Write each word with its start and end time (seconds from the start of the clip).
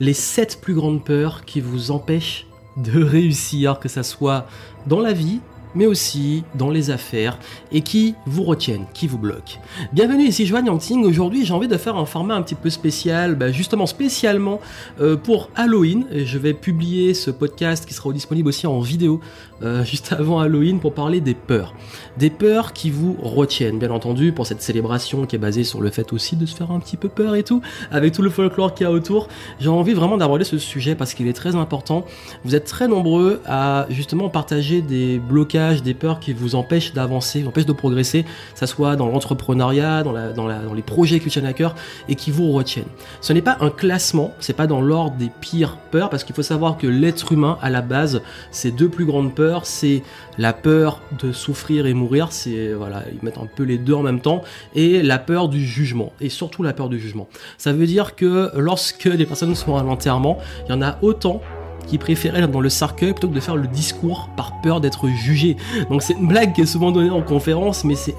les 0.00 0.14
7 0.14 0.60
plus 0.60 0.74
grandes 0.74 1.04
peurs 1.04 1.44
qui 1.44 1.60
vous 1.60 1.90
empêchent 1.90 2.46
de 2.76 3.02
réussir, 3.04 3.78
que 3.78 3.88
ça 3.88 4.02
soit 4.02 4.46
dans 4.86 5.00
la 5.00 5.12
vie, 5.12 5.40
mais 5.74 5.86
aussi 5.86 6.44
dans 6.54 6.70
les 6.70 6.90
affaires 6.90 7.38
et 7.72 7.82
qui 7.82 8.14
vous 8.26 8.42
retiennent, 8.42 8.86
qui 8.92 9.06
vous 9.06 9.18
bloquent. 9.18 9.58
Bienvenue 9.92 10.24
ici 10.24 10.46
Joanne 10.46 10.66
Yangting. 10.66 11.04
Aujourd'hui, 11.04 11.44
j'ai 11.44 11.54
envie 11.54 11.68
de 11.68 11.76
faire 11.76 11.96
un 11.96 12.06
format 12.06 12.34
un 12.34 12.42
petit 12.42 12.54
peu 12.54 12.70
spécial, 12.70 13.34
bah, 13.34 13.52
justement 13.52 13.86
spécialement 13.86 14.60
euh, 15.00 15.16
pour 15.16 15.50
Halloween. 15.54 16.06
je 16.12 16.38
vais 16.38 16.54
publier 16.54 17.14
ce 17.14 17.30
podcast 17.30 17.86
qui 17.86 17.94
sera 17.94 18.12
disponible 18.12 18.48
aussi 18.48 18.66
en 18.66 18.80
vidéo 18.80 19.20
euh, 19.62 19.84
juste 19.90 20.12
avant 20.12 20.40
Halloween 20.40 20.80
pour 20.80 20.94
parler 20.94 21.20
des 21.20 21.34
peurs. 21.34 21.74
Des 22.18 22.30
peurs 22.30 22.72
qui 22.72 22.90
vous 22.90 23.16
retiennent, 23.22 23.78
bien 23.78 23.90
entendu, 23.90 24.32
pour 24.32 24.46
cette 24.46 24.62
célébration 24.62 25.26
qui 25.26 25.36
est 25.36 25.40
basée 25.40 25.64
sur 25.64 25.80
le 25.80 25.90
fait 25.90 26.12
aussi 26.12 26.36
de 26.36 26.46
se 26.46 26.56
faire 26.56 26.70
un 26.70 26.80
petit 26.80 26.96
peu 26.96 27.08
peur 27.08 27.34
et 27.34 27.42
tout, 27.42 27.60
avec 27.90 28.12
tout 28.12 28.22
le 28.22 28.30
folklore 28.30 28.74
qu'il 28.74 28.84
y 28.84 28.86
a 28.88 28.92
autour. 28.92 29.28
J'ai 29.60 29.68
envie 29.68 29.92
vraiment 29.92 30.16
d'aborder 30.16 30.44
ce 30.44 30.58
sujet 30.58 30.94
parce 30.94 31.14
qu'il 31.14 31.28
est 31.28 31.32
très 31.32 31.54
important. 31.54 32.04
Vous 32.44 32.54
êtes 32.54 32.64
très 32.64 32.88
nombreux 32.88 33.40
à 33.46 33.86
justement 33.90 34.28
partager 34.28 34.82
des 34.82 35.18
blocages 35.18 35.59
des 35.82 35.94
peurs 35.94 36.20
qui 36.20 36.32
vous 36.32 36.54
empêchent 36.54 36.92
d'avancer, 36.92 37.42
vous 37.42 37.48
empêchent 37.48 37.66
de 37.66 37.72
progresser, 37.72 38.24
que 38.24 38.28
ça 38.54 38.66
soit 38.66 38.96
dans 38.96 39.06
l'entrepreneuriat, 39.06 40.02
dans, 40.02 40.74
les 40.74 40.82
projets 40.82 41.20
qui 41.20 41.30
à 41.38 41.52
cœur 41.52 41.74
et 42.08 42.14
qui 42.14 42.30
vous 42.30 42.50
retiennent. 42.52 42.84
Ce 43.20 43.32
n'est 43.32 43.42
pas 43.42 43.56
un 43.60 43.70
classement, 43.70 44.32
c'est 44.40 44.52
pas 44.52 44.66
dans 44.66 44.80
l'ordre 44.80 45.16
des 45.16 45.30
pires 45.40 45.78
peurs, 45.90 46.10
parce 46.10 46.24
qu'il 46.24 46.34
faut 46.34 46.42
savoir 46.42 46.76
que 46.76 46.86
l'être 46.86 47.32
humain, 47.32 47.58
à 47.62 47.70
la 47.70 47.82
base, 47.82 48.22
ses 48.50 48.70
deux 48.70 48.88
plus 48.88 49.04
grandes 49.04 49.34
peurs, 49.34 49.66
c'est 49.66 50.02
la 50.38 50.52
peur 50.52 51.00
de 51.18 51.32
souffrir 51.32 51.86
et 51.86 51.94
mourir, 51.94 52.28
c'est 52.30 52.72
voilà, 52.72 53.04
ils 53.12 53.24
mettent 53.24 53.38
un 53.38 53.46
peu 53.46 53.62
les 53.62 53.78
deux 53.78 53.94
en 53.94 54.02
même 54.02 54.20
temps, 54.20 54.42
et 54.74 55.02
la 55.02 55.18
peur 55.18 55.48
du 55.48 55.64
jugement, 55.64 56.12
et 56.20 56.28
surtout 56.28 56.62
la 56.62 56.72
peur 56.72 56.88
du 56.88 56.98
jugement. 56.98 57.28
Ça 57.58 57.72
veut 57.72 57.86
dire 57.86 58.16
que 58.16 58.50
lorsque 58.56 59.08
des 59.08 59.26
personnes 59.26 59.54
sont 59.54 59.76
à 59.76 59.82
l'enterrement, 59.82 60.38
il 60.66 60.72
y 60.72 60.74
en 60.74 60.82
a 60.82 60.98
autant 61.02 61.40
qui 61.86 61.98
préférait 61.98 62.40
être 62.40 62.50
dans 62.50 62.60
le 62.60 62.68
cercueil 62.68 63.12
plutôt 63.12 63.28
que 63.28 63.34
de 63.34 63.40
faire 63.40 63.56
le 63.56 63.66
discours 63.66 64.30
par 64.36 64.60
peur 64.60 64.80
d'être 64.80 65.08
jugé. 65.08 65.56
Donc 65.88 66.02
c'est 66.02 66.14
une 66.14 66.28
blague 66.28 66.52
qui 66.52 66.62
est 66.62 66.66
souvent 66.66 66.92
donnée 66.92 67.10
en 67.10 67.22
conférence, 67.22 67.84
mais 67.84 67.94
c'est 67.94 68.14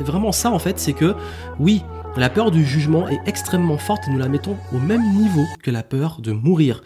vraiment 0.00 0.32
ça 0.32 0.50
en 0.50 0.58
fait, 0.58 0.78
c'est 0.78 0.92
que 0.92 1.14
oui, 1.58 1.82
la 2.16 2.30
peur 2.30 2.50
du 2.50 2.64
jugement 2.64 3.08
est 3.08 3.20
extrêmement 3.26 3.78
forte 3.78 4.06
et 4.06 4.10
nous 4.10 4.18
la 4.18 4.28
mettons 4.28 4.56
au 4.72 4.78
même 4.78 5.02
niveau 5.14 5.44
que 5.62 5.70
la 5.70 5.82
peur 5.82 6.18
de 6.20 6.32
mourir. 6.32 6.82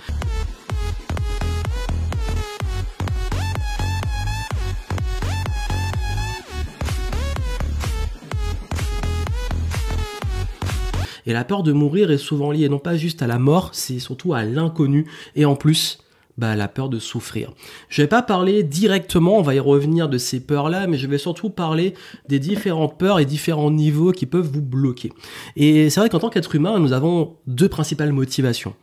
Et 11.29 11.35
la 11.35 11.45
peur 11.45 11.63
de 11.63 11.73
mourir 11.73 12.11
est 12.11 12.17
souvent 12.17 12.53
liée 12.53 12.71
non 12.71 12.79
pas 12.79 12.97
juste 12.97 13.21
à 13.21 13.27
la 13.27 13.39
mort, 13.39 13.69
c'est 13.73 13.99
surtout 13.99 14.33
à 14.33 14.45
l'inconnu. 14.45 15.05
Et 15.37 15.45
en 15.45 15.57
plus, 15.57 15.99
bah, 16.39 16.55
la 16.55 16.69
peur 16.69 16.89
de 16.89 17.01
souffrir. 17.01 17.53
Je 17.89 18.01
vais 18.01 18.09
pas 18.09 18.23
parler 18.23 18.63
directement, 18.63 19.39
on 19.39 19.43
va 19.43 19.57
y 19.57 19.61
revenir 19.61 20.09
de 20.09 20.19
ces 20.19 20.39
peurs-là, 20.39 20.87
mais 20.87 20.97
je 20.97 21.09
vais 21.09 21.19
surtout 21.19 21.51
parler 21.51 21.95
des 22.29 22.39
différentes 22.39 22.97
peurs 22.97 23.19
et 23.19 23.25
différents 23.25 23.73
niveaux 23.73 24.13
qui 24.13 24.25
peuvent 24.25 24.49
vous 24.51 24.63
bloquer. 24.63 25.13
Et 25.57 25.91
c'est 25.91 25.99
vrai 25.99 26.09
qu'en 26.09 26.21
tant 26.21 26.31
qu'être 26.31 26.55
humain, 26.55 26.79
nous 26.79 26.93
avons 26.93 27.37
deux 27.49 27.69
principales 27.69 28.13
motivations. 28.13 28.75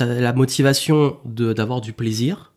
la 0.00 0.32
motivation 0.32 1.16
d'avoir 1.24 1.80
du 1.80 1.92
plaisir 1.92 2.52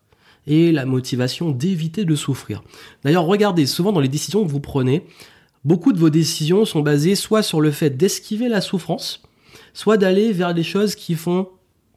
et 0.48 0.72
la 0.72 0.84
motivation 0.84 1.52
d'éviter 1.52 2.04
de 2.04 2.14
souffrir. 2.16 2.64
D'ailleurs, 3.04 3.26
regardez, 3.26 3.66
souvent 3.66 3.92
dans 3.92 4.00
les 4.00 4.08
décisions 4.08 4.44
que 4.44 4.50
vous 4.50 4.58
prenez, 4.58 5.06
beaucoup 5.64 5.92
de 5.92 5.98
vos 5.98 6.10
décisions 6.10 6.64
sont 6.64 6.80
basées 6.80 7.14
soit 7.14 7.42
sur 7.42 7.60
le 7.60 7.70
fait 7.70 7.90
d'esquiver 7.90 8.48
la 8.48 8.60
souffrance, 8.60 9.22
soit 9.74 9.96
d'aller 9.96 10.32
vers 10.32 10.54
des 10.54 10.64
choses 10.64 10.96
qui 10.96 11.14
font 11.14 11.48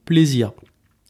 plaisir 0.06 0.52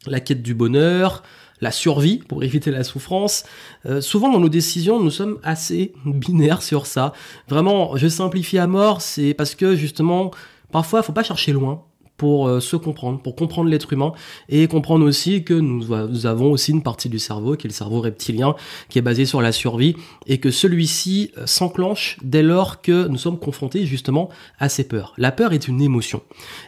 la 0.08 0.20
quête 0.20 0.42
du 0.42 0.54
bonheur, 0.54 1.24
la 1.62 1.72
survie 1.72 2.18
pour 2.18 2.44
éviter 2.44 2.72
la 2.72 2.84
souffrance. 2.84 3.44
Euh, 3.86 4.02
souvent 4.02 4.32
dans 4.32 4.40
nos 4.40 4.50
décisions, 4.50 5.02
nous 5.02 5.12
sommes 5.12 5.40
assez 5.44 5.94
binaires 6.06 6.62
sur 6.62 6.86
ça. 6.86 7.14
Vraiment, 7.48 7.96
je 7.98 8.08
simplifie 8.08 8.58
à 8.58 8.68
mort, 8.68 9.02
c'est 9.02 9.34
parce 9.34 9.56
que 9.56 9.76
justement, 9.76 10.32
parfois, 10.72 11.00
il 11.00 11.04
faut 11.04 11.14
pas 11.14 11.24
chercher 11.24 11.54
loin 11.54 11.84
pour 12.24 12.48
euh, 12.48 12.62
se 12.62 12.78
comprendre, 12.78 13.20
pour 13.20 13.36
comprendre 13.36 13.70
l'être 13.70 13.92
humain 13.92 14.14
et 14.48 14.70
comprendre 14.70 15.06
aussi 15.06 15.44
que 15.44 15.54
nous, 15.54 15.92
avons 15.92 16.52
aussi 16.54 16.72
une 16.72 16.82
partie 16.82 17.10
du 17.10 17.20
cerveau 17.20 17.58
qui 17.58 17.68
est 17.68 17.70
le 17.70 17.74
cerveau 17.74 18.00
reptilien 18.00 18.56
qui 18.88 18.98
est 18.98 19.02
basé 19.02 19.26
sur 19.26 19.42
la 19.42 19.52
survie 19.52 19.98
et 20.26 20.38
que 20.38 20.50
celui-ci 20.50 21.32
euh, 21.38 21.46
s'enclenche 21.46 22.16
dès 22.24 22.42
lors 22.42 22.82
que 22.82 23.10
nous 23.10 23.18
sommes 23.18 23.38
confrontés 23.38 23.86
justement 23.86 24.30
à 24.58 24.70
ces 24.70 24.86
peurs. 24.86 25.14
La 25.18 25.34
peur 25.34 25.52
est 25.52 25.68
une 25.68 25.82
émotion 25.82 26.22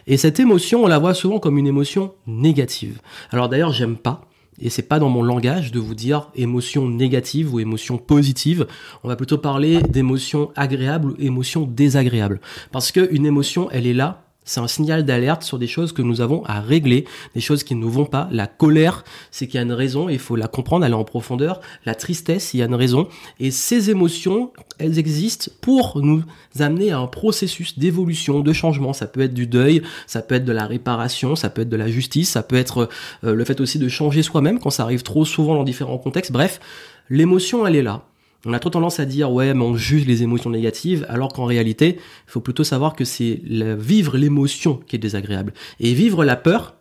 et 0.06 0.18
cette 0.18 0.40
émotion 0.40 0.84
on 0.84 0.88
la 0.88 0.98
voit 0.98 1.14
souvent 1.14 1.38
comme 1.38 1.56
une 1.56 1.66
émotion 1.66 2.12
négative. 2.26 3.00
Alors 3.30 3.48
d'ailleurs 3.48 3.72
j'aime 3.72 3.96
pas 3.96 4.28
et 4.60 4.68
c'est 4.68 4.82
pas 4.82 4.98
dans 4.98 5.08
mon 5.08 5.22
langage 5.22 5.72
de 5.72 5.80
vous 5.80 5.94
dire 5.94 6.28
émotion 6.34 6.86
négative 6.86 7.54
ou 7.54 7.60
émotion 7.60 7.96
positive. 7.96 8.66
On 9.04 9.08
va 9.08 9.16
plutôt 9.16 9.38
parler 9.38 9.80
d'émotion 9.80 10.50
agréable 10.54 11.12
ou 11.12 11.14
émotion 11.18 11.62
désagréable. 11.62 12.42
Parce 12.72 12.92
que 12.92 13.08
une 13.10 13.24
émotion, 13.24 13.70
elle 13.70 13.86
est 13.86 13.94
là 13.94 14.25
c'est 14.46 14.60
un 14.60 14.68
signal 14.68 15.04
d'alerte 15.04 15.42
sur 15.42 15.58
des 15.58 15.66
choses 15.66 15.92
que 15.92 16.02
nous 16.02 16.20
avons 16.20 16.42
à 16.44 16.60
régler, 16.60 17.04
des 17.34 17.40
choses 17.40 17.64
qui 17.64 17.74
ne 17.74 17.80
nous 17.80 17.90
vont 17.90 18.06
pas. 18.06 18.28
La 18.30 18.46
colère, 18.46 19.04
c'est 19.30 19.46
qu'il 19.46 19.56
y 19.56 19.58
a 19.58 19.62
une 19.62 19.72
raison, 19.72 20.08
il 20.08 20.20
faut 20.20 20.36
la 20.36 20.48
comprendre, 20.48 20.84
aller 20.84 20.94
en 20.94 21.04
profondeur. 21.04 21.60
La 21.84 21.94
tristesse, 21.94 22.54
il 22.54 22.58
y 22.58 22.62
a 22.62 22.66
une 22.66 22.74
raison. 22.74 23.08
Et 23.40 23.50
ces 23.50 23.90
émotions, 23.90 24.52
elles 24.78 24.98
existent 24.98 25.50
pour 25.60 26.00
nous 26.00 26.22
amener 26.60 26.92
à 26.92 26.98
un 26.98 27.08
processus 27.08 27.78
d'évolution, 27.78 28.40
de 28.40 28.52
changement. 28.52 28.92
Ça 28.92 29.06
peut 29.06 29.20
être 29.20 29.34
du 29.34 29.48
deuil, 29.48 29.82
ça 30.06 30.22
peut 30.22 30.36
être 30.36 30.44
de 30.44 30.52
la 30.52 30.66
réparation, 30.66 31.34
ça 31.34 31.50
peut 31.50 31.62
être 31.62 31.68
de 31.68 31.76
la 31.76 31.88
justice, 31.88 32.30
ça 32.30 32.42
peut 32.42 32.56
être 32.56 32.88
euh, 33.24 33.34
le 33.34 33.44
fait 33.44 33.60
aussi 33.60 33.78
de 33.80 33.88
changer 33.88 34.22
soi-même 34.22 34.60
quand 34.60 34.70
ça 34.70 34.84
arrive 34.84 35.02
trop 35.02 35.24
souvent 35.24 35.54
dans 35.54 35.64
différents 35.64 35.98
contextes. 35.98 36.30
Bref, 36.30 36.60
l'émotion, 37.10 37.66
elle 37.66 37.76
est 37.76 37.82
là. 37.82 38.04
On 38.46 38.52
a 38.52 38.58
trop 38.58 38.70
tendance 38.70 39.00
à 39.00 39.04
dire 39.04 39.30
ouais 39.30 39.52
mais 39.52 39.64
on 39.64 39.76
juge 39.76 40.06
les 40.06 40.22
émotions 40.22 40.50
négatives 40.50 41.04
alors 41.08 41.32
qu'en 41.32 41.44
réalité 41.44 41.96
il 41.98 42.30
faut 42.30 42.40
plutôt 42.40 42.64
savoir 42.64 42.94
que 42.94 43.04
c'est 43.04 43.40
vivre 43.44 44.16
l'émotion 44.16 44.80
qui 44.86 44.96
est 44.96 45.00
désagréable 45.00 45.52
et 45.80 45.92
vivre 45.92 46.24
la 46.24 46.36
peur 46.36 46.76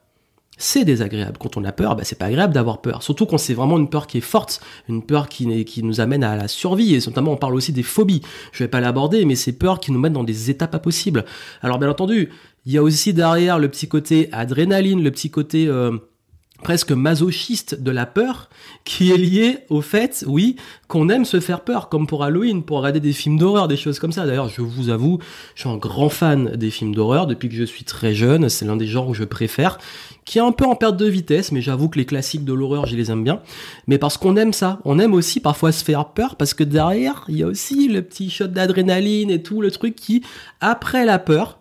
c'est 0.57 0.85
désagréable. 0.85 1.37
Quand 1.37 1.57
on 1.57 1.65
a 1.65 1.71
peur, 1.71 1.95
bah, 1.95 2.03
c'est 2.05 2.17
pas 2.17 2.25
agréable 2.27 2.53
d'avoir 2.53 2.81
peur. 2.81 3.03
Surtout 3.03 3.25
quand 3.25 3.37
c'est 3.37 3.53
vraiment 3.53 3.77
une 3.77 3.89
peur 3.89 4.07
qui 4.07 4.19
est 4.19 4.21
forte, 4.21 4.61
une 4.87 5.03
peur 5.03 5.27
qui, 5.27 5.65
qui 5.65 5.83
nous 5.83 5.99
amène 5.99 6.23
à 6.23 6.35
la 6.37 6.47
survie. 6.47 6.95
Et 6.95 6.99
notamment, 7.05 7.33
on 7.33 7.37
parle 7.37 7.55
aussi 7.55 7.73
des 7.73 7.83
phobies. 7.83 8.21
Je 8.53 8.63
vais 8.63 8.69
pas 8.69 8.79
l'aborder, 8.79 9.25
mais 9.25 9.35
ces 9.35 9.51
peurs 9.51 9.79
qui 9.79 9.91
nous 9.91 9.99
mettent 9.99 10.13
dans 10.13 10.23
des 10.23 10.49
étapes 10.49 10.75
impossibles. 10.75 11.25
Alors, 11.61 11.77
bien 11.77 11.89
entendu, 11.89 12.29
il 12.65 12.71
y 12.71 12.77
a 12.77 12.83
aussi 12.83 13.13
derrière 13.13 13.59
le 13.59 13.67
petit 13.67 13.87
côté 13.87 14.29
adrénaline, 14.31 15.03
le 15.03 15.11
petit 15.11 15.29
côté 15.29 15.67
euh, 15.67 15.97
presque 16.63 16.91
masochiste 16.91 17.81
de 17.81 17.91
la 17.91 18.05
peur 18.05 18.49
qui 18.85 19.11
est 19.11 19.17
lié 19.17 19.59
au 19.69 19.81
fait, 19.81 20.23
oui, 20.27 20.55
qu'on 20.87 21.09
aime 21.09 21.25
se 21.25 21.39
faire 21.39 21.61
peur, 21.61 21.89
comme 21.89 22.07
pour 22.07 22.23
Halloween, 22.23 22.63
pour 22.63 22.77
regarder 22.77 22.99
des 22.99 23.13
films 23.13 23.37
d'horreur, 23.37 23.67
des 23.67 23.77
choses 23.77 23.99
comme 23.99 24.11
ça. 24.11 24.25
D'ailleurs, 24.25 24.47
je 24.47 24.61
vous 24.61 24.89
avoue, 24.89 25.19
je 25.55 25.61
suis 25.61 25.69
un 25.69 25.77
grand 25.77 26.09
fan 26.09 26.55
des 26.55 26.69
films 26.69 26.95
d'horreur 26.95 27.27
depuis 27.27 27.49
que 27.49 27.55
je 27.55 27.63
suis 27.63 27.83
très 27.83 28.13
jeune. 28.13 28.49
C'est 28.49 28.65
l'un 28.65 28.77
des 28.77 28.87
genres 28.87 29.07
que 29.07 29.17
je 29.17 29.23
préfère, 29.23 29.77
qui 30.23 30.37
est 30.37 30.41
un 30.41 30.51
peu 30.51 30.65
en 30.65 30.75
perte 30.75 30.97
de 30.97 31.05
vitesse, 31.05 31.51
mais 31.51 31.61
j'avoue 31.61 31.89
que 31.89 31.99
les 31.99 32.05
classiques 32.05 32.45
de 32.45 32.53
l'horreur, 32.53 32.85
je 32.85 32.95
les 32.95 33.11
aime 33.11 33.23
bien. 33.23 33.41
Mais 33.87 33.97
parce 33.97 34.17
qu'on 34.17 34.35
aime 34.37 34.53
ça, 34.53 34.79
on 34.85 34.97
aime 34.99 35.13
aussi 35.13 35.39
parfois 35.39 35.71
se 35.71 35.83
faire 35.83 36.05
peur, 36.09 36.35
parce 36.35 36.53
que 36.53 36.63
derrière, 36.63 37.25
il 37.27 37.37
y 37.37 37.43
a 37.43 37.47
aussi 37.47 37.87
le 37.87 38.01
petit 38.01 38.29
shot 38.29 38.47
d'adrénaline 38.47 39.29
et 39.29 39.41
tout 39.41 39.61
le 39.61 39.71
truc 39.71 39.95
qui, 39.95 40.23
après 40.61 41.05
la 41.05 41.19
peur, 41.19 41.59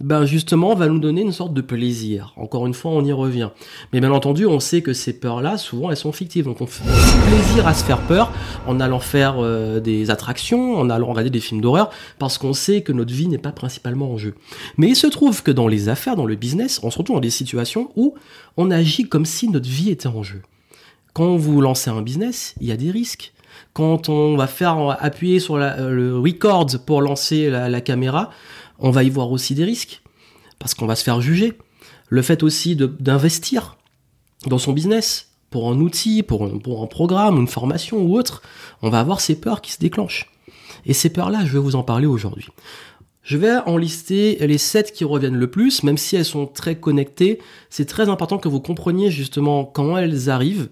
ben 0.00 0.24
justement 0.24 0.74
va 0.74 0.86
nous 0.86 1.00
donner 1.00 1.22
une 1.22 1.32
sorte 1.32 1.52
de 1.52 1.60
plaisir. 1.60 2.32
Encore 2.36 2.66
une 2.66 2.74
fois, 2.74 2.92
on 2.92 3.04
y 3.04 3.12
revient. 3.12 3.50
Mais 3.92 4.00
bien 4.00 4.12
entendu, 4.12 4.46
on 4.46 4.60
sait 4.60 4.80
que 4.80 4.92
ces 4.92 5.12
peurs-là, 5.12 5.58
souvent, 5.58 5.90
elles 5.90 5.96
sont 5.96 6.12
fictives. 6.12 6.44
Donc 6.44 6.60
on 6.60 6.66
fait 6.66 6.84
plaisir 7.28 7.66
à 7.66 7.74
se 7.74 7.84
faire 7.84 8.00
peur 8.02 8.32
en 8.66 8.78
allant 8.78 9.00
faire 9.00 9.36
euh, 9.38 9.80
des 9.80 10.10
attractions, 10.10 10.76
en 10.76 10.88
allant 10.88 11.08
regarder 11.08 11.30
des 11.30 11.40
films 11.40 11.60
d'horreur, 11.60 11.90
parce 12.18 12.38
qu'on 12.38 12.52
sait 12.52 12.82
que 12.82 12.92
notre 12.92 13.12
vie 13.12 13.26
n'est 13.26 13.38
pas 13.38 13.52
principalement 13.52 14.12
en 14.12 14.16
jeu. 14.16 14.34
Mais 14.76 14.88
il 14.88 14.96
se 14.96 15.08
trouve 15.08 15.42
que 15.42 15.50
dans 15.50 15.66
les 15.66 15.88
affaires, 15.88 16.14
dans 16.14 16.26
le 16.26 16.36
business, 16.36 16.80
on 16.84 16.90
se 16.90 16.98
retrouve 16.98 17.16
dans 17.16 17.20
des 17.20 17.30
situations 17.30 17.90
où 17.96 18.14
on 18.56 18.70
agit 18.70 19.08
comme 19.08 19.26
si 19.26 19.48
notre 19.48 19.68
vie 19.68 19.90
était 19.90 20.06
en 20.06 20.22
jeu. 20.22 20.42
Quand 21.12 21.36
vous 21.36 21.60
lancez 21.60 21.90
un 21.90 22.02
business, 22.02 22.54
il 22.60 22.68
y 22.68 22.72
a 22.72 22.76
des 22.76 22.92
risques 22.92 23.32
quand 23.72 24.08
on 24.08 24.36
va 24.36 24.46
faire 24.46 24.96
appuyer 25.00 25.40
sur 25.40 25.56
euh, 25.56 25.90
le 25.90 26.18
record 26.18 26.66
pour 26.86 27.00
lancer 27.00 27.50
la 27.50 27.80
caméra, 27.80 28.30
on 28.78 28.90
va 28.90 29.04
y 29.04 29.10
voir 29.10 29.30
aussi 29.30 29.54
des 29.54 29.64
risques, 29.64 30.02
parce 30.58 30.74
qu'on 30.74 30.86
va 30.86 30.96
se 30.96 31.04
faire 31.04 31.20
juger. 31.20 31.54
Le 32.08 32.22
fait 32.22 32.42
aussi 32.42 32.76
d'investir 32.76 33.76
dans 34.46 34.58
son 34.58 34.72
business, 34.72 35.28
pour 35.50 35.70
un 35.70 35.80
outil, 35.80 36.22
pour 36.22 36.44
un, 36.44 36.86
programme, 36.86 37.38
une 37.38 37.48
formation 37.48 38.02
ou 38.02 38.16
autre, 38.16 38.42
on 38.82 38.90
va 38.90 39.00
avoir 39.00 39.20
ces 39.20 39.40
peurs 39.40 39.60
qui 39.60 39.72
se 39.72 39.78
déclenchent. 39.78 40.30
Et 40.84 40.92
ces 40.92 41.10
peurs-là, 41.10 41.44
je 41.44 41.52
vais 41.52 41.58
vous 41.58 41.76
en 41.76 41.82
parler 41.82 42.06
aujourd'hui. 42.06 42.46
Je 43.22 43.36
vais 43.36 43.56
en 43.66 43.76
lister 43.76 44.38
les 44.46 44.58
7 44.58 44.92
qui 44.92 45.04
reviennent 45.04 45.36
le 45.36 45.50
plus, 45.50 45.82
même 45.82 45.98
si 45.98 46.16
elles 46.16 46.24
sont 46.24 46.46
très 46.46 46.76
connectées. 46.78 47.40
C'est 47.68 47.84
très 47.84 48.08
important 48.08 48.38
que 48.38 48.48
vous 48.48 48.60
compreniez 48.60 49.10
justement 49.10 49.64
comment 49.64 49.98
elles 49.98 50.30
arrivent, 50.30 50.68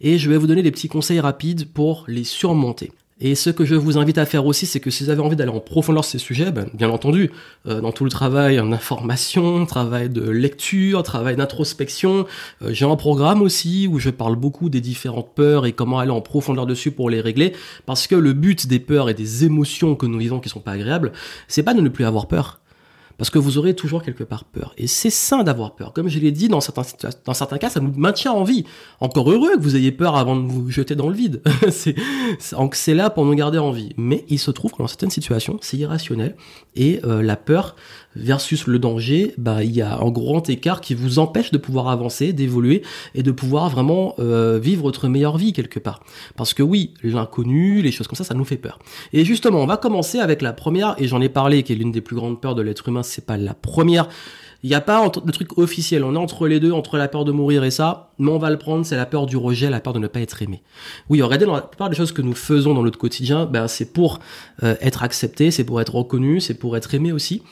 et 0.00 0.18
je 0.18 0.30
vais 0.30 0.38
vous 0.38 0.46
donner 0.46 0.62
des 0.62 0.70
petits 0.70 0.88
conseils 0.88 1.20
rapides 1.20 1.72
pour 1.72 2.04
les 2.08 2.24
surmonter. 2.24 2.92
Et 3.20 3.34
ce 3.34 3.50
que 3.50 3.64
je 3.64 3.74
vous 3.74 3.98
invite 3.98 4.16
à 4.18 4.26
faire 4.26 4.46
aussi, 4.46 4.64
c'est 4.64 4.78
que 4.78 4.90
si 4.90 5.02
vous 5.02 5.10
avez 5.10 5.20
envie 5.20 5.34
d'aller 5.34 5.50
en 5.50 5.58
profondeur 5.58 6.04
sur 6.04 6.12
ces 6.12 6.24
sujets, 6.24 6.52
ben, 6.52 6.68
bien 6.72 6.88
entendu, 6.88 7.32
euh, 7.66 7.80
dans 7.80 7.90
tout 7.90 8.04
le 8.04 8.10
travail 8.10 8.60
en 8.60 8.70
information, 8.70 9.66
travail 9.66 10.08
de 10.08 10.22
lecture, 10.22 11.02
travail 11.02 11.34
d'introspection, 11.34 12.26
euh, 12.62 12.72
j'ai 12.72 12.84
un 12.84 12.94
programme 12.94 13.42
aussi 13.42 13.88
où 13.90 13.98
je 13.98 14.10
parle 14.10 14.36
beaucoup 14.36 14.70
des 14.70 14.80
différentes 14.80 15.34
peurs 15.34 15.66
et 15.66 15.72
comment 15.72 15.98
aller 15.98 16.12
en 16.12 16.20
profondeur 16.20 16.64
dessus 16.64 16.92
pour 16.92 17.10
les 17.10 17.20
régler. 17.20 17.54
Parce 17.86 18.06
que 18.06 18.14
le 18.14 18.34
but 18.34 18.68
des 18.68 18.78
peurs 18.78 19.10
et 19.10 19.14
des 19.14 19.44
émotions 19.44 19.96
que 19.96 20.06
nous 20.06 20.18
vivons 20.18 20.38
qui 20.38 20.48
sont 20.48 20.60
pas 20.60 20.72
agréables, 20.72 21.12
c'est 21.48 21.64
pas 21.64 21.74
de 21.74 21.80
ne 21.80 21.88
plus 21.88 22.04
avoir 22.04 22.28
peur 22.28 22.60
parce 23.18 23.30
que 23.30 23.38
vous 23.38 23.58
aurez 23.58 23.74
toujours 23.74 24.02
quelque 24.02 24.22
part 24.22 24.44
peur. 24.44 24.72
Et 24.78 24.86
c'est 24.86 25.10
sain 25.10 25.42
d'avoir 25.42 25.74
peur. 25.74 25.92
Comme 25.92 26.08
je 26.08 26.20
l'ai 26.20 26.30
dit, 26.30 26.48
dans 26.48 26.60
certains, 26.60 26.84
cas, 27.58 27.68
ça 27.68 27.80
nous 27.80 27.92
maintient 27.96 28.32
en 28.32 28.44
vie. 28.44 28.64
Encore 29.00 29.30
heureux 29.30 29.56
que 29.56 29.60
vous 29.60 29.76
ayez 29.76 29.90
peur 29.90 30.16
avant 30.16 30.36
de 30.36 30.46
vous 30.46 30.70
jeter 30.70 30.94
dans 30.94 31.08
le 31.08 31.16
vide. 31.16 31.42
c'est, 31.70 31.96
c'est 32.72 32.94
là 32.94 33.10
pour 33.10 33.24
nous 33.24 33.34
garder 33.34 33.58
en 33.58 33.72
vie. 33.72 33.92
Mais 33.96 34.24
il 34.28 34.38
se 34.38 34.52
trouve 34.52 34.70
que 34.70 34.78
dans 34.78 34.86
certaines 34.86 35.10
situations, 35.10 35.58
c'est 35.60 35.76
irrationnel. 35.76 36.36
Et 36.76 37.00
euh, 37.04 37.20
la 37.20 37.36
peur 37.36 37.74
versus 38.18 38.66
le 38.66 38.78
danger, 38.78 39.34
bah 39.38 39.62
il 39.64 39.74
y 39.74 39.80
a 39.80 39.98
un 39.98 40.10
grand 40.10 40.48
écart 40.50 40.80
qui 40.80 40.94
vous 40.94 41.18
empêche 41.18 41.50
de 41.50 41.58
pouvoir 41.58 41.88
avancer, 41.88 42.32
d'évoluer 42.32 42.82
et 43.14 43.22
de 43.22 43.30
pouvoir 43.30 43.70
vraiment 43.70 44.14
euh, 44.18 44.58
vivre 44.58 44.82
votre 44.82 45.08
meilleure 45.08 45.38
vie 45.38 45.52
quelque 45.52 45.78
part. 45.78 46.00
Parce 46.36 46.52
que 46.52 46.62
oui, 46.62 46.94
l'inconnu, 47.02 47.80
les 47.80 47.92
choses 47.92 48.08
comme 48.08 48.16
ça, 48.16 48.24
ça 48.24 48.34
nous 48.34 48.44
fait 48.44 48.56
peur. 48.56 48.78
Et 49.12 49.24
justement, 49.24 49.60
on 49.60 49.66
va 49.66 49.76
commencer 49.76 50.18
avec 50.18 50.42
la 50.42 50.52
première, 50.52 50.94
et 50.98 51.06
j'en 51.06 51.20
ai 51.20 51.28
parlé, 51.28 51.62
qui 51.62 51.72
est 51.72 51.76
l'une 51.76 51.92
des 51.92 52.00
plus 52.00 52.16
grandes 52.16 52.40
peurs 52.40 52.54
de 52.54 52.62
l'être 52.62 52.88
humain, 52.88 53.02
c'est 53.02 53.24
pas 53.24 53.36
la 53.36 53.54
première. 53.54 54.08
Il 54.64 54.70
n'y 54.70 54.74
a 54.74 54.80
pas 54.80 55.08
de 55.08 55.30
truc 55.30 55.56
officiel, 55.56 56.02
on 56.02 56.14
est 56.16 56.18
entre 56.18 56.48
les 56.48 56.58
deux, 56.58 56.72
entre 56.72 56.96
la 56.96 57.06
peur 57.06 57.24
de 57.24 57.30
mourir 57.30 57.62
et 57.62 57.70
ça, 57.70 58.10
mais 58.18 58.32
on 58.32 58.38
va 58.38 58.50
le 58.50 58.58
prendre, 58.58 58.84
c'est 58.84 58.96
la 58.96 59.06
peur 59.06 59.26
du 59.26 59.36
rejet, 59.36 59.70
la 59.70 59.78
peur 59.78 59.92
de 59.92 60.00
ne 60.00 60.08
pas 60.08 60.18
être 60.18 60.42
aimé. 60.42 60.62
Oui, 61.08 61.22
regardez, 61.22 61.46
dans 61.46 61.54
la 61.54 61.62
plupart 61.62 61.88
des 61.88 61.94
choses 61.94 62.10
que 62.10 62.22
nous 62.22 62.34
faisons 62.34 62.74
dans 62.74 62.82
notre 62.82 62.98
quotidien, 62.98 63.46
ben, 63.46 63.68
c'est 63.68 63.92
pour 63.92 64.18
euh, 64.64 64.74
être 64.80 65.04
accepté, 65.04 65.52
c'est 65.52 65.62
pour 65.62 65.80
être 65.80 65.94
reconnu, 65.94 66.40
c'est 66.40 66.54
pour 66.54 66.76
être 66.76 66.92
aimé 66.92 67.12
aussi. 67.12 67.42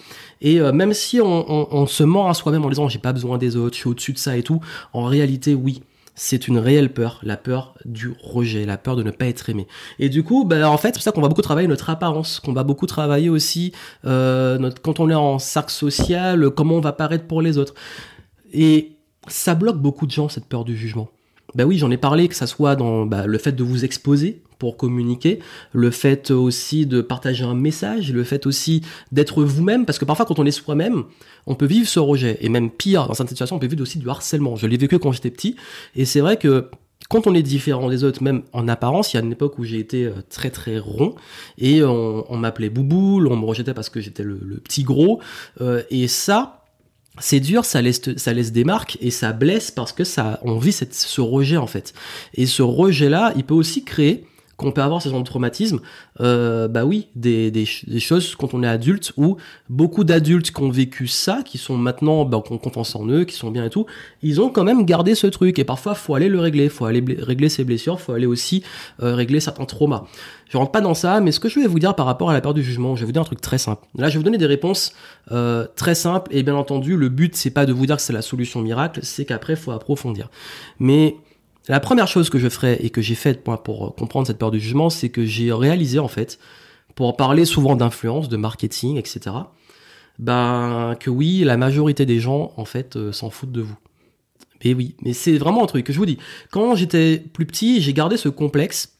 Et 0.40 0.60
euh, 0.60 0.72
même 0.72 0.92
si 0.92 1.20
on, 1.20 1.86
se 1.86 2.04
ment 2.04 2.28
à 2.28 2.34
soi-même 2.34 2.64
en 2.64 2.68
disant 2.68 2.88
j'ai 2.88 2.98
pas 2.98 3.12
besoin 3.12 3.38
des 3.38 3.56
autres, 3.56 3.74
je 3.74 3.80
suis 3.80 3.88
au-dessus 3.88 4.12
de 4.12 4.18
ça 4.18 4.36
et 4.36 4.42
tout, 4.42 4.60
en 4.92 5.04
réalité 5.04 5.54
oui, 5.54 5.82
c'est 6.14 6.48
une 6.48 6.58
réelle 6.58 6.92
peur, 6.92 7.20
la 7.22 7.36
peur 7.36 7.74
du 7.84 8.14
rejet, 8.22 8.64
la 8.64 8.78
peur 8.78 8.96
de 8.96 9.02
ne 9.02 9.10
pas 9.10 9.26
être 9.26 9.50
aimé. 9.50 9.66
Et 9.98 10.08
du 10.08 10.22
coup, 10.22 10.44
bah, 10.44 10.70
en 10.70 10.78
fait, 10.78 10.88
c'est 10.88 10.94
pour 10.94 11.02
ça 11.02 11.12
qu'on 11.12 11.20
va 11.20 11.28
beaucoup 11.28 11.42
travailler 11.42 11.68
notre 11.68 11.90
apparence, 11.90 12.40
qu'on 12.40 12.54
va 12.54 12.64
beaucoup 12.64 12.86
travailler 12.86 13.28
aussi 13.28 13.72
euh, 14.06 14.56
notre, 14.58 14.80
quand 14.80 14.98
on 14.98 15.10
est 15.10 15.14
en 15.14 15.38
cercle 15.38 15.72
social, 15.72 16.50
comment 16.50 16.76
on 16.76 16.80
va 16.80 16.92
paraître 16.92 17.26
pour 17.26 17.42
les 17.42 17.58
autres. 17.58 17.74
Et 18.52 18.92
ça 19.28 19.54
bloque 19.54 19.78
beaucoup 19.78 20.06
de 20.06 20.10
gens 20.10 20.28
cette 20.28 20.46
peur 20.46 20.64
du 20.64 20.76
jugement. 20.76 21.10
Ben 21.54 21.64
oui, 21.64 21.78
j'en 21.78 21.90
ai 21.90 21.96
parlé, 21.96 22.28
que 22.28 22.34
ça 22.34 22.46
soit 22.46 22.76
dans 22.76 23.06
bah, 23.06 23.26
le 23.26 23.38
fait 23.38 23.52
de 23.52 23.62
vous 23.62 23.84
exposer 23.84 24.42
pour 24.58 24.76
communiquer, 24.76 25.40
le 25.72 25.90
fait 25.90 26.30
aussi 26.30 26.86
de 26.86 27.00
partager 27.00 27.44
un 27.44 27.54
message, 27.54 28.12
le 28.12 28.24
fait 28.24 28.46
aussi 28.46 28.82
d'être 29.12 29.44
vous-même, 29.44 29.84
parce 29.86 29.98
que 29.98 30.04
parfois 30.04 30.26
quand 30.26 30.38
on 30.38 30.46
est 30.46 30.50
soi-même, 30.50 31.04
on 31.46 31.54
peut 31.54 31.66
vivre 31.66 31.88
ce 31.88 31.98
rejet, 31.98 32.38
et 32.40 32.48
même 32.48 32.70
pire, 32.70 33.06
dans 33.06 33.14
cette 33.14 33.28
situation, 33.28 33.56
on 33.56 33.58
peut 33.58 33.66
vivre 33.66 33.82
aussi 33.82 33.98
du 33.98 34.08
harcèlement. 34.08 34.56
Je 34.56 34.66
l'ai 34.66 34.76
vécu 34.76 34.98
quand 34.98 35.12
j'étais 35.12 35.30
petit, 35.30 35.56
et 35.94 36.04
c'est 36.04 36.20
vrai 36.20 36.36
que 36.36 36.70
quand 37.08 37.26
on 37.26 37.34
est 37.34 37.42
différent 37.42 37.88
des 37.88 38.04
autres, 38.04 38.22
même 38.22 38.42
en 38.52 38.68
apparence, 38.68 39.12
il 39.12 39.16
y 39.16 39.20
a 39.20 39.22
une 39.22 39.32
époque 39.32 39.58
où 39.58 39.64
j'ai 39.64 39.78
été 39.78 40.04
euh, 40.04 40.14
très 40.28 40.50
très 40.50 40.78
rond 40.78 41.14
et 41.58 41.84
on, 41.84 42.36
m'appelait 42.36 42.70
Bouboule, 42.70 43.28
on 43.28 43.36
me 43.36 43.44
rejetait 43.44 43.74
parce 43.74 43.90
que 43.90 44.00
j'étais 44.00 44.22
le, 44.22 44.36
petit 44.64 44.82
gros. 44.82 45.20
Euh, 45.60 45.82
et 45.90 46.08
ça, 46.08 46.64
c'est 47.18 47.40
dur, 47.40 47.64
ça 47.64 47.80
laisse, 47.80 48.00
ça 48.16 48.32
laisse 48.32 48.52
des 48.52 48.64
marques 48.64 48.98
et 49.00 49.10
ça 49.10 49.32
blesse 49.32 49.70
parce 49.70 49.92
que 49.92 50.04
ça, 50.04 50.40
on 50.42 50.58
vit 50.58 50.72
cette, 50.72 50.94
ce 50.94 51.20
rejet 51.20 51.56
en 51.56 51.66
fait. 51.66 51.94
Et 52.34 52.46
ce 52.46 52.62
rejet-là, 52.62 53.32
il 53.36 53.44
peut 53.44 53.54
aussi 53.54 53.84
créer 53.84 54.26
qu'on 54.56 54.72
peut 54.72 54.82
avoir 54.82 55.02
ce 55.02 55.08
genre 55.08 55.20
de 55.20 55.26
traumatisme, 55.26 55.80
euh, 56.20 56.66
bah 56.66 56.84
oui, 56.84 57.08
des, 57.14 57.50
des, 57.50 57.68
des, 57.86 58.00
choses 58.00 58.34
quand 58.36 58.54
on 58.54 58.62
est 58.62 58.68
adulte, 58.68 59.12
ou 59.16 59.36
beaucoup 59.68 60.04
d'adultes 60.04 60.50
qui 60.50 60.62
ont 60.62 60.70
vécu 60.70 61.06
ça, 61.06 61.42
qui 61.44 61.58
sont 61.58 61.76
maintenant, 61.76 62.24
bah, 62.24 62.42
qui 62.44 62.52
ont 62.52 62.58
confiance 62.58 62.96
en 62.96 63.06
eux, 63.06 63.24
qui 63.24 63.34
sont 63.34 63.50
bien 63.50 63.66
et 63.66 63.70
tout, 63.70 63.86
ils 64.22 64.40
ont 64.40 64.48
quand 64.48 64.64
même 64.64 64.84
gardé 64.86 65.14
ce 65.14 65.26
truc. 65.26 65.58
Et 65.58 65.64
parfois, 65.64 65.94
faut 65.94 66.14
aller 66.14 66.28
le 66.28 66.40
régler, 66.40 66.68
faut 66.68 66.86
aller 66.86 67.04
régler 67.18 67.48
ses 67.48 67.64
blessures, 67.64 68.00
faut 68.00 68.12
aller 68.12 68.26
aussi 68.26 68.62
euh, 69.02 69.14
régler 69.14 69.40
certains 69.40 69.66
traumas. 69.66 70.04
Je 70.48 70.56
rentre 70.56 70.70
pas 70.70 70.80
dans 70.80 70.94
ça, 70.94 71.20
mais 71.20 71.32
ce 71.32 71.40
que 71.40 71.48
je 71.48 71.58
vais 71.60 71.66
vous 71.66 71.78
dire 71.78 71.94
par 71.94 72.06
rapport 72.06 72.30
à 72.30 72.32
la 72.32 72.40
peur 72.40 72.54
du 72.54 72.62
jugement, 72.62 72.94
je 72.94 73.00
vais 73.00 73.06
vous 73.06 73.12
dire 73.12 73.22
un 73.22 73.26
truc 73.26 73.40
très 73.40 73.58
simple. 73.58 73.84
Là, 73.96 74.08
je 74.08 74.14
vais 74.14 74.18
vous 74.18 74.24
donner 74.24 74.38
des 74.38 74.46
réponses 74.46 74.92
euh, 75.32 75.66
très 75.76 75.94
simples, 75.94 76.34
et 76.34 76.42
bien 76.42 76.54
entendu, 76.54 76.96
le 76.96 77.08
but 77.08 77.36
c'est 77.36 77.50
pas 77.50 77.66
de 77.66 77.72
vous 77.72 77.84
dire 77.84 77.96
que 77.96 78.02
c'est 78.02 78.12
la 78.12 78.22
solution 78.22 78.62
miracle, 78.62 79.00
c'est 79.02 79.24
qu'après, 79.24 79.56
faut 79.56 79.72
approfondir. 79.72 80.30
Mais 80.78 81.16
la 81.68 81.80
première 81.80 82.08
chose 82.08 82.30
que 82.30 82.38
je 82.38 82.48
ferai 82.48 82.74
et 82.80 82.90
que 82.90 83.00
j'ai 83.00 83.14
faite 83.14 83.42
pour, 83.42 83.62
pour 83.62 83.94
comprendre 83.94 84.26
cette 84.26 84.38
peur 84.38 84.50
du 84.50 84.60
jugement, 84.60 84.90
c'est 84.90 85.08
que 85.08 85.24
j'ai 85.24 85.52
réalisé 85.52 85.98
en 85.98 86.08
fait, 86.08 86.38
pour 86.94 87.16
parler 87.16 87.44
souvent 87.44 87.76
d'influence, 87.76 88.28
de 88.28 88.36
marketing, 88.36 88.96
etc., 88.96 89.36
ben 90.18 90.96
que 90.98 91.10
oui, 91.10 91.44
la 91.44 91.58
majorité 91.58 92.06
des 92.06 92.20
gens 92.20 92.52
en 92.56 92.64
fait 92.64 92.96
euh, 92.96 93.12
s'en 93.12 93.28
foutent 93.28 93.52
de 93.52 93.60
vous. 93.60 93.76
Mais 94.64 94.72
oui, 94.72 94.96
mais 95.02 95.12
c'est 95.12 95.36
vraiment 95.36 95.62
un 95.62 95.66
truc 95.66 95.84
que 95.84 95.92
je 95.92 95.98
vous 95.98 96.06
dis. 96.06 96.16
Quand 96.50 96.74
j'étais 96.74 97.18
plus 97.18 97.44
petit, 97.44 97.82
j'ai 97.82 97.92
gardé 97.92 98.16
ce 98.16 98.30
complexe 98.30 98.96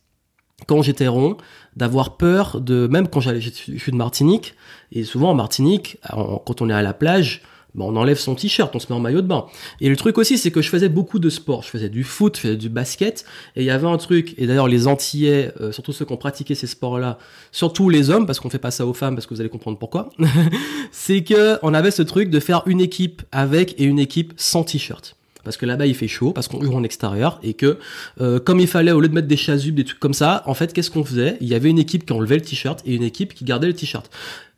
quand 0.67 0.83
j'étais 0.83 1.07
rond, 1.07 1.37
d'avoir 1.77 2.17
peur 2.17 2.61
de, 2.61 2.87
même 2.87 3.09
quand 3.09 3.21
j'allais, 3.21 3.41
je 3.41 3.51
suis 3.51 3.93
de 3.93 3.97
Martinique, 3.97 4.55
et 4.91 5.05
souvent 5.05 5.31
en 5.31 5.35
Martinique, 5.35 5.99
quand 6.11 6.63
on 6.63 6.71
est 6.71 6.75
à 6.75 6.83
la 6.83 6.95
plage, 6.95 7.43
on 7.85 7.97
enlève 7.97 8.19
son 8.19 8.35
t-shirt, 8.35 8.75
on 8.75 8.79
se 8.79 8.87
met 8.89 8.95
en 8.95 9.01
maillot 9.01 9.21
de 9.21 9.27
bain. 9.27 9.47
Et 9.81 9.89
le 9.89 9.97
truc 9.97 10.19
aussi, 10.19 10.39
c'est 10.39 10.51
que 10.51 10.63
je 10.63 10.69
faisais 10.69 10.89
beaucoup 10.89 11.19
de 11.19 11.31
sport. 11.31 11.63
Je 11.63 11.69
faisais 11.69 11.89
du 11.89 12.05
foot, 12.05 12.37
je 12.37 12.43
faisais 12.43 12.57
du 12.57 12.69
basket. 12.69 13.25
Et 13.55 13.63
il 13.63 13.67
y 13.67 13.71
avait 13.71 13.87
un 13.87 13.99
truc, 13.99 14.35
et 14.39 14.47
d'ailleurs 14.47 14.69
les 14.69 14.87
Antillais, 14.87 15.53
euh, 15.61 15.73
surtout 15.73 15.93
ceux 15.93 16.05
qui 16.05 16.13
ont 16.13 16.17
pratiqué 16.17 16.55
ces 16.55 16.67
sports-là, 16.67 17.19
surtout 17.53 17.89
les 17.91 18.11
hommes, 18.11 18.27
parce 18.27 18.41
qu'on 18.41 18.51
fait 18.51 18.59
pas 18.59 18.71
ça 18.71 18.87
aux 18.87 18.95
femmes, 18.95 19.15
parce 19.15 19.27
que 19.27 19.35
vous 19.35 19.41
allez 19.41 19.51
comprendre 19.51 19.79
pourquoi, 19.79 20.11
c'est 20.91 21.23
que 21.23 21.59
on 21.63 21.75
avait 21.75 21.91
ce 21.91 22.03
truc 22.03 22.31
de 22.31 22.41
faire 22.41 22.63
une 22.67 22.81
équipe 22.81 23.23
avec 23.33 23.79
et 23.81 23.85
une 23.85 23.99
équipe 23.99 24.33
sans 24.37 24.65
t-shirt 24.65 25.17
parce 25.47 25.57
que 25.57 25.65
là-bas 25.65 25.87
il 25.87 25.95
fait 25.95 26.09
chaud, 26.09 26.33
parce 26.33 26.49
qu'on 26.49 26.61
joue 26.61 26.75
en 26.75 26.83
extérieur, 26.83 27.39
et 27.45 27.55
que 27.55 27.79
euh, 28.21 28.41
comme 28.41 28.59
il 28.59 28.67
fallait, 28.67 28.91
au 28.91 29.01
lieu 29.01 29.09
de 29.09 29.15
mettre 29.15 29.29
des 29.29 29.37
chasubles, 29.37 29.77
des 29.77 29.85
trucs 29.85 30.01
comme 30.01 30.13
ça, 30.13 30.43
en 30.47 30.55
fait, 30.55 30.73
qu'est-ce 30.73 30.91
qu'on 30.91 31.05
faisait? 31.05 31.37
Il 31.41 31.47
y 31.47 31.55
avait 31.55 31.71
une 31.71 31.79
équipe 31.79 32.05
qui 32.05 32.13
enlevait 32.13 32.35
le 32.35 32.43
t-shirt 32.43 32.83
et 32.85 32.97
une 32.97 33.05
équipe 33.05 33.33
qui 33.33 33.45
gardait 33.45 33.69
le 33.69 33.73
t-shirt. 33.73 34.11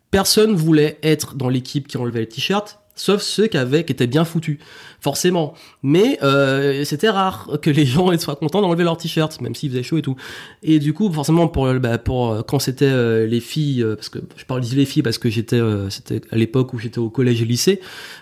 Personne 0.09 0.55
voulait 0.55 0.97
être 1.03 1.35
dans 1.35 1.47
l'équipe 1.47 1.87
qui 1.87 1.97
enlevait 1.97 2.21
le 2.21 2.25
t-shirt, 2.25 2.78
sauf 2.99 3.21
ceux 3.21 3.47
qui 3.47 3.57
avaient 3.57 3.85
qui 3.85 3.93
étaient 3.93 4.07
bien 4.07 4.25
foutus. 4.25 4.59
Forcément. 5.01 5.53
Mais 5.81 6.19
euh, 6.21 6.83
c'était 6.83 7.09
rare 7.09 7.49
que 7.61 7.69
les 7.69 7.85
gens 7.85 8.15
soient 8.17 8.35
contents 8.35 8.61
d'enlever 8.61 8.83
leur 8.83 8.97
t-shirt 8.97 9.39
même 9.39 9.55
s'il 9.55 9.71
faisait 9.71 9.83
chaud 9.83 9.97
et 9.97 10.01
tout. 10.01 10.17
Et 10.61 10.79
du 10.79 10.93
coup 10.93 11.11
forcément 11.11 11.47
pour 11.47 11.73
bah, 11.75 11.97
pour 11.97 12.31
euh, 12.31 12.41
quand 12.41 12.59
c'était 12.59 12.85
euh, 12.85 13.25
les 13.25 13.39
filles 13.39 13.85
parce 13.95 14.09
que 14.09 14.19
je 14.35 14.43
parle 14.43 14.61
les 14.61 14.85
filles 14.85 15.01
parce 15.01 15.17
que 15.17 15.29
j'étais 15.29 15.61
c'était 15.89 16.21
à 16.31 16.35
l'époque 16.35 16.73
où 16.73 16.79
j'étais 16.79 16.99
au 16.99 17.09
collège 17.09 17.41
et 17.41 17.45
lycée 17.45 17.79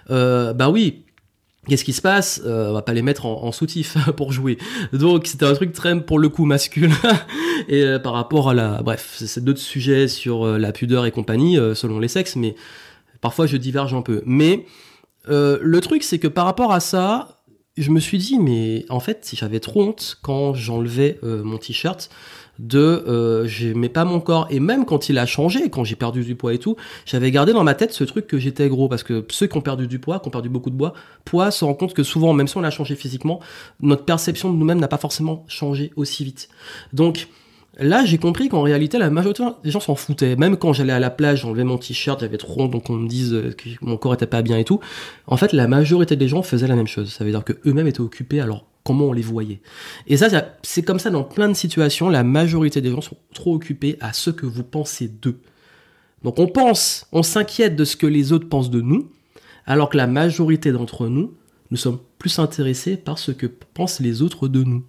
bah 0.09 0.69
oui. 0.69 1.03
Qu'est-ce 1.68 1.83
qui 1.83 1.91
se 1.91 2.01
passe? 2.01 2.41
On 2.45 2.71
va 2.71 2.81
pas 2.81 2.94
les 2.94 3.01
mettre 3.01 3.25
en, 3.25 3.51
soutif 3.51 3.97
pour 4.15 4.31
jouer. 4.31 4.57
Donc 4.93 5.27
c'était 5.27 5.46
un 5.46 5.53
truc 5.53 5.74
très 5.74 6.00
pour 6.00 6.17
le 6.17 6.29
coup 6.29 6.46
masculin. 6.46 6.96
et 7.67 7.98
par 8.01 8.13
rapport 8.13 8.50
à 8.50 8.53
la, 8.53 8.81
bref, 8.81 9.15
c'est 9.17 9.43
d'autres 9.43 9.60
sujets 9.60 10.07
sur 10.07 10.46
la 10.46 10.72
pudeur 10.72 11.05
et 11.05 11.12
compagnie 11.12 11.57
selon 11.74 12.00
les 12.00 12.07
sexes, 12.07 12.38
mais 12.38 12.55
Parfois, 13.21 13.45
je 13.45 13.57
diverge 13.57 13.93
un 13.93 14.01
peu. 14.01 14.21
Mais 14.25 14.65
euh, 15.29 15.57
le 15.62 15.81
truc, 15.81 16.03
c'est 16.03 16.19
que 16.19 16.27
par 16.27 16.45
rapport 16.45 16.71
à 16.71 16.79
ça, 16.79 17.38
je 17.77 17.91
me 17.91 18.00
suis 18.00 18.17
dit, 18.17 18.39
mais 18.39 18.86
en 18.89 19.00
fait, 19.00 19.29
j'avais 19.33 19.59
trop 19.59 19.83
honte 19.83 20.17
quand 20.21 20.53
j'enlevais 20.53 21.19
euh, 21.24 21.43
mon 21.43 21.57
t-shirt 21.57 22.09
de 22.59 22.79
euh, 22.79 23.45
j'aimais 23.47 23.89
pas 23.89 24.05
mon 24.05 24.19
corps. 24.19 24.47
Et 24.50 24.59
même 24.59 24.86
quand 24.86 25.09
il 25.09 25.17
a 25.17 25.25
changé 25.25 25.69
quand 25.69 25.83
j'ai 25.83 25.95
perdu 25.95 26.24
du 26.24 26.36
poids 26.36 26.53
et 26.53 26.57
tout 26.57 26.75
j'avais 27.05 27.29
gardé 27.31 27.53
dans 27.53 27.63
ma 27.63 27.75
tête 27.75 27.93
ce 27.93 28.03
truc 28.03 28.27
que 28.27 28.38
j'étais 28.38 28.67
gros. 28.67 28.88
Parce 28.88 29.03
que 29.03 29.25
ceux 29.29 29.47
qui 29.47 29.57
ont 29.57 29.62
perdu 29.62 29.88
du 29.88 30.00
poids 30.00 30.19
qui 30.19 30.27
ont 30.27 30.31
perdu 30.31 30.50
beaucoup 30.50 30.69
de 30.69 30.75
poids 30.75 30.93
poids 31.25 31.51
se 31.51 31.63
rendent 31.65 31.77
compte 31.77 31.93
que 31.93 32.03
souvent 32.03 32.33
même 32.33 32.47
si 32.47 32.57
on 32.57 32.63
a 32.63 32.71
changé 32.71 32.95
physiquement 32.95 33.39
notre 33.81 34.05
perception 34.05 34.51
de 34.51 34.57
nous-mêmes 34.57 34.79
n'a 34.79 34.88
pas 34.88 34.97
forcément 34.97 35.45
changé 35.47 35.91
aussi 35.95 36.24
vite. 36.24 36.50
Donc 36.93 37.27
Là, 37.79 38.05
j'ai 38.05 38.17
compris 38.17 38.50
qu'en 38.50 38.63
réalité, 38.63 38.98
la 38.98 39.12
majorité 39.12 39.43
des 39.63 39.69
gens 39.69 39.79
s'en 39.79 39.96
foutaient. 39.96 40.36
Même 40.36 40.57
quand 40.57 40.74
j'allais 40.74 40.93
à 40.93 41.00
la 41.00 41.12
plage, 41.12 41.41
j'enlevais 41.41 41.63
mon 41.63 41.77
t-shirt, 41.77 42.19
j'avais 42.19 42.38
trop 42.38 42.62
honte, 42.62 42.72
donc 42.72 42.89
on 42.89 42.93
me 42.93 43.07
dise 43.07 43.34
euh, 43.34 43.51
que 43.51 43.69
mon 43.81 43.98
corps 43.98 44.15
était 44.15 44.25
pas 44.25 44.41
bien 44.41 44.57
et 44.57 44.63
tout. 44.63 44.79
En 45.27 45.38
fait, 45.38 45.53
la 45.53 45.67
majorité 45.67 46.15
des 46.15 46.27
gens 46.27 46.41
faisaient 46.41 46.67
la 46.67 46.75
même 46.75 46.88
chose. 46.88 47.13
Ça 47.13 47.24
veut 47.24 47.29
dire 47.29 47.43
que 47.43 47.53
eux-mêmes 47.67 47.88
étaient 47.88 48.01
occupés, 48.01 48.39
alors 48.39 48.65
comment 48.84 49.05
on 49.05 49.13
les 49.13 49.22
voyait? 49.22 49.62
Et 50.07 50.17
ça, 50.17 50.27
c'est 50.63 50.81
comme 50.81 50.98
ça 50.98 51.12
dans 51.12 51.24
plein 51.24 51.50
de 51.50 51.53
situations. 51.53 52.10
La 52.10 52.24
majorité 52.24 52.81
des 52.81 52.89
gens 52.89 53.01
sont 53.01 53.17
trop 53.34 53.53
occupés 53.53 53.98
à 54.00 54.12
ce 54.12 54.31
que 54.31 54.48
vous 54.48 54.63
pensez 54.63 55.07
d'eux. 55.07 55.39
Donc 56.24 56.39
on 56.39 56.48
pense, 56.48 57.05
on 57.12 57.22
s'inquiète 57.22 57.75
de 57.75 57.86
ce 57.86 57.96
que 57.96 58.07
les 58.07 58.31
autres 58.31 58.50
pensent 58.50 58.72
de 58.72 58.81
nous, 58.81 59.12
alors 59.67 59.89
que 59.89 59.98
la 59.98 60.07
majorité 60.07 60.72
d'entre 60.72 61.07
nous, 61.07 61.34
nous 61.69 61.77
sommes 61.77 62.00
plus 62.17 62.39
intéressés 62.39 62.98
par 62.98 63.19
ce 63.19 63.31
que 63.31 63.46
pensent 63.46 64.00
les 64.00 64.24
autres 64.24 64.48
de 64.48 64.63
nous. 64.63 64.84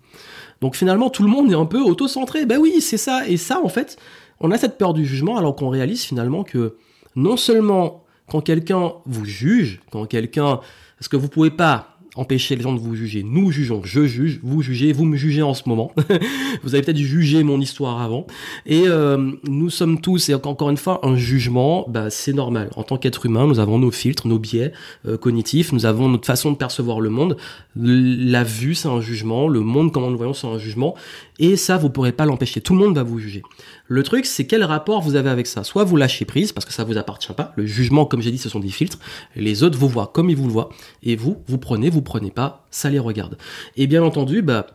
Donc 0.60 0.76
finalement, 0.76 1.10
tout 1.10 1.22
le 1.22 1.28
monde 1.28 1.50
est 1.50 1.56
un 1.56 1.66
peu 1.66 1.80
auto-centré. 1.80 2.46
Ben 2.46 2.58
oui, 2.58 2.80
c'est 2.80 2.96
ça. 2.96 3.26
Et 3.28 3.36
ça, 3.36 3.60
en 3.62 3.68
fait, 3.68 3.96
on 4.40 4.50
a 4.50 4.58
cette 4.58 4.78
peur 4.78 4.94
du 4.94 5.06
jugement 5.06 5.36
alors 5.36 5.54
qu'on 5.54 5.68
réalise 5.68 6.02
finalement 6.02 6.44
que 6.44 6.76
non 7.16 7.36
seulement 7.36 8.04
quand 8.28 8.40
quelqu'un 8.40 8.92
vous 9.06 9.24
juge, 9.24 9.80
quand 9.90 10.06
quelqu'un... 10.06 10.60
Parce 10.98 11.08
que 11.08 11.16
vous 11.16 11.28
pouvez 11.28 11.50
pas 11.50 11.97
empêcher 12.18 12.56
les 12.56 12.62
gens 12.62 12.72
de 12.72 12.80
vous 12.80 12.94
juger. 12.94 13.22
Nous 13.22 13.52
jugeons, 13.52 13.80
je 13.84 14.06
juge, 14.06 14.40
vous 14.42 14.60
jugez, 14.60 14.92
vous 14.92 15.04
me 15.04 15.16
jugez 15.16 15.42
en 15.42 15.54
ce 15.54 15.68
moment. 15.68 15.92
vous 16.62 16.74
avez 16.74 16.82
peut-être 16.82 16.98
jugé 16.98 17.44
mon 17.44 17.60
histoire 17.60 18.00
avant. 18.00 18.26
Et 18.66 18.82
euh, 18.86 19.32
nous 19.44 19.70
sommes 19.70 20.00
tous, 20.00 20.28
et 20.28 20.34
encore 20.34 20.70
une 20.70 20.76
fois, 20.76 21.00
un 21.04 21.16
jugement, 21.16 21.86
bah, 21.88 22.10
c'est 22.10 22.32
normal. 22.32 22.70
En 22.76 22.82
tant 22.82 22.96
qu'être 22.96 23.24
humain, 23.26 23.46
nous 23.46 23.60
avons 23.60 23.78
nos 23.78 23.92
filtres, 23.92 24.26
nos 24.26 24.38
biais 24.38 24.72
euh, 25.06 25.16
cognitifs, 25.16 25.72
nous 25.72 25.86
avons 25.86 26.08
notre 26.08 26.26
façon 26.26 26.50
de 26.50 26.56
percevoir 26.56 27.00
le 27.00 27.10
monde. 27.10 27.36
La 27.76 28.42
vue, 28.42 28.74
c'est 28.74 28.88
un 28.88 29.00
jugement. 29.00 29.46
Le 29.46 29.60
monde, 29.60 29.92
comment 29.92 30.10
nous 30.10 30.16
voyons, 30.16 30.34
c'est 30.34 30.48
un 30.48 30.58
jugement. 30.58 30.94
Et 31.38 31.56
ça, 31.56 31.76
vous 31.76 31.90
pourrez 31.90 32.12
pas 32.12 32.26
l'empêcher. 32.26 32.60
Tout 32.60 32.74
le 32.74 32.80
monde 32.80 32.96
va 32.96 33.02
vous 33.02 33.18
juger. 33.18 33.42
Le 33.86 34.02
truc, 34.02 34.26
c'est 34.26 34.46
quel 34.46 34.64
rapport 34.64 35.00
vous 35.00 35.14
avez 35.14 35.30
avec 35.30 35.46
ça. 35.46 35.62
Soit 35.62 35.84
vous 35.84 35.96
lâchez 35.96 36.24
prise, 36.24 36.52
parce 36.52 36.64
que 36.64 36.72
ça 36.72 36.84
vous 36.84 36.98
appartient 36.98 37.32
pas. 37.32 37.52
Le 37.56 37.64
jugement, 37.64 38.06
comme 38.06 38.20
j'ai 38.20 38.32
dit, 38.32 38.38
ce 38.38 38.48
sont 38.48 38.60
des 38.60 38.70
filtres. 38.70 38.98
Les 39.36 39.62
autres 39.62 39.78
vous 39.78 39.88
voient 39.88 40.10
comme 40.12 40.30
ils 40.30 40.36
vous 40.36 40.46
le 40.46 40.52
voient. 40.52 40.70
Et 41.02 41.14
vous, 41.16 41.42
vous 41.46 41.58
prenez, 41.58 41.90
vous 41.90 42.02
prenez 42.02 42.30
pas, 42.30 42.66
ça 42.70 42.90
les 42.90 42.98
regarde. 42.98 43.38
Et 43.76 43.86
bien 43.86 44.02
entendu, 44.02 44.42
bah, 44.42 44.66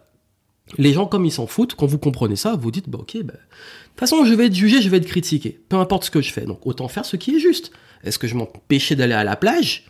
les 0.78 0.94
gens, 0.94 1.06
comme 1.06 1.26
ils 1.26 1.32
s'en 1.32 1.48
foutent, 1.48 1.76
quand 1.76 1.86
vous 1.86 2.00
comprenez 2.00 2.36
ça, 2.36 2.56
vous 2.56 2.72
dites, 2.72 2.90
bah 2.90 3.00
ok, 3.02 3.18
bah, 3.24 3.34
de 3.34 3.40
toute 3.40 4.00
façon, 4.00 4.26
je 4.26 4.34
vais 4.34 4.46
être 4.46 4.56
jugé, 4.56 4.82
je 4.82 4.90
vais 4.90 4.98
être 4.98 5.06
critiqué. 5.06 5.60
Peu 5.68 5.76
importe 5.76 6.06
ce 6.06 6.12
que 6.12 6.22
je 6.22 6.32
fais. 6.32 6.46
Donc 6.46 6.66
autant 6.66 6.88
faire 6.88 7.06
ce 7.06 7.18
qui 7.18 7.36
est 7.36 7.40
juste. 7.40 7.72
Est-ce 8.04 8.18
que 8.20 8.28
je 8.28 8.36
m'empêchais 8.36 8.96
d'aller 8.96 9.14
à 9.14 9.24
la 9.24 9.36
plage? 9.36 9.86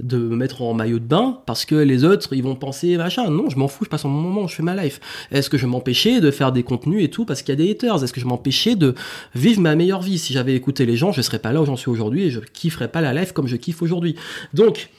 De 0.00 0.18
me 0.18 0.36
mettre 0.36 0.62
en 0.62 0.74
maillot 0.74 0.98
de 0.98 1.04
bain 1.04 1.40
parce 1.46 1.64
que 1.64 1.74
les 1.74 2.04
autres 2.04 2.32
ils 2.32 2.42
vont 2.42 2.56
penser 2.56 2.96
machin 2.96 3.30
non 3.30 3.48
je 3.50 3.56
m'en 3.56 3.68
fous 3.68 3.84
je 3.84 3.90
passe 3.90 4.04
mon 4.04 4.10
moment 4.10 4.48
je 4.48 4.56
fais 4.56 4.62
ma 4.62 4.74
life. 4.74 5.00
Est-ce 5.30 5.50
que 5.50 5.58
je 5.58 5.66
m'empêchais 5.66 6.20
de 6.20 6.30
faire 6.30 6.52
des 6.52 6.62
contenus 6.62 7.04
et 7.04 7.10
tout 7.10 7.24
parce 7.24 7.42
qu'il 7.42 7.50
y 7.50 7.60
a 7.60 7.64
des 7.64 7.70
haters? 7.70 8.02
Est-ce 8.02 8.12
que 8.12 8.20
je 8.20 8.26
m'empêchais 8.26 8.74
de 8.74 8.94
vivre 9.34 9.60
ma 9.60 9.76
meilleure 9.76 10.02
vie? 10.02 10.18
Si 10.18 10.32
j'avais 10.32 10.54
écouté 10.54 10.86
les 10.86 10.96
gens 10.96 11.12
je 11.12 11.22
serais 11.22 11.38
pas 11.38 11.52
là 11.52 11.62
où 11.62 11.66
j'en 11.66 11.76
suis 11.76 11.90
aujourd'hui 11.90 12.24
et 12.24 12.30
je 12.30 12.40
kifferais 12.40 12.88
pas 12.88 13.00
la 13.00 13.12
life 13.12 13.32
comme 13.32 13.46
je 13.46 13.56
kiffe 13.56 13.82
aujourd'hui. 13.82 14.16
Donc 14.54 14.90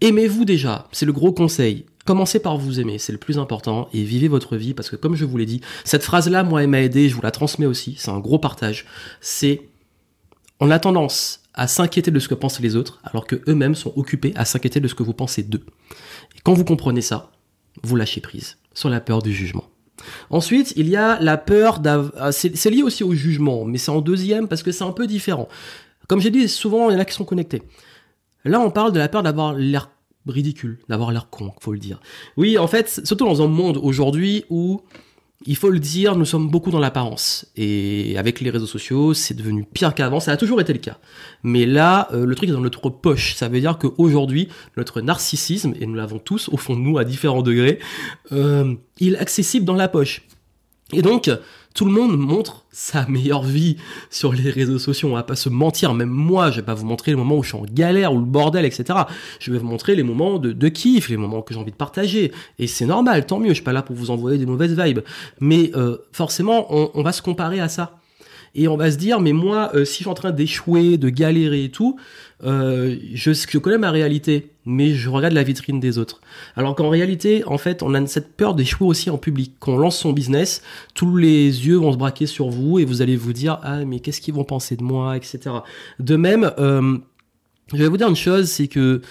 aimez-vous 0.00 0.44
déjà 0.44 0.86
c'est 0.92 1.06
le 1.06 1.12
gros 1.12 1.32
conseil. 1.32 1.84
Commencez 2.08 2.38
par 2.38 2.56
vous 2.56 2.80
aimer, 2.80 2.96
c'est 2.96 3.12
le 3.12 3.18
plus 3.18 3.38
important, 3.38 3.90
et 3.92 4.02
vivez 4.02 4.28
votre 4.28 4.56
vie, 4.56 4.72
parce 4.72 4.88
que 4.88 4.96
comme 4.96 5.14
je 5.14 5.26
vous 5.26 5.36
l'ai 5.36 5.44
dit, 5.44 5.60
cette 5.84 6.02
phrase-là, 6.02 6.42
moi, 6.42 6.62
elle 6.62 6.70
m'a 6.70 6.80
aidé, 6.80 7.06
je 7.10 7.14
vous 7.14 7.20
la 7.20 7.30
transmets 7.30 7.66
aussi, 7.66 7.96
c'est 7.98 8.10
un 8.10 8.18
gros 8.18 8.38
partage. 8.38 8.86
C'est, 9.20 9.68
on 10.58 10.70
a 10.70 10.78
tendance 10.78 11.42
à 11.58 11.66
s'inquiéter 11.66 12.10
de 12.10 12.18
ce 12.18 12.28
que 12.28 12.34
pensent 12.34 12.60
les 12.60 12.76
autres, 12.76 13.00
alors 13.04 13.26
que 13.26 13.42
eux-mêmes 13.48 13.74
sont 13.74 13.92
occupés 13.96 14.32
à 14.36 14.44
s'inquiéter 14.44 14.80
de 14.80 14.88
ce 14.88 14.94
que 14.94 15.02
vous 15.02 15.12
pensez 15.12 15.42
d'eux. 15.42 15.64
Et 16.36 16.40
quand 16.42 16.54
vous 16.54 16.64
comprenez 16.64 17.02
ça, 17.02 17.32
vous 17.82 17.96
lâchez 17.96 18.20
prise 18.20 18.58
sur 18.72 18.88
la 18.88 19.00
peur 19.00 19.22
du 19.22 19.32
jugement. 19.32 19.64
Ensuite, 20.30 20.72
il 20.76 20.88
y 20.88 20.96
a 20.96 21.20
la 21.20 21.36
peur 21.36 21.80
d'avoir... 21.80 22.12
Ah, 22.16 22.32
c'est 22.32 22.70
lié 22.70 22.82
aussi 22.82 23.02
au 23.02 23.12
jugement, 23.12 23.64
mais 23.64 23.78
c'est 23.78 23.90
en 23.90 24.00
deuxième 24.00 24.46
parce 24.46 24.62
que 24.62 24.70
c'est 24.70 24.84
un 24.84 24.92
peu 24.92 25.06
différent. 25.06 25.48
Comme 26.06 26.20
j'ai 26.20 26.30
dit, 26.30 26.48
souvent, 26.48 26.90
il 26.90 26.94
y 26.94 26.96
en 26.96 27.00
a 27.00 27.04
qui 27.04 27.14
sont 27.14 27.24
connectés. 27.24 27.62
Là, 28.44 28.60
on 28.60 28.70
parle 28.70 28.92
de 28.92 28.98
la 28.98 29.08
peur 29.08 29.24
d'avoir 29.24 29.52
l'air 29.52 29.90
ridicule, 30.26 30.78
d'avoir 30.88 31.10
l'air 31.10 31.28
con, 31.28 31.52
faut 31.60 31.72
le 31.72 31.78
dire. 31.78 32.00
Oui, 32.36 32.56
en 32.56 32.68
fait, 32.68 33.00
surtout 33.04 33.24
dans 33.24 33.42
un 33.42 33.48
monde 33.48 33.78
aujourd'hui 33.82 34.44
où 34.48 34.80
il 35.46 35.56
faut 35.56 35.70
le 35.70 35.78
dire, 35.78 36.16
nous 36.16 36.24
sommes 36.24 36.48
beaucoup 36.48 36.70
dans 36.70 36.80
l'apparence. 36.80 37.46
Et 37.56 38.18
avec 38.18 38.40
les 38.40 38.50
réseaux 38.50 38.66
sociaux, 38.66 39.14
c'est 39.14 39.34
devenu 39.34 39.64
pire 39.64 39.94
qu'avant. 39.94 40.18
Ça 40.18 40.32
a 40.32 40.36
toujours 40.36 40.60
été 40.60 40.72
le 40.72 40.80
cas. 40.80 40.98
Mais 41.44 41.64
là, 41.64 42.08
euh, 42.12 42.26
le 42.26 42.34
truc 42.34 42.48
est 42.48 42.52
dans 42.52 42.60
notre 42.60 42.90
poche. 42.90 43.34
Ça 43.34 43.48
veut 43.48 43.60
dire 43.60 43.78
qu'aujourd'hui, 43.78 44.48
notre 44.76 45.00
narcissisme, 45.00 45.74
et 45.80 45.86
nous 45.86 45.94
l'avons 45.94 46.18
tous 46.18 46.48
au 46.48 46.56
fond 46.56 46.74
de 46.74 46.80
nous 46.80 46.98
à 46.98 47.04
différents 47.04 47.42
degrés, 47.42 47.78
euh, 48.32 48.74
il 48.98 49.14
est 49.14 49.18
accessible 49.18 49.64
dans 49.64 49.74
la 49.74 49.86
poche. 49.86 50.22
Et 50.92 51.02
donc, 51.02 51.30
tout 51.78 51.84
le 51.84 51.92
monde 51.92 52.18
montre 52.18 52.64
sa 52.72 53.06
meilleure 53.06 53.44
vie 53.44 53.76
sur 54.10 54.32
les 54.32 54.50
réseaux 54.50 54.80
sociaux. 54.80 55.10
On 55.10 55.14
va 55.14 55.22
pas 55.22 55.36
se 55.36 55.48
mentir. 55.48 55.94
Même 55.94 56.08
moi, 56.08 56.50
je 56.50 56.56
vais 56.56 56.66
pas 56.66 56.74
vous 56.74 56.84
montrer 56.84 57.12
les 57.12 57.16
moments 57.16 57.36
où 57.36 57.44
je 57.44 57.50
suis 57.50 57.56
en 57.56 57.62
galère, 57.72 58.12
ou 58.12 58.18
le 58.18 58.24
bordel, 58.24 58.64
etc. 58.64 58.98
Je 59.38 59.52
vais 59.52 59.58
vous 59.58 59.66
montrer 59.66 59.94
les 59.94 60.02
moments 60.02 60.40
de, 60.40 60.68
kiff, 60.68 61.08
les 61.08 61.16
moments 61.16 61.40
que 61.40 61.54
j'ai 61.54 61.60
envie 61.60 61.70
de 61.70 61.76
partager. 61.76 62.32
Et 62.58 62.66
c'est 62.66 62.84
normal, 62.84 63.26
tant 63.26 63.38
mieux. 63.38 63.50
Je 63.50 63.54
suis 63.54 63.62
pas 63.62 63.72
là 63.72 63.82
pour 63.82 63.94
vous 63.94 64.10
envoyer 64.10 64.38
des 64.38 64.46
mauvaises 64.46 64.76
vibes. 64.76 65.02
Mais 65.38 65.70
euh, 65.76 65.98
forcément, 66.10 66.66
on 66.96 67.00
va 67.04 67.12
se 67.12 67.22
comparer 67.22 67.60
à 67.60 67.68
ça 67.68 67.97
et 68.58 68.68
on 68.68 68.76
va 68.76 68.90
se 68.90 68.96
dire 68.96 69.20
mais 69.20 69.32
moi 69.32 69.70
euh, 69.74 69.84
si 69.84 69.98
je 69.98 69.98
suis 69.98 70.08
en 70.08 70.14
train 70.14 70.32
d'échouer, 70.32 70.98
de 70.98 71.08
galérer 71.08 71.64
et 71.64 71.70
tout, 71.70 71.96
euh, 72.44 72.96
je, 73.14 73.58
connais 73.58 73.78
ma 73.78 73.90
réalité, 73.90 74.50
mais 74.64 74.94
je 74.94 75.08
regarde 75.08 75.34
la 75.34 75.42
vitrine 75.42 75.80
des 75.80 75.98
autres. 75.98 76.20
Alors 76.56 76.74
qu'en 76.74 76.88
réalité, 76.88 77.42
en 77.46 77.58
fait, 77.58 77.82
on 77.82 77.94
a 77.94 78.06
cette 78.06 78.36
peur 78.36 78.54
d'échouer 78.54 78.86
aussi 78.86 79.10
en 79.10 79.18
public. 79.18 79.54
Quand 79.58 79.72
on 79.72 79.78
lance 79.78 79.98
son 79.98 80.12
business, 80.12 80.62
tous 80.94 81.16
les 81.16 81.66
yeux 81.66 81.76
vont 81.76 81.92
se 81.92 81.96
braquer 81.96 82.26
sur 82.26 82.48
vous 82.50 82.78
et 82.78 82.84
vous 82.84 83.00
allez 83.00 83.16
vous 83.16 83.32
dire 83.32 83.60
ah 83.62 83.84
mais 83.84 84.00
qu'est-ce 84.00 84.20
qu'ils 84.20 84.34
vont 84.34 84.44
penser 84.44 84.76
de 84.76 84.82
moi, 84.82 85.16
etc. 85.16 85.38
De 86.00 86.16
même, 86.16 86.52
euh, 86.58 86.98
je 87.72 87.78
vais 87.78 87.88
vous 87.88 87.96
dire 87.96 88.08
une 88.08 88.16
chose, 88.16 88.48
c'est 88.48 88.68
que 88.68 89.02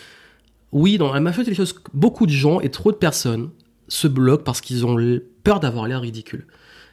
oui, 0.73 0.97
dans 0.97 1.13
la 1.13 1.21
majorité 1.21 1.51
des 1.51 1.57
choses, 1.57 1.75
beaucoup 1.93 2.25
de 2.25 2.31
gens 2.31 2.59
et 2.59 2.69
trop 2.69 2.91
de 2.91 2.97
personnes 2.97 3.49
se 3.87 4.07
bloquent 4.07 4.43
parce 4.43 4.59
qu'ils 4.59 4.85
ont 4.85 4.97
peur 5.43 5.61
d'avoir 5.61 5.87
l'air 5.87 6.01
ridicule 6.01 6.45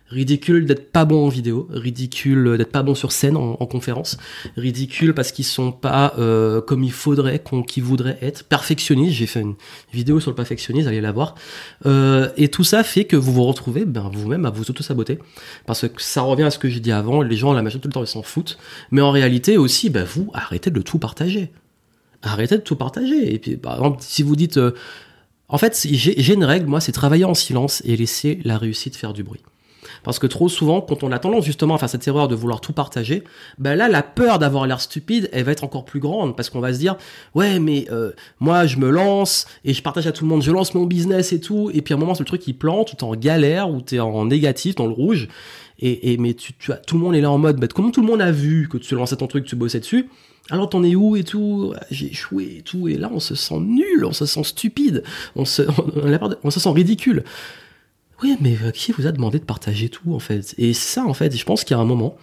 ridicule 0.08 0.66
d'être 0.66 0.92
pas 0.92 1.04
bon 1.04 1.26
en 1.26 1.28
vidéo, 1.28 1.66
ridicule 1.70 2.56
d'être 2.58 2.70
pas 2.70 2.82
bon 2.82 2.94
sur 2.94 3.10
scène 3.12 3.36
en, 3.36 3.54
conférence, 3.66 4.18
ridicule 4.56 5.14
parce 5.14 5.32
qu'ils 5.32 5.44
sont 5.44 5.72
pas 5.72 6.14
euh, 6.18 6.60
comme 6.60 6.84
il 6.84 6.92
faudrait, 6.92 7.42
qu'ils 7.66 7.82
voudraient 7.82 8.18
être, 8.20 8.44
perfectionnistes. 8.44 9.14
J'ai 9.14 9.26
fait 9.26 9.40
une 9.40 9.54
vidéo 9.92 10.20
sur 10.20 10.30
le 10.30 10.34
perfectionnisme, 10.34 10.88
allez 10.88 11.00
la 11.00 11.12
voir. 11.12 11.34
Euh, 11.86 12.28
et 12.36 12.48
tout 12.48 12.64
ça 12.64 12.84
fait 12.84 13.04
que 13.04 13.16
vous 13.16 13.32
vous 13.32 13.44
retrouvez 13.44 13.84
ben, 13.84 14.10
vous-même 14.12 14.44
à 14.44 14.50
vous 14.50 14.70
auto-saboter. 14.70 15.18
Parce 15.66 15.88
que 15.88 16.02
ça 16.02 16.22
revient 16.22 16.44
à 16.44 16.50
ce 16.50 16.58
que 16.58 16.68
j'ai 16.68 16.80
dit 16.80 16.92
avant, 16.92 17.22
les 17.22 17.36
gens, 17.36 17.52
la 17.52 17.62
majorité 17.62 17.88
du 17.88 17.94
temps, 17.94 18.04
ils 18.04 18.06
s'en 18.06 18.22
foutent. 18.22 18.58
Mais 18.90 19.00
en 19.00 19.10
réalité 19.10 19.56
aussi, 19.56 19.90
ben, 19.90 20.04
vous, 20.04 20.30
arrêtez 20.34 20.70
de 20.70 20.82
tout 20.82 20.98
partager. 20.98 21.50
Arrêtez 22.22 22.56
de 22.56 22.62
tout 22.62 22.76
partager. 22.76 23.34
Et 23.34 23.38
puis, 23.38 23.56
par 23.56 23.74
exemple, 23.76 23.98
si 24.00 24.22
vous 24.22 24.36
dites... 24.36 24.58
Euh, 24.58 24.72
en 25.46 25.58
fait, 25.58 25.86
j'ai 25.88 26.32
une 26.32 26.42
règle, 26.42 26.66
moi, 26.66 26.80
c'est 26.80 26.90
travailler 26.90 27.26
en 27.26 27.34
silence 27.34 27.82
et 27.84 27.96
laisser 27.96 28.40
la 28.44 28.56
réussite 28.56 28.96
faire 28.96 29.12
du 29.12 29.22
bruit. 29.22 29.42
Parce 30.02 30.18
que 30.18 30.26
trop 30.26 30.48
souvent, 30.48 30.80
quand 30.80 31.02
on 31.02 31.12
a 31.12 31.18
tendance 31.18 31.44
justement 31.44 31.74
à 31.74 31.78
faire 31.78 31.88
cette 31.88 32.06
erreur 32.06 32.28
de 32.28 32.34
vouloir 32.34 32.60
tout 32.60 32.72
partager, 32.72 33.24
ben 33.58 33.74
là, 33.74 33.88
la 33.88 34.02
peur 34.02 34.38
d'avoir 34.38 34.66
l'air 34.66 34.80
stupide, 34.80 35.28
elle 35.32 35.44
va 35.44 35.52
être 35.52 35.64
encore 35.64 35.84
plus 35.84 36.00
grande. 36.00 36.36
Parce 36.36 36.50
qu'on 36.50 36.60
va 36.60 36.72
se 36.72 36.78
dire, 36.78 36.96
ouais, 37.34 37.58
mais 37.58 37.86
euh, 37.90 38.12
moi, 38.40 38.66
je 38.66 38.78
me 38.78 38.90
lance 38.90 39.46
et 39.64 39.74
je 39.74 39.82
partage 39.82 40.06
à 40.06 40.12
tout 40.12 40.24
le 40.24 40.30
monde, 40.30 40.42
je 40.42 40.50
lance 40.50 40.74
mon 40.74 40.84
business 40.84 41.32
et 41.32 41.40
tout, 41.40 41.70
et 41.72 41.82
puis 41.82 41.94
à 41.94 41.96
un 41.96 42.00
moment, 42.00 42.14
c'est 42.14 42.22
le 42.22 42.26
truc 42.26 42.42
qui 42.42 42.52
plante, 42.52 42.92
ou 42.92 42.96
t'es 42.96 43.04
en 43.04 43.14
galère, 43.14 43.70
ou 43.70 43.80
t'es 43.80 44.00
en 44.00 44.26
négatif, 44.26 44.74
dans 44.74 44.86
le 44.86 44.92
rouge, 44.92 45.28
et, 45.78 46.12
et 46.12 46.16
mais 46.16 46.34
tu, 46.34 46.52
tu 46.54 46.72
as, 46.72 46.76
tout 46.76 46.96
le 46.96 47.02
monde 47.02 47.14
est 47.14 47.20
là 47.20 47.30
en 47.30 47.38
mode, 47.38 47.58
bah, 47.58 47.66
comment 47.72 47.90
tout 47.90 48.00
le 48.00 48.06
monde 48.06 48.22
a 48.22 48.30
vu 48.30 48.68
que 48.68 48.78
tu 48.78 48.94
lançais 48.94 49.16
ton 49.16 49.26
truc, 49.26 49.44
tu 49.44 49.56
bossais 49.56 49.80
dessus, 49.80 50.08
alors 50.50 50.68
t'en 50.68 50.82
es 50.82 50.94
où 50.94 51.16
et 51.16 51.24
tout? 51.24 51.72
J'ai 51.90 52.06
échoué 52.10 52.56
et 52.58 52.62
tout, 52.62 52.86
et 52.88 52.96
là 52.96 53.10
on 53.12 53.20
se 53.20 53.34
sent 53.34 53.60
nul, 53.60 54.04
on 54.04 54.12
se 54.12 54.26
sent 54.26 54.44
stupide, 54.44 55.02
on 55.36 55.44
se, 55.44 55.62
on 56.44 56.50
se 56.50 56.60
sent 56.60 56.70
ridicule. 56.70 57.24
Oui, 58.24 58.38
mais 58.40 58.56
euh, 58.64 58.70
qui 58.70 58.92
vous 58.92 59.06
a 59.06 59.12
demandé 59.12 59.38
de 59.38 59.44
partager 59.44 59.90
tout 59.90 60.14
en 60.14 60.18
fait? 60.18 60.54
Et 60.56 60.72
ça 60.72 61.04
en 61.04 61.12
fait, 61.12 61.36
je 61.36 61.44
pense 61.44 61.62
qu'il 61.62 61.76
y 61.76 61.78
a 61.78 61.82
un 61.82 61.84
moment, 61.84 62.16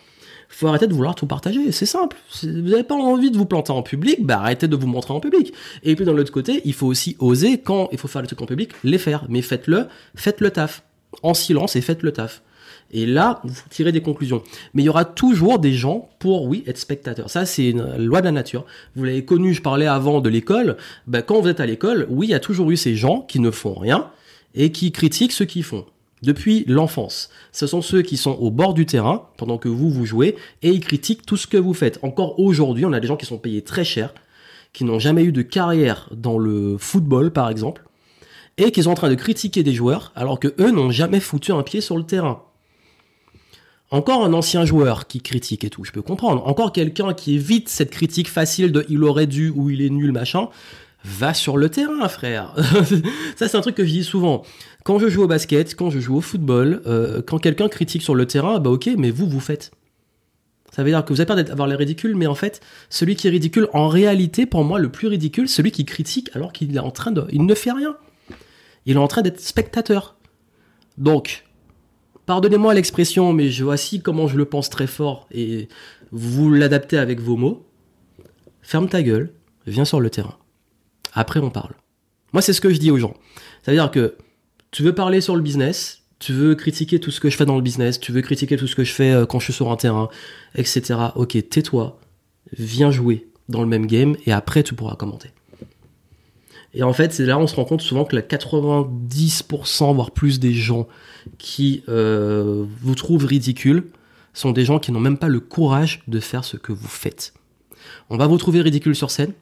faut 0.50 0.67
arrêter 0.67 0.88
de 0.88 0.93
vouloir 0.93 1.13
tout 1.13 1.27
partager. 1.27 1.72
C'est 1.72 1.86
simple. 1.86 2.17
vous 2.43 2.48
n'avez 2.50 2.84
pas 2.84 2.96
envie 2.96 3.29
de 3.29 3.38
vous 3.38 3.46
planter 3.46 3.72
en 3.72 3.84
public, 3.84 4.25
bah 4.25 4.39
arrêtez 4.39 4.67
de 4.67 4.75
vous 4.75 4.88
montrer 4.88 5.13
en 5.13 5.20
public. 5.20 5.53
Et 5.84 5.96
puis 5.96 6.03
dans 6.03 6.13
l'autre 6.13 6.31
côté, 6.31 6.62
il 6.65 6.74
faut 6.74 6.88
aussi 6.88 7.15
oser 7.20 7.60
quand 7.60 7.88
il 7.91 8.00
faut 8.00 8.08
faire 8.08 8.22
le 8.22 8.27
truc 8.27 8.41
en 8.41 8.48
public, 8.48 8.72
les 8.84 8.98
faire. 8.98 9.25
Mais 9.29 9.43
faites-le, 9.43 9.86
faites 10.15 10.41
le 10.41 10.50
taf 10.50 10.84
en 11.22 11.36
silence 11.36 11.75
et 11.75 11.81
faites 11.81 12.01
le 12.01 12.12
taf. 12.12 12.41
Et 12.93 13.05
là, 13.05 13.39
vous 13.43 13.62
tirez 13.70 13.91
des 13.91 14.01
conclusions. 14.01 14.43
Mais 14.74 14.81
il 14.81 14.86
y 14.86 14.89
aura 14.89 15.05
toujours 15.05 15.60
des 15.60 15.74
gens 15.74 16.10
pour, 16.20 16.46
oui, 16.46 16.63
être 16.67 16.77
spectateurs. 16.77 17.29
Ça, 17.29 17.46
c'est 17.46 17.70
une 17.70 17.96
loi 17.96 18.20
de 18.20 18.25
la 18.25 18.34
nature. 18.34 18.65
Vous 18.96 19.05
l'avez 19.05 19.24
connu, 19.24 19.53
je 19.53 19.62
parlais 19.62 19.88
avant 19.88 20.20
de 20.20 20.27
l'école. 20.27 20.75
Bah, 21.08 21.22
quand 21.22 21.39
vous 21.39 21.48
êtes 21.48 21.62
à 21.62 21.65
l'école, 21.65 22.05
oui, 22.10 22.27
il 22.27 22.31
y 22.31 22.34
a 22.34 22.41
toujours 22.41 22.70
eu 22.70 22.75
ces 22.75 22.96
gens 22.96 23.22
qui 23.22 23.39
ne 23.39 23.50
font 23.50 23.75
rien, 23.75 24.10
et 24.55 24.72
qui 24.72 24.91
critiquent 24.91 25.31
ceux 25.31 25.46
qui 25.46 25.63
font. 25.63 25.86
Depuis 26.22 26.65
l'enfance. 26.67 27.29
Ce 27.51 27.65
sont 27.65 27.81
ceux 27.81 28.03
qui 28.03 28.15
sont 28.15 28.34
au 28.34 28.51
bord 28.51 28.75
du 28.75 28.86
terrain 28.86 29.29
pendant 29.38 29.58
que 29.58 29.70
vous 29.70 29.89
vous 29.89 30.05
jouez 30.05 30.36
et 30.62 30.70
ils 30.70 30.79
critiquent 30.79 31.25
tout 31.25 31.38
ce 31.38 31.48
que 31.48 31.58
vous 31.58 31.74
faites. 31.74 31.98
Encore 32.03 32.39
aujourd'hui, 32.39 32.86
on 32.86 32.93
a 32.93 33.00
des 33.00 33.08
gens 33.08 33.17
qui 33.17 33.25
sont 33.25 33.39
payés 33.39 33.63
très 33.63 33.84
cher, 33.84 34.13
qui 34.72 34.84
n'ont 34.84 35.00
jamais 35.00 35.24
eu 35.24 35.31
de 35.31 35.41
carrière 35.41 36.10
dans 36.12 36.38
le 36.38 36.77
football 36.77 37.31
par 37.31 37.50
exemple, 37.50 37.84
et 38.58 38.72
qui 38.72 38.84
sont 38.84 38.91
en 38.91 38.96
train 38.96 39.10
de 39.10 39.15
critiquer 39.15 39.63
des 39.63 39.74
joueurs 39.74 40.12
alors 40.15 40.39
que 40.39 40.53
eux 40.60 40.70
n'ont 40.70 40.91
jamais 40.91 41.20
foutu 41.20 41.53
un 41.53 41.63
pied 41.63 41.81
sur 41.81 41.98
le 41.98 42.03
terrain. 42.03 42.43
Encore 43.89 44.24
un 44.24 44.31
ancien 44.31 44.63
joueur 44.63 45.08
qui 45.08 45.22
critique 45.22 45.65
et 45.65 45.70
tout, 45.70 45.84
je 45.84 45.91
peux 45.91 46.01
comprendre. 46.01 46.48
Encore 46.48 46.72
quelqu'un 46.72 47.13
qui 47.13 47.36
évite 47.36 47.67
cette 47.67 47.89
critique 47.89 48.29
facile 48.29 48.72
de 48.72 48.86
il 48.88 49.03
aurait 49.03 49.27
dû 49.27 49.50
ou 49.50 49.70
il 49.70 49.81
est 49.81 49.89
nul 49.89 50.13
machin 50.13 50.50
va 51.03 51.34
sur 51.34 51.58
le 51.58 51.70
terrain, 51.70 52.08
frère. 52.08 52.53
ça, 53.36 53.48
c'est 53.48 53.55
un 53.55 53.62
truc 53.62 53.75
que 53.75 53.86
je 53.86 53.91
dis 53.91 54.03
souvent. 54.03 54.43
Quand 54.84 55.00
je 55.00 55.10
joue 55.10 55.24
au 55.24 55.27
basket, 55.27 55.75
quand 55.75 55.89
je 55.89 56.00
joue 56.00 56.17
au 56.17 56.22
football, 56.22 56.81
euh, 56.86 57.22
quand 57.22 57.39
quelqu'un 57.39 57.70
critique 57.70 58.01
sur 58.01 58.15
le 58.15 58.25
terrain, 58.25 58.60
bah 58.60 58.70
ok, 58.70 58.89
mais 58.98 59.12
vous, 59.12 59.27
vous 59.27 59.39
faites. 59.39 59.72
Ça 60.72 60.84
veut 60.84 60.89
dire 60.89 61.03
que 61.03 61.12
vous 61.12 61.20
avez 61.20 61.27
peur 61.27 61.36
d'avoir 61.36 61.67
les 61.67 61.75
ridicules, 61.75 62.15
mais 62.15 62.27
en 62.27 62.36
fait, 62.36 62.62
celui 62.89 63.15
qui 63.15 63.27
est 63.27 63.31
ridicule, 63.31 63.67
en 63.74 63.89
réalité, 63.89 64.46
pour 64.46 64.63
moi, 64.63 64.79
le 64.79 64.89
plus 64.89 65.08
ridicule, 65.08 65.50
celui 65.50 65.72
qui 65.72 65.84
critique 65.86 66.29
alors 66.34 66.53
qu'il 66.53 66.74
est 66.75 66.79
en 66.79 66.91
train 66.91 67.12
de, 67.12 67.25
il 67.31 67.46
ne 67.46 67.53
fait 67.53 67.72
rien. 67.72 67.98
Il 68.86 68.96
est 68.96 69.00
en 69.00 69.08
train 69.08 69.22
d'être 69.22 69.41
spectateur. 69.41 70.15
Donc, 70.98 71.43
pardonnez-moi 72.25 72.74
l'expression, 72.74 73.34
mais 73.34 73.50
je 73.50 73.63
voici 73.65 74.01
comment 74.01 74.27
je 74.27 74.38
le 74.38 74.46
pense 74.46 74.70
très 74.70 74.88
fort 74.88 75.27
et 75.31 75.67
vous 76.12 76.50
l'adaptez 76.50 76.98
avec 76.98 77.20
vos 77.20 77.36
mots. 77.36 77.67
Ferme 78.62 78.88
ta 78.88 79.03
gueule, 79.03 79.34
viens 79.67 79.86
sur 79.86 80.00
le 80.00 80.10
terrain. 80.10 80.38
Après, 81.13 81.39
on 81.39 81.49
parle. 81.49 81.73
Moi, 82.33 82.41
c'est 82.41 82.53
ce 82.53 82.61
que 82.61 82.69
je 82.69 82.79
dis 82.79 82.91
aux 82.91 82.97
gens. 82.97 83.13
C'est-à-dire 83.61 83.91
que 83.91 84.15
tu 84.71 84.83
veux 84.83 84.95
parler 84.95 85.21
sur 85.21 85.35
le 85.35 85.41
business, 85.41 86.03
tu 86.19 86.33
veux 86.33 86.55
critiquer 86.55 86.99
tout 86.99 87.11
ce 87.11 87.19
que 87.19 87.29
je 87.29 87.35
fais 87.35 87.45
dans 87.45 87.55
le 87.55 87.61
business, 87.61 87.99
tu 87.99 88.11
veux 88.11 88.21
critiquer 88.21 88.55
tout 88.55 88.67
ce 88.67 88.75
que 88.75 88.83
je 88.83 88.93
fais 88.93 89.11
euh, 89.11 89.25
quand 89.25 89.39
je 89.39 89.45
suis 89.45 89.53
sur 89.53 89.71
un 89.71 89.75
terrain, 89.75 90.09
etc. 90.55 90.99
Ok, 91.15 91.37
tais-toi, 91.49 91.99
viens 92.53 92.91
jouer 92.91 93.27
dans 93.49 93.61
le 93.61 93.67
même 93.67 93.87
game 93.87 94.15
et 94.25 94.31
après 94.31 94.63
tu 94.63 94.73
pourras 94.73 94.95
commenter. 94.95 95.31
Et 96.73 96.83
en 96.83 96.93
fait, 96.93 97.11
c'est 97.11 97.25
là 97.25 97.37
on 97.37 97.47
se 97.47 97.55
rend 97.55 97.65
compte 97.65 97.81
souvent 97.81 98.05
que 98.05 98.15
la 98.15 98.21
90% 98.21 99.93
voire 99.93 100.11
plus 100.11 100.39
des 100.39 100.53
gens 100.53 100.87
qui 101.37 101.83
euh, 101.89 102.65
vous 102.81 102.95
trouvent 102.95 103.25
ridicule 103.25 103.87
sont 104.33 104.51
des 104.51 104.63
gens 104.63 104.79
qui 104.79 104.91
n'ont 104.91 105.01
même 105.01 105.17
pas 105.17 105.27
le 105.27 105.41
courage 105.41 106.01
de 106.07 106.19
faire 106.19 106.45
ce 106.45 106.55
que 106.55 106.71
vous 106.71 106.87
faites. 106.87 107.33
On 108.09 108.15
va 108.15 108.27
vous 108.27 108.37
trouver 108.37 108.61
ridicule 108.61 108.95
sur 108.95 109.11
scène, 109.11 109.33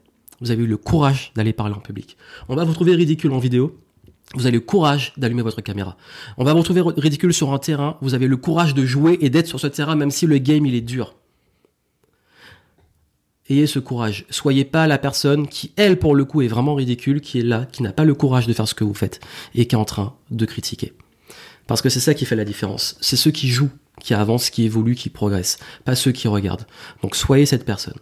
vous 0.41 0.51
avez 0.51 0.63
eu 0.63 0.67
le 0.67 0.77
courage 0.77 1.31
d'aller 1.35 1.53
parler 1.53 1.75
en 1.75 1.79
public. 1.79 2.17
On 2.47 2.55
va 2.55 2.63
vous 2.63 2.73
trouver 2.73 2.95
ridicule 2.95 3.31
en 3.31 3.39
vidéo, 3.39 3.79
vous 4.35 4.45
avez 4.45 4.57
le 4.57 4.59
courage 4.59 5.13
d'allumer 5.17 5.41
votre 5.41 5.61
caméra. 5.61 5.97
On 6.37 6.43
va 6.43 6.53
vous 6.53 6.63
trouver 6.63 6.81
ridicule 6.81 7.33
sur 7.33 7.51
un 7.51 7.57
terrain, 7.57 7.97
vous 8.01 8.13
avez 8.13 8.27
le 8.27 8.37
courage 8.37 8.73
de 8.73 8.85
jouer 8.85 9.17
et 9.21 9.29
d'être 9.29 9.47
sur 9.47 9.59
ce 9.59 9.67
terrain 9.67 9.95
même 9.95 10.11
si 10.11 10.27
le 10.27 10.37
game 10.37 10.65
il 10.65 10.75
est 10.75 10.81
dur. 10.81 11.15
Ayez 13.49 13.65
ce 13.65 13.79
courage. 13.79 14.25
Soyez 14.29 14.63
pas 14.63 14.85
la 14.85 14.99
personne 14.99 15.47
qui, 15.47 15.71
elle, 15.75 15.97
pour 15.97 16.13
le 16.13 16.23
coup, 16.23 16.43
est 16.43 16.47
vraiment 16.47 16.75
ridicule, 16.75 17.19
qui 17.19 17.39
est 17.39 17.43
là, 17.43 17.65
qui 17.65 17.81
n'a 17.81 17.91
pas 17.91 18.05
le 18.05 18.13
courage 18.13 18.45
de 18.45 18.53
faire 18.53 18.67
ce 18.67 18.75
que 18.75 18.83
vous 18.83 18.93
faites 18.93 19.19
et 19.55 19.65
qui 19.65 19.75
est 19.75 19.79
en 19.79 19.85
train 19.85 20.13
de 20.29 20.45
critiquer. 20.45 20.93
Parce 21.65 21.81
que 21.81 21.89
c'est 21.89 21.99
ça 21.99 22.13
qui 22.13 22.25
fait 22.25 22.35
la 22.35 22.45
différence. 22.45 22.95
C'est 23.01 23.15
ceux 23.15 23.31
qui 23.31 23.47
jouent, 23.47 23.71
qui 23.99 24.13
avancent, 24.13 24.51
qui 24.51 24.65
évoluent, 24.65 24.95
qui 24.95 25.09
progressent, 25.09 25.57
pas 25.83 25.95
ceux 25.95 26.11
qui 26.11 26.27
regardent. 26.27 26.67
Donc 27.01 27.15
soyez 27.15 27.47
cette 27.47 27.65
personne. 27.65 27.97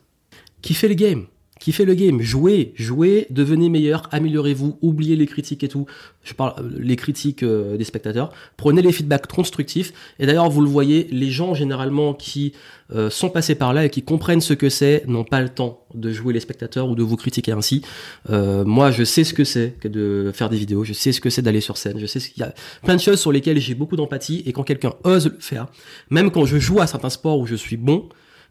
Qui 0.62 0.74
fait 0.74 0.90
le 0.90 0.96
game 0.96 1.28
qui 1.68 1.74
fait 1.74 1.84
le 1.84 1.96
game. 1.96 2.22
Jouez, 2.22 2.72
jouez, 2.76 3.28
devenez 3.30 3.68
meilleur, 3.68 4.08
améliorez-vous, 4.14 4.80
oubliez 4.82 5.18
les 5.18 5.28
critiques 5.28 5.66
et 5.66 5.68
tout. 5.68 5.86
Je 6.24 6.34
parle 6.34 6.54
euh, 6.60 6.70
les 6.80 6.96
critiques 6.96 7.44
euh, 7.44 7.76
des 7.76 7.84
spectateurs. 7.84 8.32
Prenez 8.56 8.82
les 8.82 8.94
feedbacks 8.94 9.28
constructifs. 9.28 9.92
Et 10.18 10.26
d'ailleurs, 10.26 10.50
vous 10.50 10.62
le 10.62 10.70
voyez, 10.70 11.10
les 11.12 11.30
gens 11.30 11.54
généralement 11.56 12.14
qui 12.14 12.54
euh, 12.96 13.10
sont 13.10 13.30
passés 13.30 13.56
par 13.56 13.74
là 13.74 13.84
et 13.84 13.90
qui 13.90 14.02
comprennent 14.02 14.40
ce 14.40 14.54
que 14.54 14.70
c'est 14.70 15.04
n'ont 15.08 15.26
pas 15.26 15.42
le 15.42 15.50
temps 15.50 15.82
de 15.94 16.10
jouer 16.14 16.32
les 16.34 16.40
spectateurs 16.40 16.88
ou 16.88 16.96
de 16.96 17.04
vous 17.04 17.18
critiquer 17.18 17.52
ainsi. 17.52 17.82
moi, 18.30 18.90
je 18.92 19.04
sais 19.04 19.26
ce 19.26 19.34
que 19.34 19.44
c'est 19.44 19.76
que 19.82 19.90
de 19.90 20.32
faire 20.34 20.50
des 20.50 20.56
vidéos. 20.56 20.86
Je 20.86 20.94
sais 20.94 21.12
ce 21.12 21.20
que 21.20 21.30
c'est 21.30 21.42
d'aller 21.42 21.60
sur 21.60 21.76
scène. 21.76 22.00
Je 22.00 22.06
sais 22.06 22.22
qu'il 22.22 22.44
y 22.44 22.46
a 22.46 22.54
plein 22.82 22.96
de 22.96 23.02
choses 23.02 23.20
sur 23.20 23.34
lesquelles 23.34 23.60
j'ai 23.60 23.76
beaucoup 23.76 23.98
d'empathie. 23.98 24.42
Et 24.46 24.54
quand 24.54 24.64
quelqu'un 24.64 24.94
ose 25.04 25.26
le 25.26 25.38
faire, 25.42 25.68
même 26.12 26.32
quand 26.32 26.46
je 26.46 26.60
joue 26.60 26.80
à 26.80 26.88
certains 26.88 27.10
sports 27.10 27.40
où 27.40 27.46
je 27.46 27.56
suis 27.56 27.76
bon, 27.76 28.08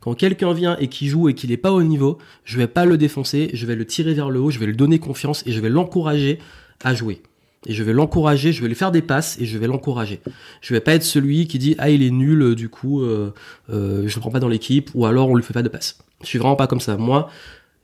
quand 0.07 0.15
quelqu'un 0.15 0.53
vient 0.53 0.77
et 0.79 0.87
qui 0.87 1.09
joue 1.09 1.29
et 1.29 1.35
qu'il 1.35 1.51
n'est 1.51 1.57
pas 1.57 1.73
au 1.73 1.83
niveau, 1.83 2.19
je 2.45 2.59
vais 2.59 2.69
pas 2.69 2.85
le 2.85 2.97
défoncer, 2.97 3.51
je 3.55 3.67
vais 3.67 3.75
le 3.75 3.85
tirer 3.85 4.15
vers 4.15 4.31
le 4.31 4.39
haut, 4.39 4.53
je 4.53 4.61
vais 4.61 4.67
lui 4.67 4.77
donner 4.77 5.01
confiance 5.01 5.43
et 5.47 5.51
je 5.51 5.61
vais 5.61 5.69
l'encourager 5.69 6.39
à 6.85 6.95
jouer. 6.95 7.23
Et 7.67 7.73
je 7.73 7.83
vais 7.83 7.93
l'encourager, 7.93 8.53
je 8.53 8.63
vais 8.63 8.69
lui 8.69 8.77
faire 8.77 8.93
des 8.93 9.03
passes 9.03 9.37
et 9.41 9.47
je 9.47 9.59
vais 9.59 9.67
l'encourager. 9.67 10.21
Je 10.61 10.75
vais 10.75 10.79
pas 10.79 10.95
être 10.95 11.03
celui 11.03 11.49
qui 11.49 11.59
dit 11.59 11.75
ah 11.79 11.91
il 11.91 12.05
est 12.05 12.13
nul, 12.13 12.55
du 12.55 12.69
coup 12.69 13.03
euh, 13.03 13.35
euh, 13.69 14.07
je 14.07 14.15
le 14.15 14.21
prends 14.21 14.31
pas 14.31 14.39
dans 14.39 14.47
l'équipe 14.47 14.93
ou 14.95 15.07
alors 15.07 15.29
on 15.29 15.35
lui 15.35 15.43
fait 15.43 15.53
pas 15.53 15.65
de 15.65 15.69
passes. 15.69 15.99
Je 16.21 16.27
suis 16.27 16.39
vraiment 16.39 16.55
pas 16.55 16.69
comme 16.69 16.79
ça. 16.79 16.97
Moi, 16.97 17.29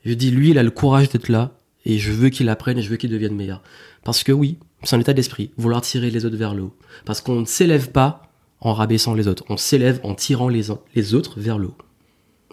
je 0.05 0.15
dis 0.15 0.31
lui 0.31 0.51
il 0.51 0.59
a 0.59 0.63
le 0.63 0.71
courage 0.71 1.09
d'être 1.09 1.29
là 1.29 1.51
et 1.85 1.99
je 1.99 2.13
veux 2.13 2.29
qu'il 2.29 2.49
apprenne 2.49 2.79
et 2.79 2.83
je 2.83 2.89
veux 2.89 2.99
qu'il 2.99 3.11
devienne 3.11 3.35
meilleur. 3.35 3.65
Parce 4.05 4.23
que 4.23 4.31
oui, 4.31 4.59
c'est 4.85 4.95
un 4.95 5.01
état 5.01 5.13
d'esprit, 5.13 5.51
vouloir 5.57 5.81
tirer 5.81 6.13
les 6.13 6.25
autres 6.25 6.37
vers 6.37 6.55
le 6.55 6.63
haut. 6.63 6.77
Parce 7.05 7.21
qu'on 7.21 7.41
ne 7.41 7.47
s'élève 7.47 7.91
pas 7.91 8.31
en 8.61 8.75
rabaissant 8.75 9.15
les 9.15 9.27
autres, 9.27 9.43
on 9.49 9.57
s'élève 9.57 9.99
en 10.05 10.15
tirant 10.15 10.49
les, 10.49 10.67
les 10.95 11.15
autres 11.15 11.41
vers 11.41 11.59
le 11.59 11.67
haut 11.67 11.77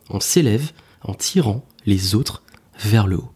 on 0.09 0.19
s'élève 0.19 0.71
en 1.03 1.13
tirant 1.13 1.65
les 1.85 2.15
autres 2.15 2.43
vers 2.79 3.07
le 3.07 3.17
haut. 3.17 3.31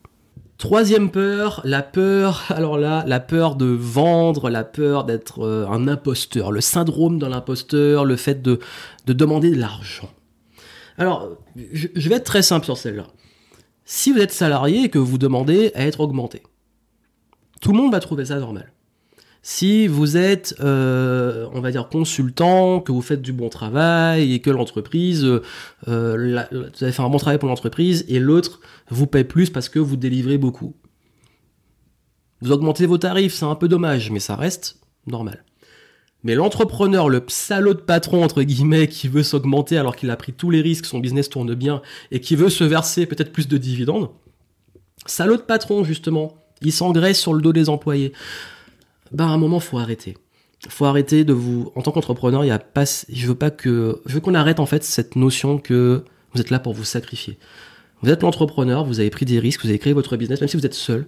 Troisième 0.58 1.12
peur, 1.12 1.62
la 1.66 1.82
peur, 1.84 2.46
alors 2.50 2.78
là, 2.78 3.04
la 3.08 3.20
peur 3.20 3.56
de 3.56 3.66
vendre, 3.66 4.50
la 4.50 4.64
peur 4.64 5.04
d'être 5.04 5.42
euh, 5.42 5.68
un 5.68 5.88
imposteur, 5.88 6.52
le 6.52 6.62
syndrome 6.62 7.20
de 7.20 7.26
l'imposteur, 7.26 8.06
le 8.06 8.16
fait 8.16 8.42
de, 8.42 8.60
demander 9.06 9.52
de 9.52 9.60
l'argent. 9.60 10.10
Alors, 10.98 11.30
je, 11.74 11.88
je 11.96 12.10
vais 12.10 12.16
être 12.16 12.24
très 12.24 12.44
simple 12.44 12.66
sur 12.66 12.78
celle-là. 12.78 13.08
Si 13.86 14.12
vous 14.12 14.20
êtes 14.20 14.32
salarié 14.32 14.86
et 14.86 14.90
que 14.90 15.00
vous 15.00 15.18
demandez 15.18 15.72
à 15.76 15.86
être 15.86 16.00
augmenté, 16.00 16.44
tout 17.62 17.72
le 17.72 17.78
monde 17.78 17.92
va 17.92 18.00
trouver 18.00 18.26
ça 18.26 18.40
normal. 18.40 18.73
Si 19.46 19.88
vous 19.88 20.16
êtes, 20.16 20.56
euh, 20.62 21.50
on 21.52 21.60
va 21.60 21.70
dire, 21.70 21.90
consultant, 21.90 22.80
que 22.80 22.94
vous 22.94 23.02
faites 23.02 23.22
du 23.22 23.34
bon 23.34 23.50
travail 23.50 24.34
et 24.34 24.40
que 24.40 24.50
l'entreprise, 24.50 25.26
euh, 25.26 25.42
vous 25.86 26.84
avez 26.84 26.94
fait 26.94 27.02
un 27.02 27.10
bon 27.10 27.18
travail 27.18 27.40
pour 27.40 27.50
l'entreprise 27.50 28.06
et 28.08 28.20
l'autre 28.20 28.62
vous 28.90 29.06
paye 29.06 29.26
plus 29.26 29.50
parce 29.50 29.68
que 29.68 29.80
vous 29.80 29.98
délivrez 29.98 30.38
beaucoup. 30.38 30.76
Vous 32.42 32.54
augmentez 32.54 32.86
vos 32.86 32.98
tarifs, 32.98 33.34
c'est 33.34 33.44
un 33.44 33.56
peu 33.56 33.68
dommage, 33.68 34.12
mais 34.12 34.22
ça 34.22 34.38
reste 34.38 34.78
normal. 35.08 35.44
Mais 36.24 36.36
l'entrepreneur, 36.36 37.10
le 37.10 37.22
salaud 37.28 37.74
de 37.74 37.82
patron, 37.82 38.24
entre 38.24 38.44
guillemets, 38.44 38.88
qui 38.88 39.10
veut 39.10 39.24
s'augmenter 39.24 39.78
alors 39.78 39.98
qu'il 39.98 40.10
a 40.10 40.16
pris 40.16 40.32
tous 40.32 40.52
les 40.52 40.62
risques, 40.62 40.86
son 40.86 41.00
business 41.00 41.28
tourne 41.28 41.54
bien, 41.54 41.82
et 42.12 42.22
qui 42.22 42.38
veut 42.38 42.50
se 42.50 42.64
verser 42.64 43.06
peut-être 43.08 43.34
plus 43.34 43.50
de 43.50 43.58
dividendes, 43.58 44.10
salaud 45.06 45.36
de 45.36 45.42
patron, 45.42 45.84
justement, 45.84 46.38
il 46.62 46.72
s'engraisse 46.72 47.20
sur 47.20 47.34
le 47.34 47.42
dos 47.42 47.52
des 47.52 47.68
employés 47.68 48.14
bah 49.14 49.26
à 49.26 49.30
un 49.30 49.38
moment 49.38 49.60
faut 49.60 49.78
arrêter. 49.78 50.18
Faut 50.70 50.86
arrêter 50.86 51.24
de 51.24 51.34
vous 51.34 51.72
en 51.76 51.82
tant 51.82 51.92
qu'entrepreneur, 51.92 52.44
il 52.44 52.48
y 52.48 52.52
a 52.52 52.60
pas 52.60 52.86
je 53.10 53.28
veux 53.28 53.36
pas 53.36 53.52
que 53.52 54.02
je 54.06 54.14
veux 54.14 54.22
qu'on 54.22 54.34
arrête 54.34 54.60
en 54.60 54.66
fait 54.66 54.84
cette 54.84 55.16
notion 55.16 55.58
que 55.58 56.04
vous 56.34 56.42
êtes 56.42 56.50
là 56.50 56.60
pour 56.60 56.74
vous 56.74 56.86
sacrifier. 56.86 57.38
Vous 58.02 58.10
êtes 58.10 58.22
l'entrepreneur, 58.22 58.86
vous 58.86 59.00
avez 59.00 59.10
pris 59.10 59.26
des 59.26 59.40
risques, 59.40 59.62
vous 59.62 59.70
avez 59.70 59.80
créé 59.80 59.94
votre 59.94 60.18
business 60.18 60.42
même 60.42 60.48
si 60.48 60.58
vous 60.58 60.66
êtes 60.66 60.74
seul 60.74 61.08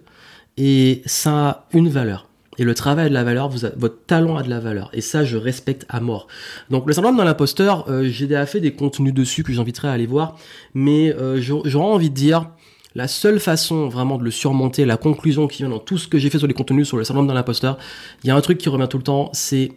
et 0.58 1.02
ça 1.06 1.50
a 1.50 1.66
une 1.74 1.90
valeur. 1.90 2.28
Et 2.58 2.64
le 2.64 2.74
travail 2.74 3.08
a 3.08 3.10
de 3.10 3.14
la 3.14 3.24
valeur, 3.24 3.50
vous 3.50 3.68
votre 3.76 4.06
talent 4.06 4.38
a 4.38 4.44
de 4.44 4.50
la 4.50 4.60
valeur. 4.60 4.90
Et 4.94 5.02
ça, 5.02 5.26
je 5.26 5.38
respecte 5.38 5.86
à 5.90 6.00
mort. 6.00 6.28
Donc 6.70 6.88
le 6.88 6.94
syndrome 6.94 7.18
dans 7.18 7.24
l'imposteur, 7.24 7.90
euh, 7.90 8.06
j'ai 8.06 8.28
déjà 8.28 8.46
fait 8.46 8.62
des 8.62 8.72
contenus 8.72 9.14
dessus 9.14 9.44
que 9.44 9.52
j'inviterai 9.52 9.90
à 9.90 9.92
aller 9.92 10.06
voir. 10.06 10.38
Mais 10.74 11.14
euh, 11.14 11.42
j'aurais 11.42 11.86
envie 11.86 12.10
de 12.10 12.16
dire, 12.16 12.50
la 12.96 13.10
seule 13.10 13.42
façon 13.42 13.90
vraiment 13.90 14.18
de 14.18 14.24
le 14.24 14.32
surmonter, 14.32 14.86
la 14.86 14.98
conclusion 14.98 15.48
qui 15.48 15.60
vient 15.60 15.70
dans 15.70 15.80
tout 15.80 15.98
ce 15.98 16.08
que 16.08 16.18
j'ai 16.18 16.30
fait 16.30 16.40
sur 16.40 16.48
les 16.48 16.54
contenus 16.54 16.88
sur 16.88 16.98
le 16.98 17.04
syndrome 17.04 17.28
d'un 17.28 17.36
imposteur, 17.36 17.78
il 18.24 18.28
y 18.28 18.32
a 18.32 18.36
un 18.36 18.42
truc 18.42 18.58
qui 18.58 18.70
revient 18.70 18.88
tout 18.90 18.98
le 18.98 19.04
temps, 19.04 19.30
c'est 19.34 19.74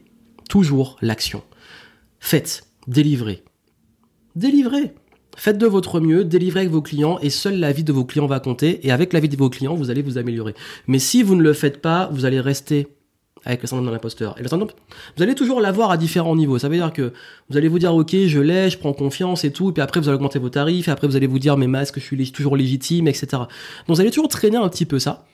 toujours 0.48 0.96
l'action. 1.02 1.42
Faites, 2.20 2.62
délivrez. 2.86 3.42
Délivrez. 4.36 4.94
Faites 5.36 5.58
de 5.58 5.66
votre 5.66 6.00
mieux, 6.00 6.24
délivrez 6.24 6.60
avec 6.60 6.72
vos 6.72 6.82
clients 6.82 7.18
et 7.20 7.30
seule 7.30 7.58
la 7.58 7.72
vie 7.72 7.84
de 7.84 7.92
vos 7.92 8.04
clients 8.04 8.26
va 8.26 8.40
compter 8.40 8.86
et 8.86 8.90
avec 8.90 9.12
la 9.12 9.20
vie 9.20 9.28
de 9.28 9.36
vos 9.36 9.50
clients, 9.50 9.74
vous 9.74 9.90
allez 9.90 10.02
vous 10.02 10.18
améliorer. 10.18 10.54
Mais 10.86 10.98
si 10.98 11.22
vous 11.22 11.34
ne 11.34 11.42
le 11.42 11.52
faites 11.52 11.80
pas, 11.80 12.08
vous 12.12 12.24
allez 12.24 12.40
rester 12.40 12.88
avec 13.44 13.62
le 13.62 13.68
syndrome 13.68 13.86
de 13.86 13.92
l'imposteur. 13.92 14.34
Et 14.38 14.42
le 14.42 14.48
syndrome, 14.48 14.70
vous 15.16 15.22
allez 15.22 15.34
toujours 15.34 15.60
l'avoir 15.60 15.90
à 15.90 15.96
différents 15.96 16.36
niveaux. 16.36 16.58
Ça 16.58 16.68
veut 16.68 16.76
dire 16.76 16.92
que 16.92 17.12
vous 17.48 17.56
allez 17.56 17.68
vous 17.68 17.78
dire, 17.78 17.94
ok, 17.94 18.14
je 18.26 18.40
l'ai, 18.40 18.70
je 18.70 18.78
prends 18.78 18.92
confiance 18.92 19.44
et 19.44 19.52
tout, 19.52 19.70
et 19.70 19.72
puis 19.72 19.82
après 19.82 20.00
vous 20.00 20.08
allez 20.08 20.16
augmenter 20.16 20.38
vos 20.38 20.50
tarifs, 20.50 20.88
et 20.88 20.90
après 20.90 21.06
vous 21.06 21.16
allez 21.16 21.26
vous 21.26 21.38
dire, 21.38 21.56
mes 21.56 21.66
masques, 21.66 21.98
je 21.98 22.04
suis 22.04 22.32
toujours 22.32 22.56
légitime, 22.56 23.08
etc. 23.08 23.26
Donc 23.32 23.48
vous 23.88 24.00
allez 24.00 24.10
toujours 24.10 24.28
traîner 24.28 24.56
un 24.56 24.68
petit 24.68 24.86
peu 24.86 24.98
ça. 24.98 25.24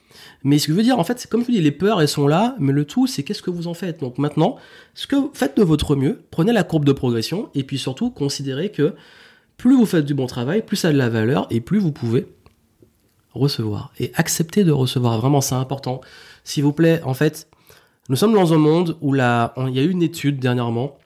Mais 0.42 0.58
ce 0.58 0.66
que 0.66 0.72
je 0.72 0.76
veux 0.76 0.82
dire, 0.82 0.98
en 0.98 1.04
fait, 1.04 1.18
c'est 1.18 1.30
comme 1.30 1.40
je 1.40 1.46
vous 1.46 1.52
dis, 1.52 1.60
les 1.60 1.70
peurs, 1.70 2.02
elles 2.02 2.08
sont 2.08 2.28
là, 2.28 2.54
mais 2.58 2.72
le 2.72 2.84
tout, 2.84 3.06
c'est 3.06 3.22
qu'est-ce 3.22 3.42
que 3.42 3.50
vous 3.50 3.66
en 3.66 3.74
faites? 3.74 4.00
Donc 4.00 4.18
maintenant, 4.18 4.56
ce 4.94 5.06
que 5.06 5.16
faites 5.32 5.56
de 5.56 5.62
votre 5.62 5.96
mieux, 5.96 6.22
prenez 6.30 6.52
la 6.52 6.64
courbe 6.64 6.84
de 6.84 6.92
progression, 6.92 7.48
et 7.54 7.64
puis 7.64 7.78
surtout, 7.78 8.10
considérez 8.10 8.70
que 8.70 8.94
plus 9.56 9.74
vous 9.74 9.86
faites 9.86 10.04
du 10.04 10.14
bon 10.14 10.26
travail, 10.26 10.62
plus 10.62 10.76
ça 10.76 10.88
a 10.88 10.92
de 10.92 10.98
la 10.98 11.08
valeur, 11.08 11.46
et 11.50 11.60
plus 11.60 11.78
vous 11.78 11.92
pouvez 11.92 12.26
recevoir. 13.32 13.92
Et 13.98 14.12
accepter 14.14 14.64
de 14.64 14.72
recevoir, 14.72 15.18
vraiment, 15.18 15.40
c'est 15.40 15.54
important. 15.54 16.00
S'il 16.44 16.62
vous 16.62 16.72
plaît, 16.72 17.00
en 17.04 17.14
fait, 17.14 17.48
nous 18.08 18.16
sommes 18.16 18.34
dans 18.34 18.52
un 18.52 18.58
monde 18.58 18.96
où 19.00 19.14
il 19.14 19.18
y 19.18 19.22
a 19.22 19.82
eu 19.82 19.90
une 19.90 20.02
étude 20.02 20.38
dernièrement 20.38 20.98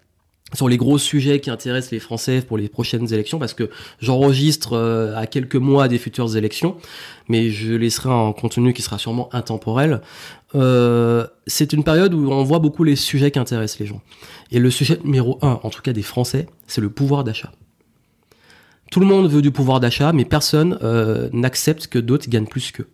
sur 0.54 0.68
les 0.68 0.78
gros 0.78 0.98
sujets 0.98 1.40
qui 1.40 1.50
intéressent 1.50 1.92
les 1.92 2.00
Français 2.00 2.40
pour 2.40 2.56
les 2.56 2.68
prochaines 2.68 3.12
élections, 3.12 3.38
parce 3.38 3.52
que 3.52 3.70
j'enregistre 4.00 4.72
euh, 4.72 5.14
à 5.14 5.26
quelques 5.26 5.56
mois 5.56 5.88
des 5.88 5.98
futures 5.98 6.36
élections, 6.36 6.76
mais 7.28 7.50
je 7.50 7.74
laisserai 7.74 8.08
un 8.08 8.32
contenu 8.32 8.72
qui 8.72 8.80
sera 8.80 8.98
sûrement 8.98 9.28
intemporel. 9.34 10.00
Euh, 10.54 11.26
c'est 11.46 11.74
une 11.74 11.84
période 11.84 12.14
où 12.14 12.32
on 12.32 12.44
voit 12.44 12.60
beaucoup 12.60 12.82
les 12.82 12.96
sujets 12.96 13.30
qui 13.30 13.38
intéressent 13.38 13.78
les 13.80 13.86
gens. 13.86 14.00
Et 14.50 14.58
le 14.58 14.70
sujet 14.70 14.98
numéro 15.04 15.38
un, 15.42 15.60
en 15.62 15.70
tout 15.70 15.82
cas 15.82 15.92
des 15.92 16.02
Français, 16.02 16.46
c'est 16.66 16.80
le 16.80 16.88
pouvoir 16.88 17.24
d'achat. 17.24 17.52
Tout 18.90 19.00
le 19.00 19.06
monde 19.06 19.28
veut 19.28 19.42
du 19.42 19.50
pouvoir 19.50 19.80
d'achat, 19.80 20.14
mais 20.14 20.24
personne 20.24 20.78
euh, 20.82 21.28
n'accepte 21.34 21.88
que 21.88 21.98
d'autres 21.98 22.30
gagnent 22.30 22.46
plus 22.46 22.72
qu'eux. 22.72 22.88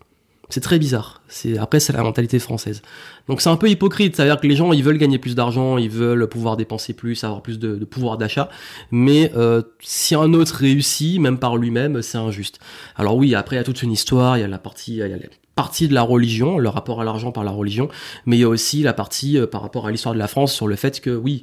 C'est 0.54 0.60
très 0.60 0.78
bizarre. 0.78 1.20
Après 1.58 1.80
c'est 1.80 1.92
la 1.92 2.04
mentalité 2.04 2.38
française. 2.38 2.80
Donc 3.26 3.40
c'est 3.40 3.48
un 3.48 3.56
peu 3.56 3.68
hypocrite, 3.68 4.14
c'est-à-dire 4.14 4.38
que 4.38 4.46
les 4.46 4.54
gens 4.54 4.72
ils 4.72 4.84
veulent 4.84 4.98
gagner 4.98 5.18
plus 5.18 5.34
d'argent, 5.34 5.78
ils 5.78 5.90
veulent 5.90 6.28
pouvoir 6.28 6.56
dépenser 6.56 6.92
plus, 6.92 7.24
avoir 7.24 7.42
plus 7.42 7.58
de, 7.58 7.84
pouvoir 7.84 8.18
d'achat, 8.18 8.48
mais 8.92 9.32
euh, 9.34 9.62
si 9.80 10.14
un 10.14 10.32
autre 10.32 10.54
réussit, 10.54 11.20
même 11.20 11.40
par 11.40 11.56
lui-même, 11.56 12.02
c'est 12.02 12.18
injuste. 12.18 12.60
Alors 12.94 13.16
oui, 13.16 13.34
après 13.34 13.56
il 13.56 13.58
y 13.58 13.62
a 13.62 13.64
toute 13.64 13.82
une 13.82 13.90
histoire, 13.90 14.38
il 14.38 14.42
y 14.42 14.44
a 14.44 14.46
la 14.46 14.60
partie, 14.60 14.92
il 14.92 14.98
y 14.98 15.02
a 15.02 15.08
la 15.08 15.16
partie 15.56 15.88
de 15.88 15.94
la 15.94 16.02
religion, 16.02 16.56
le 16.58 16.68
rapport 16.68 17.00
à 17.00 17.04
l'argent 17.04 17.32
par 17.32 17.42
la 17.42 17.50
religion, 17.50 17.88
mais 18.24 18.36
il 18.36 18.40
y 18.40 18.44
a 18.44 18.48
aussi 18.48 18.84
la 18.84 18.92
partie 18.92 19.38
euh, 19.38 19.48
par 19.48 19.60
rapport 19.60 19.88
à 19.88 19.90
l'histoire 19.90 20.14
de 20.14 20.20
la 20.20 20.28
France 20.28 20.54
sur 20.54 20.68
le 20.68 20.76
fait 20.76 21.00
que 21.00 21.10
oui, 21.10 21.42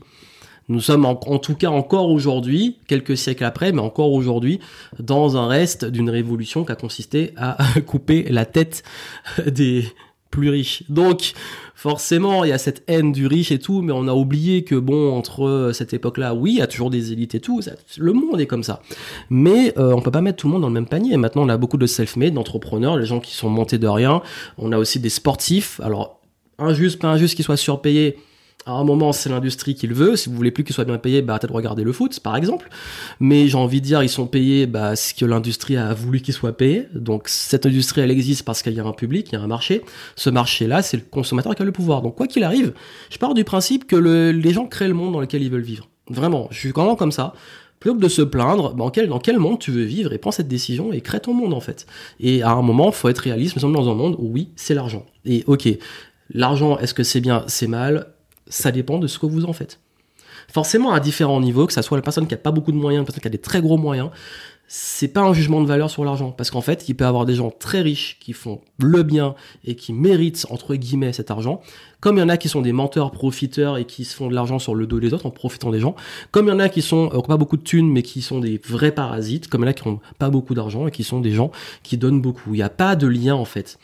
nous 0.72 0.80
sommes 0.80 1.06
en, 1.06 1.16
tout 1.16 1.56
cas 1.56 1.70
encore 1.70 2.10
aujourd'hui, 2.10 2.78
quelques 2.88 3.18
siècles 3.18 3.44
après, 3.44 3.74
mais 3.74 3.82
encore 3.82 4.14
aujourd'hui, 4.14 4.60
dans 5.00 5.36
un 5.36 5.48
reste 5.48 5.84
d'une 5.86 6.10
révolution 6.10 6.64
qui 6.64 6.72
a 6.72 6.76
consisté 6.76 7.34
à 7.36 7.58
couper 7.86 8.24
la 8.30 8.46
tête 8.46 8.84
des 9.46 9.86
plus 10.30 10.50
riche. 10.50 10.84
Donc, 10.88 11.34
forcément, 11.76 12.46
il 12.46 12.52
y 12.52 12.54
a 12.54 12.58
cette 12.58 12.84
haine 12.88 13.12
du 13.12 13.28
riche 13.28 13.52
et 13.52 13.60
tout, 13.60 13.82
mais 13.82 13.92
on 13.92 14.08
a 14.08 14.14
oublié 14.14 14.64
que 14.64 14.76
bon, 14.76 15.14
entre 15.14 15.72
cette 15.74 15.94
époque-là, 15.94 16.34
oui, 16.34 16.52
il 16.52 16.58
y 16.60 16.62
a 16.62 16.68
toujours 16.68 16.90
des 16.90 17.12
élites 17.12 17.36
et 17.36 17.42
tout, 17.42 17.60
le 17.98 18.14
monde 18.14 18.40
est 18.40 18.48
comme 18.48 18.64
ça. 18.64 18.82
Mais 19.30 19.78
euh, 19.78 19.94
on 19.94 20.02
peut 20.02 20.10
pas 20.10 20.22
mettre 20.22 20.38
tout 20.38 20.48
le 20.48 20.54
monde 20.54 20.62
dans 20.62 20.70
le 20.70 20.74
même 20.74 20.88
panier. 20.88 21.18
Maintenant, 21.18 21.44
on 21.44 21.50
a 21.50 21.58
beaucoup 21.58 21.78
de 21.78 21.86
self-made, 21.86 22.34
d'entrepreneurs, 22.34 22.96
les 22.96 23.06
gens 23.06 23.20
qui 23.20 23.36
sont 23.36 23.50
montés 23.50 23.78
de 23.78 23.88
rien. 23.88 24.22
On 24.58 24.72
a 24.72 24.78
aussi 24.78 25.02
des 25.02 25.10
sportifs. 25.10 25.82
Alors, 25.84 26.22
injuste, 26.58 27.00
pas 27.00 27.10
injuste, 27.10 27.36
qu'ils 27.36 27.44
soient 27.44 27.58
surpayés 27.58 28.18
à 28.66 28.74
un 28.74 28.84
moment, 28.84 29.12
c'est 29.12 29.30
l'industrie 29.30 29.74
qui 29.74 29.88
le 29.88 29.96
veut. 29.96 30.16
Si 30.16 30.30
vous 30.30 30.36
voulez 30.36 30.52
plus 30.52 30.64
qu'ils 30.64 30.76
soient 30.76 30.86
bien 30.86 30.98
payés, 30.98 31.22
bah, 31.22 31.40
peut-être 31.40 31.54
regarder 31.54 31.84
le 31.84 31.92
foot, 31.92 32.20
par 32.20 32.36
exemple. 32.36 32.70
Mais 33.20 33.48
j'ai 33.48 33.58
envie 33.58 33.82
de 33.82 33.86
dire, 33.86 34.04
ils 34.04 34.10
sont 34.10 34.28
payés, 34.28 34.68
bah, 34.68 34.96
ce 34.96 35.14
que 35.14 35.26
l'industrie 35.26 35.78
a 35.78 35.94
voulu 35.94 36.22
qu'ils 36.22 36.34
soient 36.34 36.56
payés. 36.56 36.88
Donc, 36.94 37.28
cette 37.28 37.66
industrie, 37.66 38.02
elle 38.02 38.12
existe 38.12 38.44
parce 38.44 38.62
qu'il 38.62 38.74
y 38.74 38.80
a 38.80 38.86
un 38.86 38.94
public, 38.94 39.30
il 39.32 39.34
y 39.34 39.38
a 39.38 39.42
un 39.42 39.48
marché. 39.48 39.82
Ce 40.16 40.30
marché-là, 40.30 40.82
c'est 40.84 40.98
le 40.98 41.04
consommateur 41.10 41.56
qui 41.56 41.62
a 41.62 41.66
le 41.66 41.72
pouvoir. 41.72 42.02
Donc, 42.02 42.16
quoi 42.16 42.28
qu'il 42.28 42.44
arrive, 42.44 42.74
je 43.10 43.18
pars 43.18 43.34
du 43.34 43.44
principe 43.44 43.88
que 43.88 43.96
les 43.96 44.54
gens 44.54 44.68
créent 44.68 44.88
le 44.88 44.94
monde 44.94 45.14
dans 45.14 45.22
lequel 45.22 45.42
ils 45.42 45.50
veulent 45.50 45.62
vivre. 45.62 45.90
Vraiment. 46.10 46.48
Je 46.52 46.60
suis 46.60 46.72
vraiment 46.72 46.96
comme 46.96 47.12
ça. 47.12 47.34
Plutôt 47.80 47.96
que 47.96 48.02
de 48.02 48.10
se 48.10 48.22
plaindre, 48.22 48.76
bah, 48.76 48.92
quel, 48.94 49.08
dans 49.08 49.18
quel 49.18 49.40
monde 49.40 49.58
tu 49.58 49.72
veux 49.72 49.84
vivre 49.84 50.14
et 50.14 50.20
prends 50.20 50.32
cette 50.32 50.48
décision 50.48 50.94
et 50.94 51.02
crée 51.02 51.20
ton 51.20 51.34
monde, 51.34 51.56
en 51.56 51.62
fait. 51.62 51.88
Et 52.20 52.44
à 52.44 52.52
un 52.52 52.62
moment, 52.62 52.92
faut 52.92 53.10
être 53.10 53.18
réaliste. 53.18 53.56
Nous 53.56 53.62
sommes 53.62 53.74
dans 53.74 53.90
un 53.90 53.96
monde 53.96 54.16
où 54.20 54.32
oui, 54.32 54.50
c'est 54.56 54.76
l'argent. 54.76 55.08
Et 55.26 55.44
ok, 55.48 55.68
l'argent, 56.30 56.78
est-ce 56.78 56.94
que 56.94 57.02
c'est 57.02 57.22
bien, 57.22 57.44
c'est 57.48 57.66
mal? 57.66 58.14
Ça 58.52 58.72
dépend 58.72 59.00
de 59.00 59.08
ce 59.08 59.18
que 59.18 59.26
vous 59.26 59.46
en 59.46 59.54
faites. 59.54 59.80
Forcément, 60.52 60.92
à 60.92 61.00
différents 61.00 61.40
niveaux, 61.40 61.66
que 61.66 61.74
ça 61.74 61.82
soit 61.82 61.98
la 61.98 62.04
personne 62.04 62.28
qui 62.28 62.34
a 62.34 62.38
pas 62.38 62.52
beaucoup 62.52 62.72
de 62.72 62.78
moyens, 62.78 63.02
la 63.02 63.06
personne 63.06 63.22
qui 63.22 63.28
a 63.28 63.32
des 63.32 63.38
très 63.38 63.62
gros 63.62 63.78
moyens, 63.78 64.10
c'est 64.68 65.10
pas 65.10 65.22
un 65.22 65.34
jugement 65.34 65.62
de 65.62 65.68
valeur 65.68 65.90
sur 65.90 66.04
l'argent. 66.04 66.32
Parce 66.32 66.50
qu'en 66.50 66.62
fait, 66.62 66.88
il 66.88 66.96
peut 66.96 67.04
y 67.04 67.08
avoir 67.08 67.26
des 67.26 67.36
gens 67.36 67.52
très 67.52 67.82
riches 67.82 68.18
qui 68.20 68.34
font 68.34 68.62
le 68.80 69.04
bien 69.04 69.36
et 69.66 69.76
qui 69.76 69.92
méritent, 69.92 70.46
entre 70.50 70.76
guillemets, 70.76 71.14
cet 71.14 71.32
argent. 71.32 71.62
Comme 72.00 72.18
il 72.18 72.20
y 72.22 72.24
en 72.24 72.30
a 72.30 72.38
qui 72.38 72.50
sont 72.50 72.62
des 72.62 72.72
menteurs, 72.72 73.12
profiteurs 73.12 73.78
et 73.78 73.86
qui 73.86 74.06
se 74.06 74.16
font 74.16 74.28
de 74.28 74.34
l'argent 74.34 74.60
sur 74.60 74.76
le 74.76 74.88
dos 74.88 75.00
des 75.00 75.14
autres 75.14 75.26
en 75.26 75.32
profitant 75.32 75.72
des 75.72 75.80
gens. 75.80 75.96
Comme 76.32 76.48
il 76.48 76.50
y 76.50 76.54
en 76.54 76.60
a 76.60 76.70
qui 76.70 76.82
sont, 76.82 77.10
euh, 77.14 77.22
pas 77.22 77.38
beaucoup 77.38 77.58
de 77.58 77.64
thunes, 77.64 77.92
mais 77.92 78.02
qui 78.02 78.22
sont 78.22 78.40
des 78.40 78.62
vrais 78.66 78.94
parasites. 78.94 79.50
Comme 79.50 79.62
il 79.62 79.66
y 79.66 79.68
en 79.68 79.72
a 79.72 79.74
qui 79.74 79.88
ont 79.88 80.00
pas 80.20 80.30
beaucoup 80.30 80.54
d'argent 80.54 80.88
et 80.88 80.92
qui 80.92 81.04
sont 81.04 81.20
des 81.20 81.32
gens 81.32 81.52
qui 81.84 81.98
donnent 81.98 82.22
beaucoup. 82.22 82.54
Il 82.54 82.58
n'y 82.58 82.64
a 82.64 82.70
pas 82.70 82.96
de 82.96 83.08
lien, 83.08 83.36
en 83.36 83.46
fait. 83.46 83.78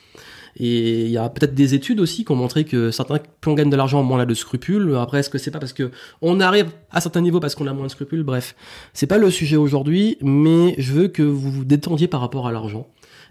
Et 0.60 1.06
il 1.06 1.12
y 1.12 1.18
a 1.18 1.30
peut-être 1.30 1.54
des 1.54 1.76
études 1.76 2.00
aussi 2.00 2.26
qui 2.26 2.32
ont 2.32 2.36
montré 2.36 2.64
que 2.64 2.90
certains, 2.90 3.20
plus 3.42 3.52
on 3.52 3.54
gagne 3.54 3.70
de 3.70 3.76
l'argent, 3.76 4.02
moins 4.04 4.22
on 4.22 4.26
de 4.26 4.34
scrupules. 4.34 4.96
Après, 5.00 5.20
est-ce 5.20 5.30
que 5.30 5.38
c'est 5.38 5.52
pas 5.52 5.60
parce 5.60 5.74
que 5.74 5.92
on 6.22 6.40
arrive 6.40 6.68
à 6.92 7.00
certains 7.00 7.22
niveaux 7.22 7.40
parce 7.40 7.54
qu'on 7.56 7.68
a 7.68 7.74
moins 7.74 7.86
de 7.86 7.92
scrupules? 7.92 8.24
Bref, 8.24 8.56
c'est 8.94 9.08
pas 9.08 9.18
le 9.18 9.30
sujet 9.30 9.56
aujourd'hui, 9.56 10.18
mais 10.22 10.74
je 10.80 10.94
veux 10.94 11.08
que 11.08 11.22
vous 11.22 11.52
vous 11.52 11.66
détendiez 11.66 12.08
par 12.08 12.22
rapport 12.22 12.48
à 12.48 12.52
l'argent 12.52 12.88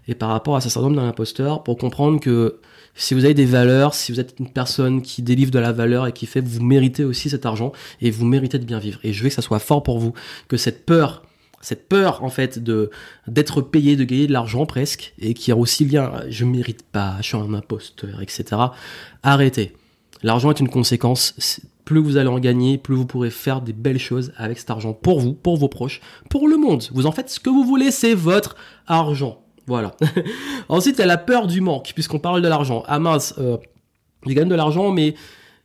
et 0.08 0.14
par 0.14 0.28
rapport 0.28 0.56
à 0.56 0.60
ce 0.60 0.68
syndrome 0.68 0.94
d'un 0.94 1.08
imposteur 1.08 1.64
pour 1.64 1.76
comprendre 1.76 2.20
que 2.20 2.60
si 2.94 3.12
vous 3.12 3.24
avez 3.24 3.34
des 3.34 3.44
valeurs, 3.44 3.94
si 3.94 4.12
vous 4.12 4.20
êtes 4.20 4.36
une 4.38 4.48
personne 4.48 5.02
qui 5.02 5.22
délivre 5.22 5.50
de 5.50 5.58
la 5.58 5.72
valeur 5.72 6.06
et 6.06 6.12
qui 6.12 6.26
fait, 6.26 6.40
vous 6.40 6.62
méritez 6.62 7.04
aussi 7.04 7.28
cet 7.28 7.44
argent 7.44 7.72
et 8.00 8.10
vous 8.10 8.24
méritez 8.24 8.58
de 8.58 8.64
bien 8.64 8.78
vivre. 8.78 9.00
Et 9.02 9.12
je 9.12 9.22
veux 9.22 9.28
que 9.28 9.34
ça 9.34 9.42
soit 9.42 9.58
fort 9.58 9.82
pour 9.82 9.98
vous, 9.98 10.14
que 10.48 10.56
cette 10.56 10.86
peur 10.86 11.22
cette 11.60 11.88
peur 11.88 12.22
en 12.22 12.28
fait 12.28 12.58
de 12.58 12.90
d'être 13.26 13.60
payé, 13.60 13.96
de 13.96 14.04
gagner 14.04 14.26
de 14.26 14.32
l'argent 14.32 14.66
presque, 14.66 15.14
et 15.18 15.34
qui 15.34 15.50
a 15.50 15.56
aussi 15.56 15.84
lien, 15.84 16.12
je 16.28 16.44
mérite 16.44 16.82
pas, 16.82 17.16
je 17.20 17.26
suis 17.26 17.36
un 17.36 17.54
imposteur, 17.54 18.20
etc. 18.22 18.44
Arrêtez. 19.22 19.72
L'argent 20.22 20.50
est 20.50 20.60
une 20.60 20.68
conséquence. 20.68 21.60
Plus 21.84 22.00
vous 22.00 22.16
allez 22.16 22.28
en 22.28 22.40
gagner, 22.40 22.78
plus 22.78 22.96
vous 22.96 23.06
pourrez 23.06 23.30
faire 23.30 23.60
des 23.60 23.72
belles 23.72 23.98
choses 23.98 24.32
avec 24.36 24.58
cet 24.58 24.70
argent 24.70 24.92
pour 24.92 25.20
vous, 25.20 25.34
pour 25.34 25.56
vos 25.56 25.68
proches, 25.68 26.00
pour 26.30 26.48
le 26.48 26.56
monde. 26.56 26.84
Vous 26.92 27.06
en 27.06 27.12
faites 27.12 27.30
ce 27.30 27.38
que 27.38 27.50
vous 27.50 27.64
voulez, 27.64 27.92
c'est 27.92 28.14
votre 28.14 28.56
argent. 28.86 29.42
Voilà. 29.66 29.92
Ensuite, 30.68 30.96
il 30.96 31.00
y 31.00 31.04
a 31.04 31.06
la 31.06 31.18
peur 31.18 31.46
du 31.46 31.60
manque, 31.60 31.92
puisqu'on 31.94 32.18
parle 32.18 32.42
de 32.42 32.48
l'argent. 32.48 32.82
Ah 32.88 32.98
mince, 32.98 33.34
euh, 33.38 33.56
je 34.26 34.32
gagne 34.32 34.48
de 34.48 34.54
l'argent, 34.54 34.90
mais 34.90 35.14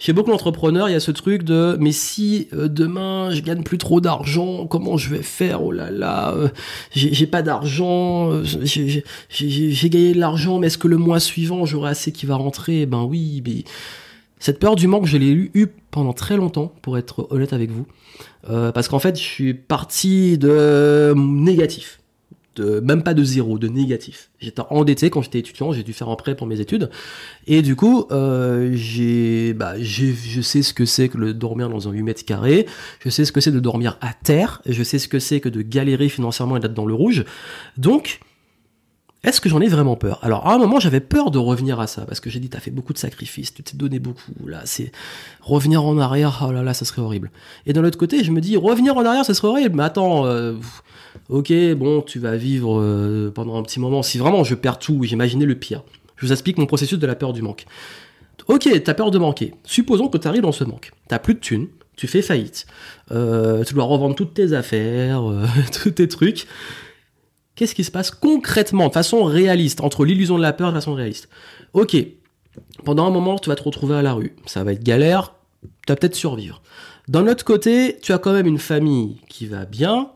chez 0.01 0.13
beaucoup 0.13 0.31
d'entrepreneurs, 0.31 0.89
il 0.89 0.93
y 0.93 0.95
a 0.95 0.99
ce 0.99 1.11
truc 1.11 1.43
de 1.43 1.77
mais 1.79 1.91
si 1.91 2.47
euh, 2.53 2.67
demain 2.67 3.29
je 3.29 3.41
gagne 3.41 3.61
plus 3.61 3.77
trop 3.77 4.01
d'argent, 4.01 4.65
comment 4.65 4.97
je 4.97 5.13
vais 5.13 5.21
faire? 5.21 5.63
Oh 5.63 5.71
là 5.71 5.91
là, 5.91 6.33
euh, 6.33 6.47
j'ai 6.91 7.27
pas 7.27 7.43
d'argent, 7.43 8.31
euh, 8.31 8.43
j'ai 8.43 9.89
gagné 9.89 10.13
de 10.15 10.19
l'argent, 10.19 10.57
mais 10.57 10.67
est-ce 10.67 10.79
que 10.79 10.87
le 10.87 10.97
mois 10.97 11.19
suivant 11.19 11.65
j'aurai 11.65 11.91
assez 11.91 12.11
qui 12.11 12.25
va 12.25 12.35
rentrer? 12.35 12.87
Ben 12.87 13.03
oui, 13.03 13.43
mais 13.45 13.63
cette 14.39 14.57
peur 14.57 14.75
du 14.75 14.87
manque, 14.87 15.05
je 15.05 15.17
l'ai 15.17 15.29
eu 15.31 15.67
pendant 15.91 16.13
très 16.13 16.35
longtemps, 16.35 16.73
pour 16.81 16.97
être 16.97 17.27
honnête 17.29 17.53
avec 17.53 17.69
vous, 17.69 17.85
parce 18.47 18.87
qu'en 18.87 18.97
fait, 18.97 19.15
je 19.19 19.23
suis 19.23 19.53
parti 19.53 20.39
de 20.39 21.13
négatif 21.15 22.00
même 22.59 23.03
pas 23.03 23.13
de 23.13 23.23
zéro, 23.23 23.57
de 23.57 23.67
négatif. 23.67 24.29
J'étais 24.39 24.61
endetté 24.69 25.09
quand 25.09 25.21
j'étais 25.21 25.39
étudiant, 25.39 25.71
j'ai 25.71 25.83
dû 25.83 25.93
faire 25.93 26.09
un 26.09 26.15
prêt 26.15 26.35
pour 26.35 26.47
mes 26.47 26.59
études, 26.59 26.89
et 27.47 27.61
du 27.61 27.75
coup, 27.75 28.07
euh, 28.11 28.71
j'ai, 28.73 29.53
bah, 29.53 29.73
je 29.79 30.41
sais 30.41 30.61
ce 30.61 30.73
que 30.73 30.85
c'est 30.85 31.09
que 31.09 31.17
de 31.17 31.31
dormir 31.31 31.69
dans 31.69 31.87
un 31.87 31.91
8 31.91 32.03
mètres 32.03 32.25
carrés, 32.25 32.65
je 33.03 33.09
sais 33.09 33.25
ce 33.25 33.31
que 33.31 33.41
c'est 33.41 33.51
de 33.51 33.59
dormir 33.59 33.97
à 34.01 34.13
terre, 34.13 34.61
je 34.65 34.83
sais 34.83 34.99
ce 34.99 35.07
que 35.07 35.19
c'est 35.19 35.39
que 35.39 35.49
de 35.49 35.61
galérer 35.61 36.09
financièrement 36.09 36.57
et 36.57 36.59
d'être 36.59 36.73
dans 36.73 36.85
le 36.85 36.93
rouge. 36.93 37.25
Donc, 37.77 38.19
est-ce 39.23 39.39
que 39.39 39.49
j'en 39.49 39.61
ai 39.61 39.67
vraiment 39.67 39.95
peur? 39.95 40.19
Alors 40.23 40.47
à 40.47 40.55
un 40.55 40.57
moment 40.57 40.79
j'avais 40.79 40.99
peur 40.99 41.29
de 41.29 41.37
revenir 41.37 41.79
à 41.79 41.85
ça 41.85 42.05
parce 42.07 42.19
que 42.19 42.31
j'ai 42.31 42.39
dit 42.39 42.49
t'as 42.49 42.59
fait 42.59 42.71
beaucoup 42.71 42.91
de 42.91 42.97
sacrifices, 42.97 43.53
tu 43.53 43.61
t'es 43.61 43.77
donné 43.77 43.99
beaucoup. 43.99 44.47
Là 44.47 44.61
c'est 44.65 44.91
revenir 45.41 45.83
en 45.83 45.99
arrière, 45.99 46.43
oh 46.47 46.51
là 46.51 46.63
là 46.63 46.73
ça 46.73 46.85
serait 46.85 47.03
horrible. 47.03 47.29
Et 47.67 47.73
d'un 47.73 47.83
autre 47.83 47.99
côté 47.99 48.23
je 48.23 48.31
me 48.31 48.41
dis 48.41 48.57
revenir 48.57 48.97
en 48.97 49.05
arrière 49.05 49.23
ça 49.23 49.35
serait 49.35 49.47
horrible. 49.47 49.75
Mais 49.75 49.83
attends, 49.83 50.25
euh, 50.25 50.55
ok 51.29 51.53
bon 51.75 52.01
tu 52.01 52.17
vas 52.17 52.35
vivre 52.35 52.79
euh, 52.81 53.31
pendant 53.33 53.57
un 53.57 53.63
petit 53.63 53.79
moment. 53.79 54.01
Si 54.01 54.17
vraiment 54.17 54.43
je 54.43 54.55
perds 54.55 54.79
tout, 54.79 55.03
j'imaginais 55.03 55.45
le 55.45 55.55
pire. 55.55 55.83
Je 56.15 56.25
vous 56.25 56.31
explique 56.31 56.57
mon 56.57 56.65
processus 56.65 56.97
de 56.97 57.05
la 57.05 57.13
peur 57.13 57.31
du 57.31 57.43
manque. 57.43 57.65
Ok 58.47 58.69
t'as 58.83 58.93
peur 58.95 59.11
de 59.11 59.19
manquer. 59.19 59.53
Supposons 59.65 60.07
que 60.07 60.17
tu 60.17 60.27
arrives 60.27 60.41
dans 60.41 60.51
ce 60.51 60.63
manque. 60.63 60.93
T'as 61.07 61.19
plus 61.19 61.35
de 61.35 61.39
thunes, 61.39 61.67
tu 61.95 62.07
fais 62.07 62.23
faillite, 62.23 62.65
euh, 63.11 63.63
tu 63.63 63.75
dois 63.75 63.83
revendre 63.83 64.15
toutes 64.15 64.33
tes 64.33 64.53
affaires, 64.53 65.21
tous 65.83 65.91
tes 65.91 66.07
trucs 66.07 66.47
qu'est-ce 67.61 67.75
qui 67.75 67.83
se 67.83 67.91
passe 67.91 68.09
concrètement, 68.09 68.87
de 68.87 68.93
façon 68.93 69.23
réaliste, 69.23 69.81
entre 69.81 70.03
l'illusion 70.03 70.35
de 70.35 70.41
la 70.41 70.51
peur 70.51 70.69
et 70.69 70.71
de 70.71 70.77
façon 70.77 70.95
réaliste? 70.95 71.29
Ok, 71.73 71.95
pendant 72.83 73.05
un 73.05 73.11
moment, 73.11 73.37
tu 73.37 73.49
vas 73.49 73.55
te 73.55 73.61
retrouver 73.61 73.93
à 73.93 74.01
la 74.01 74.13
rue. 74.13 74.35
Ça 74.47 74.63
va 74.63 74.73
être 74.73 74.83
galère, 74.83 75.35
tu 75.61 75.69
vas 75.89 75.95
peut-être 75.95 76.15
survivre. 76.15 76.63
D'un 77.07 77.27
autre 77.27 77.45
côté, 77.45 77.99
tu 78.01 78.13
as 78.13 78.17
quand 78.17 78.33
même 78.33 78.47
une 78.47 78.57
famille 78.57 79.17
qui 79.29 79.45
va 79.45 79.65
bien, 79.65 80.09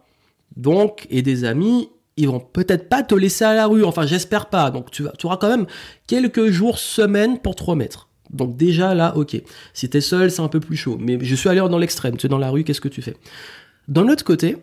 donc, 0.58 1.06
et 1.12 1.22
des 1.22 1.44
amis, 1.44 1.90
ils 2.18 2.28
vont 2.28 2.40
peut-être 2.40 2.90
pas 2.90 3.04
te 3.04 3.14
laisser 3.14 3.46
à 3.46 3.54
la 3.54 3.68
rue, 3.68 3.84
enfin 3.84 4.08
j'espère 4.08 4.48
pas. 4.48 4.72
Donc 4.72 4.90
tu, 4.90 5.04
vas, 5.04 5.12
tu 5.12 5.28
auras 5.28 5.38
quand 5.38 5.50
même 5.50 5.68
quelques 6.08 6.48
jours, 6.48 6.80
semaines 6.80 7.38
pour 7.38 7.56
te 7.56 7.64
remettre. 7.64 8.10
Donc 8.32 8.58
déjà 8.58 8.96
là, 8.96 9.16
ok. 9.16 9.40
Si 9.76 9.88
t'es 9.88 10.02
seul, 10.02 10.32
c'est 10.32 10.42
un 10.42 10.48
peu 10.48 10.60
plus 10.60 10.78
chaud. 10.78 10.98
Mais 11.00 11.20
je 11.22 11.36
suis 11.36 11.48
allé 11.48 11.60
dans 11.60 11.78
l'extrême. 11.78 12.18
Tu 12.18 12.26
es 12.26 12.30
dans 12.30 12.40
la 12.40 12.50
rue, 12.50 12.64
qu'est-ce 12.64 12.82
que 12.82 12.88
tu 12.88 13.04
fais? 13.04 13.16
D'un 13.88 14.08
autre 14.08 14.24
côté, 14.24 14.58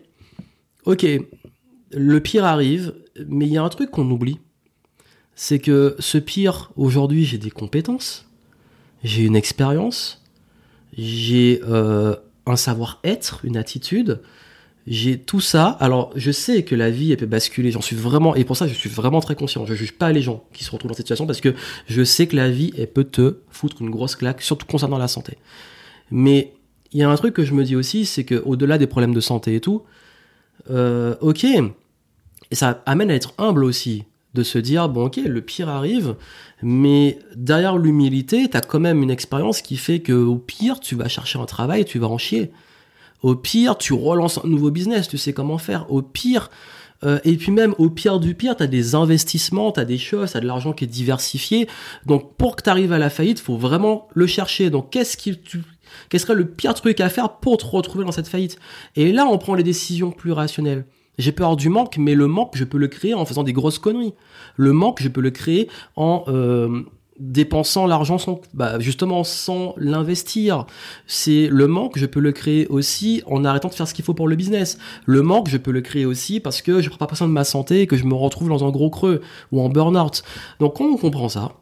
ok, 0.83 1.05
le 1.95 2.19
pire 2.19 2.45
arrive, 2.45 2.93
mais 3.27 3.45
il 3.45 3.53
y 3.53 3.57
a 3.57 3.63
un 3.63 3.69
truc 3.69 3.91
qu'on 3.91 4.09
oublie. 4.09 4.39
C'est 5.35 5.59
que 5.59 5.95
ce 5.99 6.17
pire, 6.17 6.71
aujourd'hui, 6.75 7.25
j'ai 7.25 7.37
des 7.37 7.49
compétences, 7.49 8.29
j'ai 9.03 9.23
une 9.23 9.35
expérience, 9.35 10.23
j'ai 10.97 11.61
euh, 11.67 12.15
un 12.45 12.55
savoir-être, 12.55 13.41
une 13.43 13.57
attitude, 13.57 14.21
j'ai 14.85 15.17
tout 15.17 15.41
ça. 15.41 15.67
Alors, 15.79 16.11
je 16.15 16.31
sais 16.31 16.63
que 16.63 16.75
la 16.75 16.89
vie, 16.89 17.15
peut 17.15 17.25
basculer. 17.25 17.71
J'en 17.71 17.81
suis 17.81 17.95
vraiment, 17.95 18.35
et 18.35 18.43
pour 18.43 18.57
ça, 18.57 18.67
je 18.67 18.73
suis 18.73 18.89
vraiment 18.89 19.21
très 19.21 19.35
conscient. 19.35 19.65
Je 19.65 19.73
juge 19.73 19.93
pas 19.93 20.11
les 20.11 20.21
gens 20.21 20.43
qui 20.53 20.63
se 20.63 20.71
retrouvent 20.71 20.89
dans 20.89 20.95
cette 20.95 21.05
situation 21.05 21.25
parce 21.25 21.41
que 21.41 21.55
je 21.87 22.03
sais 22.03 22.27
que 22.27 22.35
la 22.35 22.49
vie, 22.49 22.73
elle 22.77 22.91
peut 22.91 23.05
te 23.05 23.39
foutre 23.49 23.81
une 23.81 23.89
grosse 23.89 24.15
claque, 24.15 24.41
surtout 24.41 24.65
concernant 24.65 24.97
la 24.97 25.07
santé. 25.07 25.37
Mais 26.11 26.53
il 26.91 26.99
y 26.99 27.03
a 27.03 27.09
un 27.09 27.15
truc 27.15 27.33
que 27.33 27.43
je 27.43 27.53
me 27.53 27.63
dis 27.63 27.75
aussi, 27.75 28.05
c'est 28.05 28.23
que 28.23 28.35
au-delà 28.45 28.77
des 28.77 28.87
problèmes 28.87 29.13
de 29.13 29.19
santé 29.19 29.55
et 29.55 29.61
tout, 29.61 29.83
euh, 30.69 31.15
ok, 31.21 31.45
et 32.53 32.55
ça 32.55 32.83
amène 32.85 33.09
à 33.09 33.15
être 33.15 33.33
humble 33.39 33.63
aussi, 33.63 34.03
de 34.35 34.43
se 34.43 34.59
dire, 34.59 34.87
bon 34.87 35.07
ok, 35.07 35.15
le 35.25 35.41
pire 35.41 35.69
arrive, 35.69 36.15
mais 36.61 37.17
derrière 37.35 37.79
l'humilité, 37.79 38.47
tu 38.47 38.55
as 38.55 38.61
quand 38.61 38.79
même 38.79 39.01
une 39.01 39.09
expérience 39.09 39.63
qui 39.63 39.75
fait 39.75 40.01
que 40.01 40.13
au 40.13 40.35
pire, 40.35 40.79
tu 40.79 40.93
vas 40.93 41.07
chercher 41.07 41.39
un 41.39 41.47
travail, 41.47 41.83
tu 41.83 41.97
vas 41.97 42.05
en 42.05 42.19
chier. 42.19 42.51
Au 43.23 43.33
pire, 43.33 43.75
tu 43.75 43.93
relances 43.93 44.37
un 44.37 44.47
nouveau 44.47 44.69
business, 44.69 45.07
tu 45.07 45.17
sais 45.17 45.33
comment 45.33 45.57
faire. 45.57 45.91
Au 45.91 46.03
pire, 46.03 46.51
euh, 47.03 47.17
et 47.23 47.37
puis 47.37 47.51
même 47.51 47.73
au 47.79 47.89
pire 47.89 48.19
du 48.19 48.35
pire, 48.35 48.55
tu 48.55 48.61
as 48.61 48.67
des 48.67 48.93
investissements, 48.93 49.71
tu 49.71 49.79
as 49.79 49.85
des 49.85 49.97
choses, 49.97 50.33
tu 50.33 50.39
de 50.39 50.45
l'argent 50.45 50.73
qui 50.73 50.83
est 50.83 50.87
diversifié. 50.87 51.67
Donc 52.05 52.37
pour 52.37 52.55
que 52.55 52.61
tu 52.61 52.69
arrives 52.69 52.93
à 52.93 52.99
la 52.99 53.09
faillite, 53.09 53.39
faut 53.39 53.57
vraiment 53.57 54.07
le 54.13 54.27
chercher. 54.27 54.69
Donc 54.69 54.91
qu'est-ce 54.91 55.17
qui 55.17 55.39
tu 55.39 55.63
quel 56.09 56.19
serait 56.19 56.35
le 56.35 56.47
pire 56.47 56.75
truc 56.75 56.99
à 56.99 57.09
faire 57.09 57.37
pour 57.37 57.57
te 57.57 57.65
retrouver 57.65 58.05
dans 58.05 58.11
cette 58.11 58.27
faillite? 58.27 58.59
Et 58.95 59.11
là, 59.11 59.25
on 59.25 59.39
prend 59.39 59.55
les 59.55 59.63
décisions 59.63 60.11
plus 60.11 60.33
rationnelles. 60.33 60.85
J'ai 61.17 61.31
peur 61.31 61.55
du 61.55 61.69
manque, 61.69 61.97
mais 61.97 62.15
le 62.15 62.27
manque, 62.27 62.55
je 62.55 62.63
peux 62.63 62.77
le 62.77 62.87
créer 62.87 63.13
en 63.13 63.25
faisant 63.25 63.43
des 63.43 63.53
grosses 63.53 63.79
conneries. 63.79 64.13
Le 64.57 64.73
manque, 64.73 65.01
je 65.01 65.09
peux 65.09 65.21
le 65.21 65.29
créer 65.29 65.69
en 65.95 66.23
euh, 66.27 66.83
dépensant 67.19 67.85
l'argent 67.85 68.17
sans, 68.17 68.41
bah, 68.53 68.79
justement 68.79 69.23
sans 69.23 69.75
l'investir. 69.77 70.65
C'est 71.05 71.47
le 71.51 71.67
manque, 71.67 71.97
je 71.97 72.05
peux 72.05 72.19
le 72.19 72.31
créer 72.31 72.67
aussi 72.67 73.21
en 73.27 73.45
arrêtant 73.45 73.67
de 73.67 73.73
faire 73.73 73.87
ce 73.87 73.93
qu'il 73.93 74.03
faut 74.03 74.13
pour 74.13 74.27
le 74.27 74.35
business. 74.35 74.77
Le 75.05 75.21
manque, 75.21 75.49
je 75.49 75.57
peux 75.57 75.71
le 75.71 75.81
créer 75.81 76.05
aussi 76.05 76.39
parce 76.39 76.61
que 76.61 76.81
je 76.81 76.89
prends 76.89 77.05
pas 77.05 77.15
soin 77.15 77.27
de 77.27 77.33
ma 77.33 77.43
santé 77.43 77.81
et 77.81 77.87
que 77.87 77.95
je 77.95 78.05
me 78.05 78.15
retrouve 78.15 78.49
dans 78.49 78.65
un 78.65 78.71
gros 78.71 78.89
creux 78.89 79.21
ou 79.51 79.61
en 79.61 79.69
burn-out. 79.69 80.23
Donc 80.59 80.77
quand 80.77 80.85
on 80.85 80.97
comprend 80.97 81.29
ça, 81.29 81.53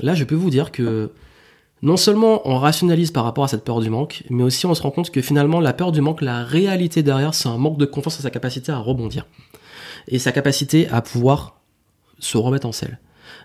là, 0.00 0.14
je 0.14 0.24
peux 0.24 0.34
vous 0.34 0.50
dire 0.50 0.72
que 0.72 1.10
non 1.82 1.96
seulement 1.96 2.48
on 2.48 2.58
rationalise 2.58 3.10
par 3.10 3.24
rapport 3.24 3.44
à 3.44 3.48
cette 3.48 3.64
peur 3.64 3.80
du 3.80 3.90
manque, 3.90 4.22
mais 4.30 4.44
aussi 4.44 4.66
on 4.66 4.74
se 4.74 4.82
rend 4.82 4.92
compte 4.92 5.10
que 5.10 5.20
finalement, 5.20 5.60
la 5.60 5.72
peur 5.72 5.90
du 5.90 6.00
manque, 6.00 6.22
la 6.22 6.44
réalité 6.44 7.02
derrière, 7.02 7.34
c'est 7.34 7.48
un 7.48 7.58
manque 7.58 7.76
de 7.76 7.86
confiance 7.86 8.18
en 8.20 8.22
sa 8.22 8.30
capacité 8.30 8.70
à 8.70 8.78
rebondir. 8.78 9.26
Et 10.06 10.18
sa 10.18 10.32
capacité 10.32 10.88
à 10.88 11.02
pouvoir 11.02 11.60
se 12.18 12.38
remettre 12.38 12.66
en 12.66 12.72
selle. 12.72 13.00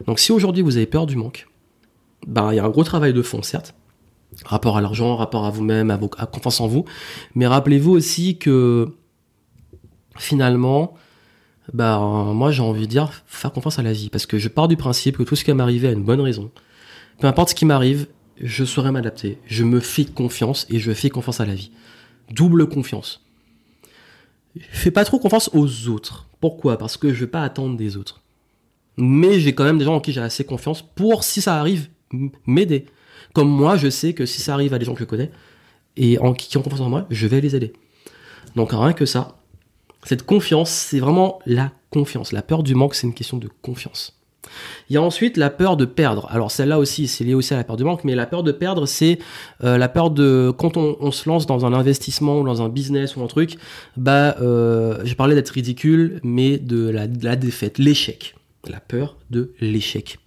Donc 0.06 0.20
si 0.20 0.32
aujourd'hui 0.32 0.62
vous 0.62 0.78
avez 0.78 0.86
peur 0.86 1.08
du 1.08 1.16
manque, 1.16 1.48
ben, 2.28 2.52
il 2.52 2.56
y 2.56 2.60
a 2.60 2.64
un 2.64 2.70
gros 2.70 2.84
travail 2.84 3.14
de 3.14 3.22
fond, 3.24 3.42
certes, 3.42 3.74
rapport 4.46 4.78
à 4.78 4.82
l'argent, 4.82 5.16
rapport 5.16 5.46
à 5.46 5.50
vous-même, 5.50 5.90
à, 5.90 6.00
à 6.18 6.26
confiance 6.28 6.62
en 6.62 6.68
vous. 6.68 6.86
Mais 7.34 7.48
rappelez-vous 7.48 7.92
aussi 7.92 8.38
que 8.38 8.94
finalement, 10.18 10.94
bah 11.74 12.00
moi 12.00 12.52
j'ai 12.52 12.62
envie 12.62 12.82
de 12.82 12.92
dire 12.92 13.12
faire 13.26 13.52
confiance 13.52 13.78
à 13.78 13.84
la 13.84 13.94
vie 13.94 14.10
parce 14.10 14.26
que 14.26 14.38
je 14.38 14.48
pars 14.48 14.68
du 14.68 14.78
principe 14.78 15.18
que 15.18 15.24
tout 15.24 15.36
ce 15.36 15.44
qui 15.44 15.52
va 15.52 15.56
m'arriver 15.56 15.88
a 15.88 15.92
une 15.92 16.04
bonne 16.04 16.22
raison. 16.22 16.52
Peu 17.20 17.28
importe 17.28 17.50
ce 17.50 17.56
qui 17.56 17.66
m'arrive, 17.66 18.08
je 18.42 18.66
saurai 18.66 18.92
m'adapter. 18.92 19.38
Je 19.48 19.64
me 19.64 19.80
fais 19.80 20.06
confiance 20.06 20.66
et 20.70 20.80
je 20.80 20.92
fais 20.92 21.10
confiance 21.10 21.40
à 21.40 21.46
la 21.46 21.56
vie. 21.56 21.72
Double 22.30 22.68
confiance. 22.68 23.26
fais 24.60 24.92
pas 24.92 25.06
trop 25.06 25.20
confiance 25.20 25.50
aux 25.54 25.88
autres. 25.88 26.28
Pourquoi? 26.40 26.78
Parce 26.78 26.98
que 26.98 27.14
je 27.14 27.22
vais 27.22 27.32
pas 27.32 27.44
attendre 27.44 27.78
des 27.78 27.98
autres. 27.98 28.22
Mais 28.98 29.40
j'ai 29.40 29.54
quand 29.54 29.64
même 29.64 29.78
des 29.78 29.86
gens 29.86 29.96
en 29.96 30.00
qui 30.00 30.12
j'ai 30.12 30.22
assez 30.22 30.44
confiance 30.44 30.82
pour, 30.82 31.24
si 31.24 31.42
ça 31.42 31.60
arrive, 31.60 31.90
m'aider. 32.46 32.86
Comme 33.34 33.50
moi, 33.50 33.78
je 33.78 33.90
sais 33.90 34.14
que 34.14 34.26
si 34.26 34.42
ça 34.42 34.54
arrive 34.54 34.74
à 34.74 34.80
des 34.80 34.86
gens 34.86 34.94
que 34.94 35.00
je 35.00 35.06
connais 35.06 35.32
et 35.96 36.18
en, 36.20 36.34
qui 36.34 36.56
ont 36.58 36.62
confiance 36.62 36.82
en 36.82 36.90
moi, 36.90 37.06
je 37.10 37.28
vais 37.28 37.42
les 37.42 37.56
aider. 37.56 37.74
Donc 38.56 38.72
rien 38.72 38.94
que 38.94 39.06
ça, 39.06 39.40
cette 40.04 40.24
confiance, 40.24 40.72
c'est 40.72 41.00
vraiment 41.00 41.40
la 41.46 41.72
confiance. 41.90 42.32
La 42.32 42.42
peur 42.42 42.64
du 42.64 42.76
manque, 42.76 42.96
c'est 42.96 43.08
une 43.08 43.14
question 43.14 43.38
de 43.38 43.50
confiance. 43.62 44.17
Il 44.90 44.94
y 44.94 44.98
a 44.98 45.02
ensuite 45.02 45.38
la 45.38 45.50
peur 45.50 45.78
de 45.78 45.86
perdre. 45.86 46.28
Alors 46.30 46.52
celle-là 46.52 46.80
aussi, 46.80 47.08
c'est 47.08 47.24
lié 47.24 47.34
aussi 47.34 47.54
à 47.54 47.58
la 47.58 47.64
peur 47.64 47.78
du 47.78 47.84
manque, 47.84 48.04
mais 48.04 48.16
la 48.16 48.26
peur 48.26 48.44
de 48.44 48.52
perdre, 48.52 48.86
c'est 48.86 49.20
euh, 49.64 49.78
la 49.78 49.90
peur 49.90 50.12
de 50.12 50.54
quand 50.58 50.78
on, 50.78 51.12
se 51.12 51.28
lance 51.28 51.46
dans 51.46 51.66
un 51.66 51.74
investissement 51.74 52.40
ou 52.40 52.46
dans 52.46 52.62
un 52.62 52.70
business 52.70 53.16
ou 53.16 53.24
un 53.24 53.28
truc, 53.28 53.58
bah, 53.96 54.36
euh, 54.42 55.00
j'ai 55.04 55.16
parlé 55.16 55.36
d'être 55.36 55.50
ridicule, 55.50 56.20
mais 56.24 56.58
de 56.58 56.90
la, 56.90 57.08
de 57.08 57.24
la 57.24 57.36
défaite, 57.36 57.78
l'échec. 57.78 58.36
La 58.70 58.80
peur 58.80 59.18
de 59.30 59.54
l'échec. 59.62 60.20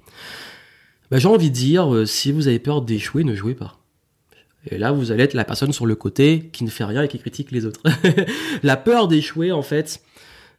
Bah, 1.11 1.19
j'ai 1.19 1.29
envie 1.29 1.51
de 1.51 1.55
dire, 1.55 1.93
euh, 1.93 2.07
si 2.07 2.33
vous 2.33 2.49
avez 2.49 2.59
peur 2.59 2.83
d'échouer, 2.83 3.25
ne 3.25 3.35
jouez 3.35 3.55
pas. 3.55 3.81
Et 4.71 4.79
là, 4.79 4.93
vous 4.93 5.11
allez 5.11 5.25
être 5.25 5.35
la 5.35 5.45
personne 5.45 5.73
sur 5.73 5.87
le 5.87 5.95
côté 5.95 6.51
qui 6.53 6.65
ne 6.65 6.71
fait 6.71 6.85
rien 6.85 7.03
et 7.03 7.09
qui 7.09 7.19
critique 7.19 7.51
les 7.51 7.65
autres. 7.65 7.81
la 8.63 8.77
peur 8.77 9.09
d'échouer, 9.09 9.53
en 9.53 9.63
fait, 9.63 10.03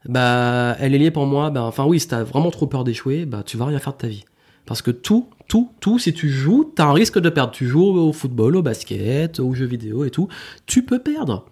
bah, 0.06 0.76
elle 0.80 0.96
est 0.96 0.98
liée 0.98 1.12
pour 1.12 1.26
moi. 1.26 1.50
Bah, 1.50 1.64
enfin 1.64 1.86
oui, 1.86 2.00
si 2.00 2.08
t'as 2.08 2.24
vraiment 2.24 2.52
trop 2.52 2.68
peur 2.68 2.84
d'échouer, 2.84 3.26
bah, 3.26 3.44
tu 3.46 3.58
vas 3.58 3.66
rien 3.66 3.80
faire 3.80 3.94
de 3.94 3.98
ta 3.98 4.08
vie. 4.08 4.26
Parce 4.66 4.82
que 4.82 4.92
tout, 4.92 5.28
tout, 5.48 5.72
tout, 5.80 6.00
si 6.00 6.14
tu 6.14 6.30
joues, 6.30 6.72
t'as 6.76 6.86
un 6.86 6.94
risque 6.94 7.20
de 7.20 7.30
perdre. 7.30 7.52
Tu 7.52 7.68
joues 7.68 7.84
au 7.84 8.14
football, 8.14 8.56
au 8.56 8.62
basket, 8.62 9.40
aux 9.40 9.54
jeux 9.54 9.66
vidéo 9.66 10.06
et 10.06 10.12
tout, 10.12 10.28
tu 10.66 10.84
peux 10.86 11.00
perdre. 11.00 11.46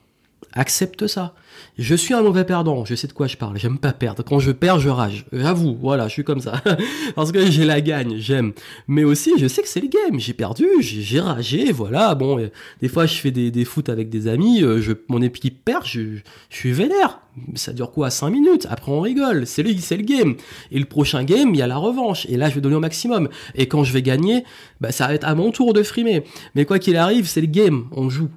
Accepte 0.53 1.07
ça. 1.07 1.35
Je 1.77 1.95
suis 1.95 2.13
un 2.13 2.21
mauvais 2.21 2.43
perdant, 2.43 2.85
je 2.85 2.95
sais 2.95 3.07
de 3.07 3.13
quoi 3.13 3.27
je 3.27 3.37
parle, 3.37 3.57
j'aime 3.57 3.77
pas 3.77 3.93
perdre. 3.93 4.23
Quand 4.23 4.39
je 4.39 4.51
perds, 4.51 4.79
je 4.79 4.89
rage. 4.89 5.25
J'avoue, 5.31 5.77
voilà, 5.79 6.07
je 6.07 6.13
suis 6.13 6.23
comme 6.23 6.39
ça. 6.39 6.61
Parce 7.15 7.31
que 7.31 7.49
j'ai 7.49 7.65
la 7.65 7.81
gagne, 7.81 8.17
j'aime. 8.17 8.53
Mais 8.87 9.03
aussi, 9.03 9.33
je 9.37 9.47
sais 9.47 9.61
que 9.61 9.67
c'est 9.67 9.81
le 9.81 9.87
game. 9.87 10.19
J'ai 10.19 10.33
perdu, 10.33 10.65
j'ai 10.81 11.19
ragé, 11.19 11.71
voilà. 11.71 12.15
Bon, 12.15 12.39
euh, 12.39 12.49
des 12.81 12.87
fois, 12.87 13.05
je 13.05 13.15
fais 13.15 13.31
des, 13.31 13.51
des 13.51 13.65
foot 13.65 13.89
avec 13.89 14.09
des 14.09 14.27
amis, 14.27 14.63
euh, 14.63 14.81
je, 14.81 14.93
mon 15.07 15.21
équipe 15.21 15.63
perd, 15.63 15.85
je, 15.85 16.17
je 16.49 16.55
suis 16.55 16.71
vénère. 16.71 17.21
Ça 17.55 17.71
dure 17.71 17.91
quoi 17.91 18.09
5 18.09 18.29
minutes? 18.29 18.67
Après, 18.69 18.91
on 18.91 19.01
rigole. 19.01 19.45
C'est 19.45 19.63
le, 19.63 19.71
le 19.71 20.03
game. 20.03 20.35
Et 20.71 20.79
le 20.79 20.85
prochain 20.85 21.23
game, 21.23 21.53
il 21.53 21.57
y 21.57 21.61
a 21.61 21.67
la 21.67 21.77
revanche. 21.77 22.25
Et 22.27 22.37
là, 22.37 22.49
je 22.49 22.55
vais 22.55 22.61
donner 22.61 22.75
au 22.75 22.81
maximum. 22.81 23.29
Et 23.55 23.67
quand 23.67 23.83
je 23.83 23.93
vais 23.93 24.01
gagner, 24.01 24.43
bah, 24.81 24.91
ça 24.91 25.07
va 25.07 25.13
être 25.13 25.25
à 25.25 25.35
mon 25.35 25.51
tour 25.51 25.73
de 25.73 25.83
frimer. 25.83 26.23
Mais 26.55 26.65
quoi 26.65 26.79
qu'il 26.79 26.97
arrive, 26.97 27.27
c'est 27.27 27.41
le 27.41 27.47
game. 27.47 27.85
On 27.91 28.09
joue. 28.09 28.29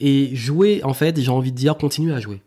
Et 0.00 0.34
jouer, 0.34 0.82
en 0.84 0.94
fait, 0.94 1.20
j'ai 1.20 1.30
envie 1.30 1.52
de 1.52 1.56
dire, 1.56 1.76
continuez 1.76 2.12
à 2.12 2.20
jouer. 2.20 2.42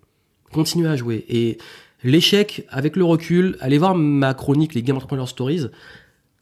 Continuez 0.51 0.87
à 0.87 0.95
jouer. 0.95 1.25
Et 1.29 1.57
l'échec, 2.03 2.65
avec 2.69 2.95
le 2.95 3.03
recul, 3.03 3.57
allez 3.59 3.77
voir 3.77 3.95
ma 3.95 4.33
chronique, 4.33 4.73
les 4.73 4.83
Game 4.83 4.95
Entrepreneur 4.95 5.27
Stories, 5.27 5.67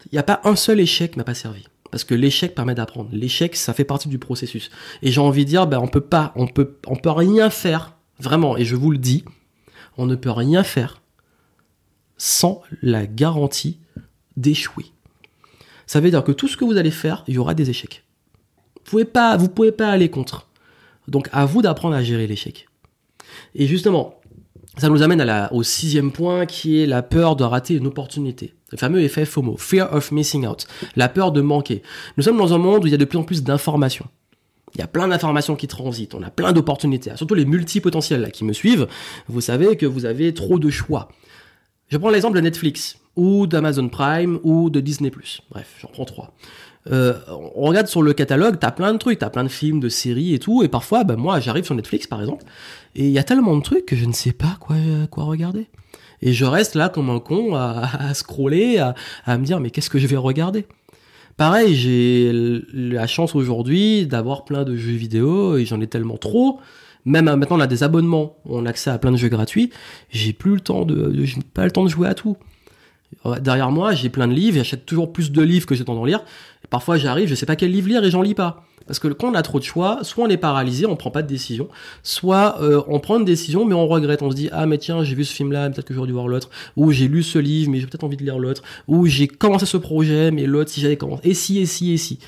il 0.06 0.14
n'y 0.14 0.20
a 0.20 0.24
pas 0.24 0.42
un 0.44 0.56
seul 0.56 0.80
échec 0.80 1.12
qui 1.12 1.18
m'a 1.18 1.24
pas 1.24 1.34
servi. 1.34 1.66
Parce 1.92 2.04
que 2.04 2.14
l'échec 2.14 2.54
permet 2.54 2.76
d'apprendre. 2.76 3.10
L'échec, 3.14 3.56
ça 3.56 3.74
fait 3.74 3.86
partie 3.86 4.10
du 4.10 4.20
processus. 4.20 4.70
Et 5.02 5.12
j'ai 5.12 5.22
envie 5.22 5.46
de 5.46 5.50
dire, 5.50 5.68
ben, 5.68 5.80
on 5.80 5.88
peut 5.88 6.02
pas, 6.02 6.34
on 6.36 6.48
peut, 6.48 6.78
on 6.86 6.96
peut 6.96 7.12
rien 7.12 7.50
faire, 7.50 7.96
vraiment, 8.20 8.58
et 8.58 8.66
je 8.66 8.76
vous 8.76 8.92
le 8.92 8.98
dis, 8.98 9.24
on 9.98 10.06
ne 10.06 10.16
peut 10.16 10.32
rien 10.32 10.64
faire 10.64 11.02
sans 12.18 12.62
la 12.82 13.06
garantie 13.06 13.80
d'échouer. 14.36 14.86
Ça 15.86 16.00
veut 16.00 16.10
dire 16.10 16.24
que 16.24 16.32
tout 16.32 16.48
ce 16.48 16.58
que 16.58 16.66
vous 16.66 16.78
allez 16.78 16.92
faire, 16.92 17.24
il 17.28 17.36
y 17.36 17.38
aura 17.38 17.54
des 17.54 17.70
échecs. 17.70 18.04
Vous 18.76 18.92
pouvez 18.92 19.06
pas, 19.06 19.38
vous 19.38 19.50
pouvez 19.50 19.72
pas 19.72 19.90
aller 19.90 20.10
contre. 20.10 20.47
Donc 21.08 21.30
à 21.32 21.46
vous 21.46 21.62
d'apprendre 21.62 21.96
à 21.96 22.04
gérer 22.04 22.28
l'échec. 22.28 22.68
Et 23.56 23.68
justement, 23.68 24.20
ça 24.78 24.90
nous 24.90 25.02
amène 25.02 25.26
au 25.52 25.64
sixième 25.64 26.12
point 26.12 26.46
qui 26.46 26.82
est 26.82 26.86
la 26.86 27.02
peur 27.02 27.36
de 27.36 27.44
rater 27.44 27.76
une 27.76 27.88
opportunité. 27.88 28.54
Le 28.72 28.78
fameux 28.78 29.02
effet 29.02 29.26
FOMO, 29.26 29.58
Fear 29.58 29.94
of 29.94 30.12
Missing 30.12 30.46
Out, 30.46 30.68
la 30.96 31.10
peur 31.10 31.32
de 31.32 31.42
manquer. 31.42 31.82
Nous 32.18 32.24
sommes 32.24 32.38
dans 32.38 32.54
un 32.54 32.58
monde 32.58 32.84
où 32.84 32.88
il 32.88 32.92
y 32.92 32.94
a 32.94 32.98
de 32.98 33.06
plus 33.06 33.18
en 33.18 33.24
plus 33.24 33.44
d'informations. 33.44 34.08
Il 34.76 34.80
y 34.80 34.84
a 34.84 34.88
plein 34.88 35.08
d'informations 35.08 35.56
qui 35.56 35.68
transitent, 35.68 36.14
on 36.14 36.22
a 36.22 36.30
plein 36.30 36.52
d'opportunités, 36.52 37.12
surtout 37.16 37.34
les 37.34 37.46
multipotentiels 37.46 38.32
qui 38.32 38.44
me 38.44 38.54
suivent. 38.54 38.88
Vous 39.28 39.42
savez 39.42 39.78
que 39.78 39.86
vous 39.86 40.06
avez 40.06 40.34
trop 40.34 40.60
de 40.60 40.70
choix. 40.70 41.10
Je 41.88 41.98
prends 41.98 42.10
l'exemple 42.10 42.36
de 42.36 42.42
Netflix, 42.42 43.00
ou 43.16 43.48
d'Amazon 43.48 43.88
Prime, 43.88 44.40
ou 44.44 44.70
de 44.70 44.82
Disney+. 44.82 45.12
Bref, 45.50 45.76
j'en 45.80 45.88
prends 45.88 46.06
trois. 46.06 46.34
Euh, 46.92 47.14
on 47.56 47.64
regarde 47.64 47.88
sur 47.88 48.02
le 48.02 48.14
catalogue, 48.14 48.58
t'as 48.60 48.72
plein 48.72 48.94
de 48.94 48.98
trucs, 48.98 49.20
t'as 49.20 49.30
plein 49.30 49.44
de 49.44 49.50
films, 49.50 49.80
de 49.80 49.90
séries 49.90 50.34
et 50.34 50.40
tout, 50.40 50.64
et 50.64 50.68
parfois, 50.68 51.04
ben 51.04 51.18
moi, 51.18 51.40
j'arrive 51.40 51.66
sur 51.66 51.76
Netflix 51.76 52.08
par 52.08 52.22
exemple, 52.22 52.46
et 52.96 53.06
il 53.06 53.12
y 53.12 53.20
a 53.20 53.24
tellement 53.24 53.58
de 53.58 53.62
trucs 53.62 53.86
que 53.86 53.96
je 53.96 54.06
ne 54.06 54.14
sais 54.14 54.32
pas 54.32 54.58
quoi, 54.60 55.26
regarder. 55.26 55.68
Et 56.22 56.34
je 56.34 56.46
reste 56.46 56.76
là 56.76 56.90
comme 56.90 57.10
un 57.10 57.20
con 57.20 57.56
à, 57.56 57.90
à 58.00 58.14
scroller, 58.14 58.78
à, 58.80 58.96
à 59.26 59.38
me 59.38 59.46
dire 59.46 59.60
mais 59.60 59.70
qu'est-ce 59.70 59.90
que 59.90 60.00
je 60.00 60.08
vais 60.08 60.18
regarder? 60.18 60.66
Pareil, 61.36 61.76
j'ai 61.76 62.32
la 62.74 63.06
chance 63.06 63.36
aujourd'hui 63.36 64.08
d'avoir 64.08 64.44
plein 64.44 64.64
de 64.64 64.76
jeux 64.76 64.94
vidéo 64.94 65.58
et 65.58 65.66
j'en 65.66 65.80
ai 65.82 65.88
tellement 65.88 66.18
trop. 66.18 66.60
Même 67.06 67.26
maintenant, 67.26 67.58
on 67.58 67.62
a 67.62 67.68
des 67.68 67.84
abonnements, 67.84 68.38
on 68.46 68.66
a 68.66 68.70
accès 68.70 68.90
à 68.90 68.98
plein 68.98 69.12
de 69.12 69.18
jeux 69.18 69.30
gratuits. 69.30 69.72
J'ai 70.10 70.34
plus 70.34 70.56
le 70.56 70.60
temps 70.60 70.84
de, 70.84 71.14
j'ai 71.24 71.38
pas 71.54 71.64
le 71.66 71.72
temps 71.72 71.84
de 71.84 71.90
jouer 71.90 72.08
à 72.08 72.16
tout. 72.16 72.38
Derrière 73.40 73.72
moi, 73.72 73.94
j'ai 73.94 74.10
plein 74.10 74.28
de 74.28 74.34
livres, 74.34 74.58
j'achète 74.58 74.86
toujours 74.86 75.14
plus 75.14 75.32
de 75.32 75.42
livres 75.42 75.66
que 75.66 75.76
j'ai 75.76 75.86
temps 75.86 75.96
d'en 75.96 76.06
lire. 76.06 76.26
Parfois, 76.70 76.98
j'arrive, 76.98 77.28
je 77.28 77.36
sais 77.36 77.46
pas 77.46 77.56
quel 77.56 77.72
livre 77.72 77.90
lire 77.90 78.04
et 78.04 78.12
j'en 78.12 78.22
lis 78.22 78.36
pas. 78.36 78.64
Parce 78.88 79.00
que 79.00 79.10
quand 79.10 79.30
on 79.30 79.34
a 79.36 79.42
trop 79.42 79.60
de 79.60 79.66
choix, 79.66 80.00
soit 80.04 80.26
on 80.26 80.30
est 80.30 80.38
paralysé, 80.38 80.86
on 80.86 80.96
prend 80.96 81.12
pas 81.12 81.22
de 81.22 81.28
décision, 81.28 81.68
soit 82.04 82.62
euh, 82.62 82.82
on 82.88 83.00
prend 83.00 83.20
une 83.20 83.26
décision 83.26 83.66
mais 83.66 83.74
on 83.76 83.86
regrette, 83.86 84.22
on 84.22 84.32
se 84.32 84.36
dit 84.36 84.50
ah 84.54 84.66
mais 84.66 84.78
tiens 84.78 85.04
j'ai 85.04 85.14
vu 85.14 85.26
ce 85.26 85.34
film 85.34 85.52
là, 85.52 85.70
peut-être 85.70 85.86
que 85.86 85.94
j'aurais 85.94 86.08
dû 86.08 86.14
voir 86.14 86.30
l'autre, 86.30 86.50
ou 86.78 86.92
j'ai 86.94 87.10
lu 87.10 87.22
ce 87.22 87.38
livre 87.38 87.70
mais 87.70 87.80
j'ai 87.80 87.86
peut-être 87.86 88.06
envie 88.06 88.16
de 88.16 88.24
lire 88.24 88.40
l'autre, 88.40 88.64
ou 88.88 89.06
j'ai 89.06 89.28
commencé 89.28 89.66
ce 89.66 89.76
projet 89.76 90.32
mais 90.32 90.46
l'autre 90.46 90.72
si 90.72 90.80
j'avais 90.80 90.96
commencé, 90.96 91.28
et 91.28 91.34
si 91.34 91.60
et 91.60 91.66
si 91.66 91.92
et 91.92 91.98
si. 91.98 92.20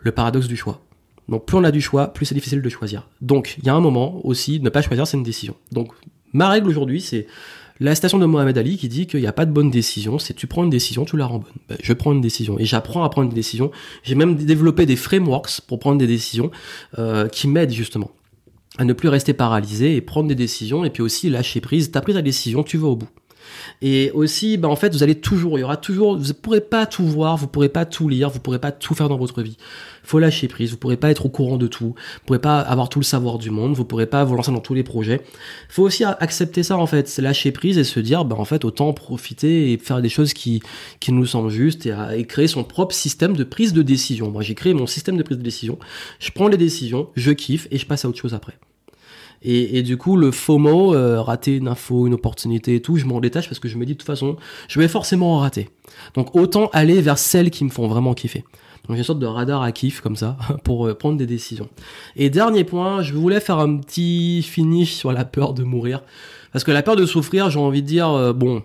Le 0.00 0.12
paradoxe 0.12 0.48
du 0.48 0.56
choix. 0.56 0.82
Donc 1.28 1.46
plus 1.46 1.56
on 1.56 1.64
a 1.64 1.70
du 1.70 1.80
choix, 1.80 2.12
plus 2.12 2.26
c'est 2.26 2.34
difficile 2.34 2.60
de 2.60 2.68
choisir. 2.68 3.08
Donc 3.22 3.56
il 3.58 3.64
y 3.64 3.70
a 3.70 3.74
un 3.74 3.80
moment 3.80 4.20
aussi, 4.24 4.60
ne 4.60 4.68
pas 4.68 4.82
choisir 4.82 5.06
c'est 5.06 5.16
une 5.16 5.22
décision. 5.22 5.54
Donc 5.72 5.92
ma 6.34 6.50
règle 6.50 6.68
aujourd'hui 6.68 7.00
c'est 7.00 7.26
la 7.80 7.94
citation 7.94 8.18
de 8.18 8.26
Mohamed 8.26 8.58
Ali 8.58 8.76
qui 8.76 8.88
dit 8.88 9.06
qu'il 9.06 9.20
n'y 9.20 9.26
a 9.26 9.32
pas 9.32 9.46
de 9.46 9.52
bonne 9.52 9.70
décision, 9.70 10.18
c'est 10.18 10.34
tu 10.34 10.46
prends 10.46 10.64
une 10.64 10.70
décision, 10.70 11.04
tu 11.04 11.16
la 11.16 11.26
rends 11.26 11.38
bonne. 11.38 11.78
Je 11.82 11.92
prends 11.92 12.12
une 12.12 12.20
décision 12.20 12.58
et 12.58 12.64
j'apprends 12.64 13.04
à 13.04 13.08
prendre 13.08 13.28
une 13.28 13.34
décision. 13.34 13.70
J'ai 14.02 14.14
même 14.14 14.36
développé 14.36 14.86
des 14.86 14.96
frameworks 14.96 15.60
pour 15.66 15.78
prendre 15.78 15.98
des 15.98 16.06
décisions 16.06 16.50
euh, 16.98 17.28
qui 17.28 17.46
m'aident 17.46 17.72
justement 17.72 18.10
à 18.78 18.84
ne 18.84 18.92
plus 18.92 19.08
rester 19.08 19.32
paralysé 19.32 19.96
et 19.96 20.00
prendre 20.00 20.28
des 20.28 20.34
décisions 20.34 20.84
et 20.84 20.90
puis 20.90 21.02
aussi 21.02 21.30
lâcher 21.30 21.60
prise. 21.60 21.90
T'as 21.90 22.00
pris 22.00 22.14
ta 22.14 22.22
décision, 22.22 22.62
tu 22.62 22.78
vas 22.78 22.88
au 22.88 22.96
bout. 22.96 23.08
Et 23.82 24.10
aussi, 24.12 24.56
bah, 24.56 24.68
en 24.68 24.76
fait, 24.76 24.92
vous 24.92 25.02
allez 25.02 25.14
toujours, 25.14 25.58
il 25.58 25.62
y 25.62 25.64
aura 25.64 25.76
toujours, 25.76 26.16
vous 26.16 26.28
ne 26.28 26.32
pourrez 26.32 26.60
pas 26.60 26.86
tout 26.86 27.04
voir, 27.04 27.36
vous 27.36 27.46
ne 27.46 27.50
pourrez 27.50 27.68
pas 27.68 27.84
tout 27.84 28.08
lire, 28.08 28.30
vous 28.30 28.38
ne 28.38 28.42
pourrez 28.42 28.58
pas 28.58 28.72
tout 28.72 28.94
faire 28.94 29.08
dans 29.08 29.18
votre 29.18 29.42
vie. 29.42 29.56
Faut 30.02 30.18
lâcher 30.18 30.48
prise, 30.48 30.70
vous 30.70 30.76
ne 30.76 30.80
pourrez 30.80 30.96
pas 30.96 31.10
être 31.10 31.26
au 31.26 31.28
courant 31.28 31.56
de 31.56 31.66
tout, 31.66 31.84
vous 31.84 31.90
ne 31.90 32.26
pourrez 32.26 32.38
pas 32.38 32.60
avoir 32.60 32.88
tout 32.88 32.98
le 32.98 33.04
savoir 33.04 33.38
du 33.38 33.50
monde, 33.50 33.74
vous 33.74 33.82
ne 33.82 33.88
pourrez 33.88 34.06
pas 34.06 34.24
vous 34.24 34.34
lancer 34.34 34.52
dans 34.52 34.60
tous 34.60 34.74
les 34.74 34.82
projets. 34.82 35.20
Faut 35.68 35.82
aussi 35.82 36.04
accepter 36.04 36.62
ça, 36.62 36.76
en 36.78 36.86
fait, 36.86 37.18
lâcher 37.18 37.52
prise 37.52 37.78
et 37.78 37.84
se 37.84 38.00
dire, 38.00 38.24
bah, 38.24 38.36
en 38.38 38.44
fait, 38.44 38.64
autant 38.64 38.92
profiter 38.92 39.72
et 39.72 39.78
faire 39.78 40.00
des 40.00 40.08
choses 40.08 40.32
qui, 40.32 40.62
qui 41.00 41.12
nous 41.12 41.26
semblent 41.26 41.50
justes 41.50 41.86
et, 41.86 41.94
et 42.16 42.24
créer 42.24 42.48
son 42.48 42.64
propre 42.64 42.94
système 42.94 43.36
de 43.36 43.44
prise 43.44 43.72
de 43.72 43.82
décision. 43.82 44.30
Moi, 44.30 44.42
j'ai 44.42 44.54
créé 44.54 44.74
mon 44.74 44.86
système 44.86 45.16
de 45.16 45.22
prise 45.22 45.38
de 45.38 45.42
décision. 45.42 45.78
Je 46.18 46.30
prends 46.30 46.48
les 46.48 46.56
décisions, 46.56 47.08
je 47.14 47.32
kiffe 47.32 47.68
et 47.70 47.78
je 47.78 47.86
passe 47.86 48.04
à 48.04 48.08
autre 48.08 48.18
chose 48.18 48.34
après. 48.34 48.58
Et, 49.42 49.78
et, 49.78 49.82
du 49.82 49.96
coup, 49.96 50.16
le 50.16 50.30
FOMO, 50.30 50.94
euh, 50.94 51.20
rater 51.20 51.56
une 51.56 51.68
info, 51.68 52.06
une 52.06 52.14
opportunité 52.14 52.74
et 52.74 52.82
tout, 52.82 52.96
je 52.96 53.04
m'en 53.04 53.20
détache 53.20 53.48
parce 53.48 53.60
que 53.60 53.68
je 53.68 53.76
me 53.76 53.86
dis 53.86 53.92
de 53.92 53.98
toute 53.98 54.06
façon, 54.06 54.36
je 54.68 54.80
vais 54.80 54.88
forcément 54.88 55.36
en 55.36 55.38
rater. 55.38 55.68
Donc 56.14 56.34
autant 56.34 56.68
aller 56.72 57.00
vers 57.00 57.18
celles 57.18 57.50
qui 57.50 57.64
me 57.64 57.70
font 57.70 57.86
vraiment 57.86 58.14
kiffer. 58.14 58.44
Donc 58.86 58.96
j'ai 58.96 58.98
une 58.98 59.04
sorte 59.04 59.18
de 59.18 59.26
radar 59.26 59.62
à 59.62 59.70
kiff 59.70 60.00
comme 60.00 60.16
ça 60.16 60.36
pour 60.64 60.86
euh, 60.86 60.94
prendre 60.94 61.16
des 61.18 61.26
décisions. 61.26 61.68
Et 62.16 62.30
dernier 62.30 62.64
point, 62.64 63.02
je 63.02 63.14
voulais 63.14 63.40
faire 63.40 63.58
un 63.58 63.76
petit 63.78 64.42
finish 64.42 64.94
sur 64.94 65.12
la 65.12 65.24
peur 65.24 65.54
de 65.54 65.62
mourir. 65.62 66.02
Parce 66.52 66.64
que 66.64 66.70
la 66.70 66.82
peur 66.82 66.96
de 66.96 67.06
souffrir, 67.06 67.50
j'ai 67.50 67.58
envie 67.58 67.82
de 67.82 67.86
dire, 67.86 68.08
euh, 68.08 68.32
bon, 68.32 68.62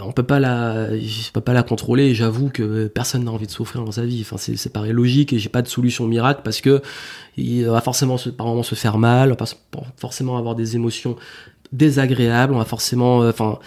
on 0.00 0.12
peut 0.12 0.22
pas 0.22 0.40
la, 0.40 0.96
je 0.98 1.30
peux 1.32 1.40
contrôler. 1.62 2.14
J'avoue 2.14 2.48
que 2.50 2.86
personne 2.88 3.24
n'a 3.24 3.30
envie 3.30 3.46
de 3.46 3.50
souffrir 3.50 3.84
dans 3.84 3.92
sa 3.92 4.04
vie. 4.04 4.20
Enfin, 4.22 4.36
c'est, 4.36 4.72
pareil 4.72 4.92
logique 4.92 5.32
et 5.32 5.38
j'ai 5.38 5.48
pas 5.48 5.62
de 5.62 5.68
solution 5.68 6.06
miracle 6.06 6.40
parce 6.44 6.60
que 6.60 6.82
il 7.36 7.64
va 7.64 7.80
forcément 7.80 8.16
se, 8.16 8.30
se 8.30 8.74
faire 8.74 8.98
mal, 8.98 9.32
on 9.32 9.36
va 9.42 9.50
forcément 9.96 10.36
avoir 10.38 10.54
des 10.54 10.76
émotions 10.76 11.16
désagréables, 11.72 12.54
on 12.54 12.58
va 12.58 12.64
forcément, 12.64 13.22
euh, 13.22 13.30
enfin, 13.30 13.58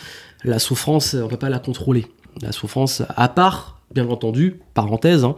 la 0.43 0.59
souffrance, 0.59 1.15
on 1.15 1.27
peut 1.27 1.37
pas 1.37 1.49
la 1.49 1.59
contrôler. 1.59 2.07
La 2.41 2.51
souffrance, 2.51 3.03
à 3.15 3.27
part, 3.27 3.79
bien 3.93 4.07
entendu, 4.07 4.59
parenthèse, 4.73 5.23
hein, 5.23 5.35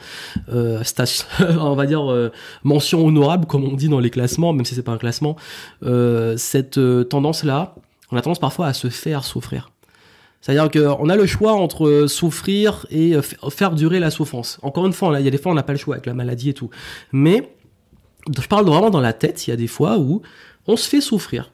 euh, 0.49 0.84
on 1.60 1.75
va 1.75 1.86
dire 1.86 2.12
euh, 2.12 2.31
mention 2.63 3.05
honorable 3.05 3.45
comme 3.45 3.63
on 3.63 3.75
dit 3.75 3.89
dans 3.89 3.99
les 3.99 4.10
classements, 4.10 4.53
même 4.53 4.65
si 4.65 4.75
c'est 4.75 4.84
pas 4.84 4.91
un 4.91 4.97
classement, 4.97 5.36
euh, 5.84 6.36
cette 6.38 6.77
euh, 6.77 7.03
tendance-là, 7.03 7.75
on 8.12 8.17
a 8.17 8.21
tendance 8.21 8.39
parfois 8.39 8.67
à 8.67 8.73
se 8.73 8.89
faire 8.89 9.23
souffrir. 9.23 9.71
C'est-à-dire 10.41 10.71
qu'on 10.71 11.08
a 11.10 11.15
le 11.15 11.25
choix 11.25 11.54
entre 11.54 12.06
souffrir 12.08 12.86
et 12.89 13.13
faire 13.49 13.71
durer 13.71 13.99
la 13.99 14.10
souffrance. 14.10 14.60
Encore 14.63 14.88
une 14.88 14.93
fois, 14.93 15.19
il 15.19 15.25
y 15.25 15.27
a 15.27 15.32
des 15.32 15.38
fois 15.38 15.51
on 15.51 15.56
n'a 15.56 15.63
pas 15.63 15.73
le 15.73 15.80
choix 15.80 15.95
avec 15.95 16.08
la 16.08 16.13
maladie 16.13 16.49
et 16.49 16.54
tout. 16.54 16.69
Mais 17.12 17.54
je 18.27 18.47
parle 18.47 18.65
vraiment 18.65 18.89
dans 18.89 19.01
la 19.01 19.13
tête, 19.13 19.47
il 19.47 19.51
y 19.51 19.54
a 19.54 19.58
des 19.58 19.67
fois 19.67 19.99
où 19.99 20.21
on 20.67 20.75
se 20.75 20.89
fait 20.89 21.01
souffrir 21.01 21.51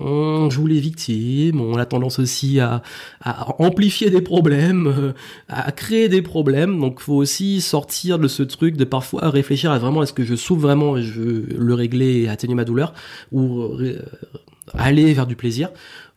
on 0.00 0.50
joue 0.50 0.66
les 0.66 0.80
victimes, 0.80 1.60
on 1.60 1.76
a 1.76 1.86
tendance 1.86 2.18
aussi 2.18 2.60
à, 2.60 2.82
amplifier 3.58 4.10
des 4.10 4.20
problèmes, 4.20 4.86
euh, 4.86 5.12
à 5.48 5.72
créer 5.72 6.08
des 6.08 6.22
problèmes. 6.22 6.78
Donc, 6.78 7.00
faut 7.00 7.14
aussi 7.14 7.60
sortir 7.60 8.18
de 8.18 8.28
ce 8.28 8.42
truc 8.42 8.76
de 8.76 8.84
parfois 8.84 9.30
réfléchir 9.30 9.70
à 9.70 9.78
vraiment 9.78 10.02
est-ce 10.02 10.12
que 10.12 10.24
je 10.24 10.34
souffre 10.34 10.62
vraiment 10.62 10.96
et 10.96 11.02
je 11.02 11.20
veux 11.20 11.46
le 11.58 11.74
régler 11.74 12.22
et 12.22 12.28
atténuer 12.28 12.54
ma 12.54 12.64
douleur, 12.64 12.92
ou 13.32 13.62
euh, 13.62 14.00
aller 14.74 15.12
vers 15.14 15.26
du 15.26 15.36
plaisir, 15.36 15.70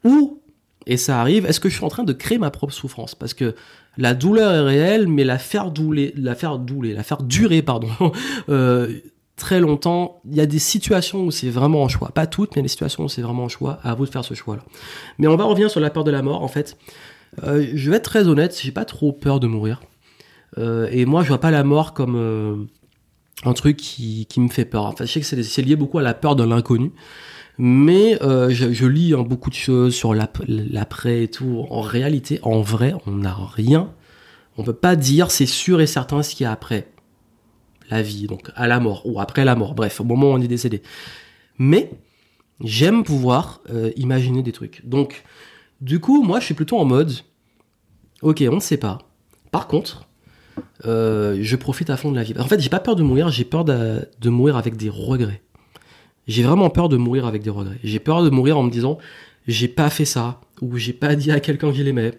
ou 0.04 0.40
et 0.86 0.98
ça 0.98 1.20
arrive, 1.20 1.46
est-ce 1.46 1.60
que 1.60 1.70
je 1.70 1.76
suis 1.76 1.86
en 1.86 1.90
train 1.90 2.04
de 2.04 2.14
créer 2.14 2.38
ma 2.38 2.52
propre 2.52 2.74
souffrance? 2.74 3.16
Parce 3.16 3.34
que 3.34 3.56
la 3.98 4.14
douleur 4.14 4.52
est 4.54 4.62
réelle, 4.62 5.08
mais 5.08 5.24
la 5.24 5.38
faire 5.38 5.72
douler, 5.72 6.14
la 6.16 6.36
faire 6.36 6.60
la 6.60 7.04
faire 7.04 7.24
durer, 7.24 7.62
pardon, 7.62 7.90
euh, 8.50 9.00
très 9.36 9.60
longtemps. 9.60 10.22
Il 10.30 10.36
y 10.36 10.42
a 10.42 10.46
des 10.46 10.60
situations 10.60 11.26
où 11.26 11.32
c'est 11.32 11.50
vraiment 11.50 11.86
un 11.86 11.88
choix. 11.88 12.10
Pas 12.10 12.28
toutes, 12.28 12.56
mais 12.56 12.62
des 12.62 12.68
situations 12.68 13.04
où 13.04 13.10
c'est 13.10 13.22
vraiment 13.22 13.46
un 13.46 13.50
choix. 13.50 13.80
À 13.84 13.94
vous 13.96 14.06
de 14.06 14.12
faire 14.12 14.24
ce 14.24 14.34
choix-là. 14.34 14.64
Mais 15.18 15.28
on 15.28 15.36
va 15.36 15.44
revenir 15.44 15.70
sur 15.70 15.80
la 15.80 15.90
peur 15.90 16.04
de 16.04 16.12
la 16.12 16.22
mort, 16.22 16.42
en 16.42 16.48
fait. 16.48 16.78
Euh, 17.44 17.66
je 17.74 17.90
vais 17.90 17.98
être 17.98 18.04
très 18.04 18.28
honnête, 18.28 18.58
j'ai 18.62 18.72
pas 18.72 18.86
trop 18.86 19.12
peur 19.12 19.40
de 19.40 19.48
mourir. 19.48 19.82
Euh, 20.58 20.88
et 20.92 21.06
moi, 21.06 21.24
je 21.24 21.30
vois 21.30 21.40
pas 21.40 21.52
la 21.52 21.64
mort 21.64 21.94
comme 21.94 22.16
euh, 22.16 22.56
un 23.46 23.54
truc 23.54 23.78
qui, 23.78 24.26
qui, 24.28 24.40
me 24.40 24.50
fait 24.50 24.66
peur. 24.66 24.86
Enfin, 24.86 25.06
je 25.06 25.12
sais 25.12 25.22
que 25.22 25.44
c'est 25.44 25.62
lié 25.62 25.76
beaucoup 25.76 25.98
à 25.98 26.02
la 26.02 26.14
peur 26.14 26.36
de 26.36 26.44
l'inconnu. 26.44 26.92
Mais 27.64 28.18
je, 28.22 28.74
je, 28.74 28.86
lis 28.88 29.14
hein, 29.14 29.22
beaucoup 29.22 29.52
de 29.52 29.56
choses 29.56 29.94
sur 29.94 30.16
l'après 30.16 31.24
et 31.24 31.28
tout. 31.28 31.68
En 31.70 31.82
réalité, 31.82 32.40
en 32.42 32.62
vrai, 32.62 32.96
on 33.06 33.12
n'a 33.12 33.36
rien. 33.36 33.94
On 34.58 34.64
peut 34.64 34.74
pas 34.74 34.96
dire 34.96 35.30
c'est 35.30 35.46
sûr 35.46 35.80
et 35.80 35.86
certain 35.86 36.24
ce 36.24 36.34
qu'il 36.34 36.46
y 36.46 36.48
a 36.48 36.52
après 36.52 36.88
la 37.92 38.02
vie, 38.02 38.26
donc 38.26 38.50
à 38.56 38.68
la 38.68 38.80
mort, 38.80 39.04
ou 39.06 39.20
après 39.20 39.46
la 39.46 39.56
mort, 39.56 39.76
bref, 39.76 40.02
au 40.02 40.04
moment 40.04 40.32
où 40.32 40.34
on 40.34 40.42
est 40.42 40.48
décédé. 40.48 40.82
Mais 41.60 41.92
j'aime 42.64 43.04
pouvoir 43.04 43.62
euh, 43.70 43.92
imaginer 43.98 44.42
des 44.42 44.54
trucs. 44.54 44.82
Donc, 44.86 45.24
du 45.82 46.00
coup, 46.00 46.24
moi, 46.24 46.40
je 46.40 46.46
suis 46.46 46.54
plutôt 46.54 46.80
en 46.80 46.86
mode, 46.86 47.12
ok, 48.22 48.44
on 48.50 48.56
ne 48.56 48.60
sait 48.60 48.78
pas. 48.78 49.00
Par 49.52 49.68
contre, 49.68 50.08
euh, 50.86 51.38
je 51.42 51.56
profite 51.58 51.90
à 51.90 51.98
fond 51.98 52.12
de 52.12 52.16
la 52.16 52.24
vie. 52.24 52.34
En 52.40 52.48
fait, 52.48 52.60
j'ai 52.60 52.70
pas 52.70 52.80
peur 52.80 52.96
de 52.96 53.04
mourir, 53.04 53.30
j'ai 53.30 53.44
peur 53.44 53.66
de, 53.66 54.08
mourir 54.26 54.56
avec 54.56 54.78
des 54.78 54.90
regrets. 54.90 55.42
J'ai 56.32 56.44
vraiment 56.44 56.70
peur 56.70 56.88
de 56.88 56.96
mourir 56.96 57.26
avec 57.28 57.44
des 57.44 57.50
regrets. 57.50 57.78
J'ai 57.84 58.00
peur 58.00 58.24
de 58.24 58.30
mourir 58.30 58.58
en 58.58 58.64
me 58.64 58.72
disant, 58.72 58.98
j'ai 59.50 59.68
pas 59.68 59.90
fait 59.90 60.06
ça, 60.06 60.40
ou 60.62 60.78
j'ai 60.78 60.94
pas 60.94 61.16
dit 61.16 61.30
à 61.30 61.42
quelqu'un 61.42 61.74
qu'il 61.74 61.86
aimait, 61.90 62.14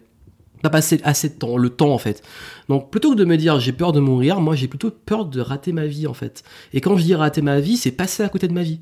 pas 0.63 0.69
passé 0.69 1.01
assez 1.03 1.31
de 1.31 1.35
temps, 1.35 1.57
le 1.57 1.71
temps 1.71 1.95
en 1.95 1.99
fait. 1.99 2.23
Donc 2.69 2.91
plutôt 2.91 3.13
que 3.13 3.17
de 3.17 3.25
me 3.25 3.39
dire 3.39 3.59
j'ai 3.59 3.73
peur 3.73 3.93
de 3.93 4.01
mourir, 4.01 4.39
moi 4.41 4.55
j'ai 4.55 4.69
plutôt 4.69 4.91
peur 4.91 5.25
de 5.25 5.41
rater 5.41 5.73
ma 5.73 5.87
vie 5.87 6.07
en 6.07 6.13
fait. 6.13 6.45
Et 6.75 6.83
quand 6.83 6.99
je 6.99 7.05
dis 7.05 7.15
rater 7.15 7.41
ma 7.41 7.59
vie, 7.59 7.79
c'est 7.79 7.91
passer 7.91 8.23
à 8.23 8.29
côté 8.29 8.49
de 8.49 8.53
ma 8.53 8.63
vie. 8.63 8.81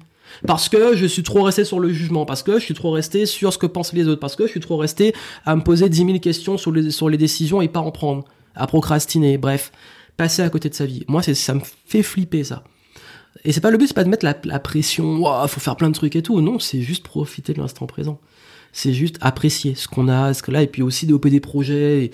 Parce 0.49 0.69
que 0.69 0.97
je 0.97 1.07
suis 1.07 1.23
trop 1.23 1.43
resté 1.43 1.65
sur 1.65 1.79
le 1.79 1.93
jugement, 1.93 2.27
parce 2.27 2.43
que 2.43 2.59
je 2.59 2.65
suis 2.65 2.75
trop 2.75 2.91
resté 2.91 3.25
sur 3.25 3.53
ce 3.53 3.59
que 3.59 3.67
pensent 3.67 3.93
les 3.93 4.09
autres, 4.09 4.21
parce 4.21 4.35
que 4.35 4.47
je 4.47 4.51
suis 4.51 4.61
trop 4.61 4.79
resté 4.79 5.15
à 5.45 5.55
me 5.55 5.63
poser 5.63 5.89
10 5.89 6.07
000 6.07 6.19
questions 6.19 6.59
sur 6.59 6.73
les, 6.73 6.91
sur 6.91 7.09
les 7.09 7.19
décisions 7.19 7.63
et 7.63 7.69
pas 7.69 7.81
en 7.81 7.93
prendre, 7.93 8.25
à 8.57 8.67
procrastiner, 8.67 9.39
bref, 9.39 9.71
passer 10.17 10.43
à 10.43 10.51
côté 10.51 10.69
de 10.69 10.75
sa 10.75 10.87
vie. 10.87 11.05
Moi, 11.07 11.23
ça 11.23 11.55
me 11.55 11.61
fait 11.87 12.03
flipper 12.03 12.43
ça. 12.43 12.65
Et 13.45 13.53
c'est 13.53 13.61
pas 13.61 13.71
le 13.71 13.79
but, 13.79 13.87
c'est 13.87 13.95
pas 13.95 14.05
de 14.05 14.09
mettre 14.09 14.25
la, 14.25 14.35
la 14.45 14.59
pression, 14.59 15.21
il 15.43 15.49
faut 15.49 15.61
faire 15.61 15.77
plein 15.77 15.89
de 15.89 15.95
trucs 15.95 16.17
et 16.17 16.23
tout. 16.23 16.41
Non, 16.41 16.59
c'est 16.59 16.83
juste 16.83 17.05
profiter 17.05 17.53
de 17.53 17.59
l'instant 17.61 17.87
présent 17.87 18.21
c'est 18.73 18.93
juste 18.93 19.17
apprécier 19.21 19.75
ce 19.75 19.89
qu'on 19.89 20.09
a, 20.09 20.35
ce 20.35 20.43
que 20.43 20.51
là, 20.51 20.63
et 20.63 20.67
puis 20.67 20.83
aussi 20.83 21.07
développer 21.07 21.31
des 21.31 21.41
projets. 21.41 22.05
Et... 22.05 22.11